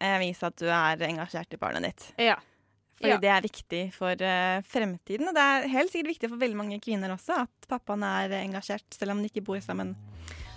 eh, 0.00 0.16
vise 0.22 0.48
at 0.48 0.56
du 0.56 0.70
er 0.70 1.04
engasjert 1.10 1.52
i 1.52 1.60
barnet 1.60 1.90
ditt. 1.90 2.06
Ja. 2.30 2.38
Fordi 2.96 3.12
Ja. 3.12 3.18
det 3.20 3.28
er 3.28 3.44
viktig 3.44 3.82
for 3.92 4.12
uh, 4.24 4.62
fremtiden. 4.64 5.28
Og 5.28 5.36
det 5.36 5.42
er 5.44 5.68
helt 5.68 5.92
sikkert 5.92 6.14
viktig 6.14 6.30
for 6.32 6.40
veldig 6.40 6.56
mange 6.56 6.80
kvinner 6.80 7.12
også 7.12 7.42
at 7.44 7.68
pappaen 7.68 8.02
er 8.08 8.32
engasjert, 8.40 8.86
selv 8.94 9.12
om 9.12 9.20
de 9.20 9.28
ikke 9.28 9.44
bor 9.44 9.60
sammen 9.60 9.94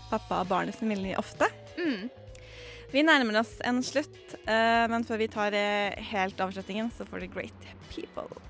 pappa 0.09 0.39
og 0.41 0.47
barnet 0.49 0.77
sin 0.77 0.89
veldig 0.89 1.17
ofte. 1.19 1.49
Mm. 1.77 2.07
Vi 2.89 3.03
nærmer 3.05 3.41
oss 3.43 3.51
en 3.67 3.83
slutt, 3.85 4.37
uh, 4.47 4.87
men 4.89 5.03
før 5.05 5.19
vi 5.21 5.27
tar 5.29 5.53
uh, 5.53 5.99
helt 6.13 6.39
avslutningen, 6.41 6.89
så 6.95 7.05
får 7.05 7.25
det 7.25 7.33
Great 7.35 7.67
People. 7.91 8.48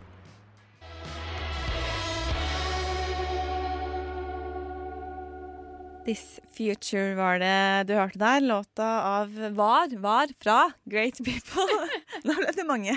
This 6.10 6.39
Future 6.57 7.14
var 7.14 7.38
det 7.38 7.86
du 7.86 7.93
hørte 7.93 8.18
der. 8.18 8.41
Låta 8.41 8.86
av 9.22 9.30
Var, 9.53 9.91
var 10.01 10.32
fra 10.41 10.72
Great 10.89 11.20
People. 11.22 11.68
Nå 12.26 12.34
ble 12.39 12.53
det 12.57 12.66
mange 12.66 12.95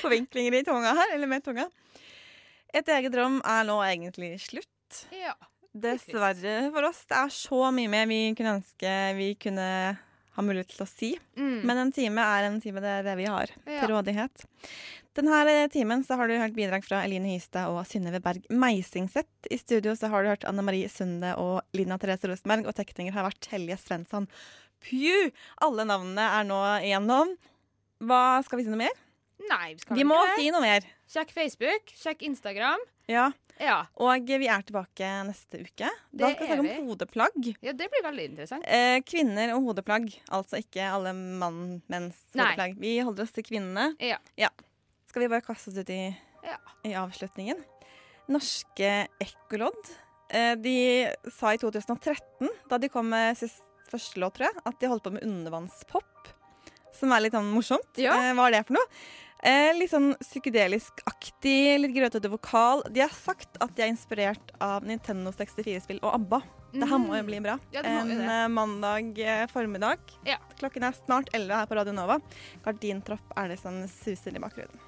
forvinklinger 0.00 0.56
i 0.58 0.64
tunga 0.66 0.90
her, 0.98 1.12
eller 1.14 1.30
med 1.30 1.44
tunga. 1.46 1.68
Et 2.74 2.90
eget 2.96 3.14
rom 3.14 3.38
er 3.46 3.62
nå 3.68 3.76
egentlig 3.86 4.32
slutt. 4.42 5.04
Ja. 5.14 5.36
Dessverre 5.70 6.56
for 6.74 6.88
oss. 6.90 7.04
Det 7.06 7.20
er 7.20 7.30
så 7.36 7.62
mye 7.76 7.92
mer 7.94 8.10
vi 8.10 8.18
kunne 8.34 8.56
ønske 8.58 8.96
vi 9.20 9.30
kunne 9.38 9.68
ha 10.34 10.44
mulighet 10.44 10.74
til 10.74 10.82
å 10.82 10.90
si. 10.90 11.12
Mm. 11.38 11.60
Men 11.62 11.84
en 11.84 11.94
time 11.94 12.26
er 12.26 12.48
en 12.48 12.58
time, 12.62 12.82
det 12.82 12.90
er 12.96 13.06
det 13.06 13.14
vi 13.22 13.30
har 13.30 13.54
Ja. 13.68 13.84
til 13.84 13.94
rådighet. 13.94 14.48
Denne 15.18 15.68
timen 15.74 16.04
så 16.06 16.14
har 16.14 16.28
du 16.30 16.36
hørt 16.38 16.54
bidrag 16.54 16.84
fra 16.86 17.00
Eline 17.02 17.32
Hystad 17.32 17.72
og 17.74 17.80
Synnøve 17.90 18.20
Berg 18.22 18.44
Meisingseth. 18.54 19.48
I 19.50 19.56
studio 19.58 19.96
så 19.98 20.06
har 20.12 20.22
du 20.22 20.28
hørt 20.30 20.44
Anne 20.46 20.62
Marie 20.62 20.86
Sunde 20.86 21.32
og 21.42 21.64
Lina 21.74 21.96
Therese 21.98 22.30
Rosenberg, 22.30 22.68
og 22.70 22.76
tekninger 22.78 23.16
har 23.16 23.26
vært 23.26 23.48
Helje 23.50 23.80
Svensson. 23.82 24.28
Pju! 24.86 25.32
Alle 25.66 25.88
navnene 25.90 26.22
er 26.36 26.46
nå 26.46 26.60
igjennom. 26.86 27.32
Hva 27.98 28.20
Skal 28.46 28.60
vi 28.60 28.68
si 28.68 28.70
noe 28.70 28.78
mer? 28.84 28.94
Nei, 29.48 29.72
vi 29.72 29.82
skal 29.82 29.98
Vi 29.98 30.06
må 30.06 30.20
ikke 30.22 30.36
det. 30.36 30.38
si 30.38 30.54
noe 30.54 30.62
mer. 30.62 30.86
Sjekk 31.10 31.34
Facebook, 31.34 31.92
sjekk 31.98 32.22
Instagram. 32.30 32.86
Ja. 33.10 33.26
Ja. 33.58 33.80
Og 33.98 34.22
vi 34.22 34.46
er 34.46 34.62
tilbake 34.62 35.10
neste 35.26 35.64
uke. 35.64 35.90
Da 36.14 36.28
Det 36.28 36.36
skal 36.36 36.46
vi 36.46 36.52
snakke 36.52 36.68
vi. 36.68 36.78
om 36.78 36.88
hodeplagg. 36.92 37.50
ja, 37.58 37.74
det 37.74 37.90
blir 37.90 38.06
veldig 38.06 38.28
interessant. 38.36 38.70
Eh, 38.70 39.00
kvinner 39.02 39.56
og 39.56 39.66
hodeplagg. 39.66 40.12
Altså 40.30 40.62
ikke 40.62 40.86
alle 40.86 41.10
mann, 41.10 41.82
menns 41.90 42.22
hodeplagg. 42.36 42.78
Vi 42.78 43.00
holder 43.02 43.26
oss 43.26 43.34
til 43.34 43.42
kvinnene. 43.50 43.96
Ja. 43.98 44.22
Skal 45.08 45.24
vi 45.24 45.28
bare 45.32 45.44
kaste 45.44 45.70
oss 45.72 45.78
ut 45.80 45.90
i, 45.90 46.16
Ja. 46.44 46.58
i 46.84 46.92
avslutningen? 46.94 47.62
Norske 48.28 49.08
Ekkolodd. 49.20 49.88
Eh, 50.30 50.54
de 50.60 51.08
sa 51.32 51.54
i 51.54 51.58
2013, 51.58 52.48
da 52.68 52.76
de 52.78 52.90
kom 52.92 53.08
med 53.08 53.36
sist 53.40 53.64
første 53.88 54.20
låt, 54.20 54.34
tror 54.36 54.50
jeg, 54.50 54.60
at 54.68 54.78
de 54.80 54.90
holdt 54.90 55.06
på 55.06 55.12
med 55.14 55.24
undervannspop. 55.24 56.28
Som 56.92 57.12
er 57.14 57.24
litt 57.24 57.32
sånn 57.32 57.48
morsomt. 57.54 57.88
Ja. 57.96 58.12
Eh, 58.12 58.34
hva 58.36 58.48
er 58.48 58.58
det 58.58 58.66
for 58.68 58.76
noe? 58.76 58.84
Eh, 59.40 59.72
litt 59.78 59.92
sånn 59.92 60.10
psykedelisk-aktig, 60.18 61.78
litt 61.80 61.94
grøtete 61.94 62.28
vokal. 62.28 62.82
De 62.92 63.00
har 63.00 63.14
sagt 63.14 63.56
at 63.62 63.74
de 63.76 63.84
er 63.86 63.92
inspirert 63.92 64.52
av 64.60 64.84
Nintendo 64.84 65.32
64-spill 65.32 66.00
og 66.02 66.18
ABBA. 66.18 66.42
Det 66.74 66.88
her 66.90 67.00
må 67.00 67.16
jo 67.16 67.24
bli 67.24 67.38
bra. 67.40 67.54
Ja, 67.72 67.80
en 67.80 68.10
eh, 68.20 68.48
mandag 68.52 69.14
formiddag. 69.48 69.98
formiddag. 70.20 70.44
Klokken 70.58 70.84
er 70.84 70.92
snart 70.92 71.30
11 71.32 71.54
her 71.54 71.70
på 71.70 71.78
Radio 71.78 71.94
Nova. 71.96 72.18
Gardintropp 72.66 73.32
er 73.38 73.54
det 73.54 73.60
som 73.62 73.80
suser 73.88 74.36
i 74.36 74.42
bakgrunnen. 74.42 74.87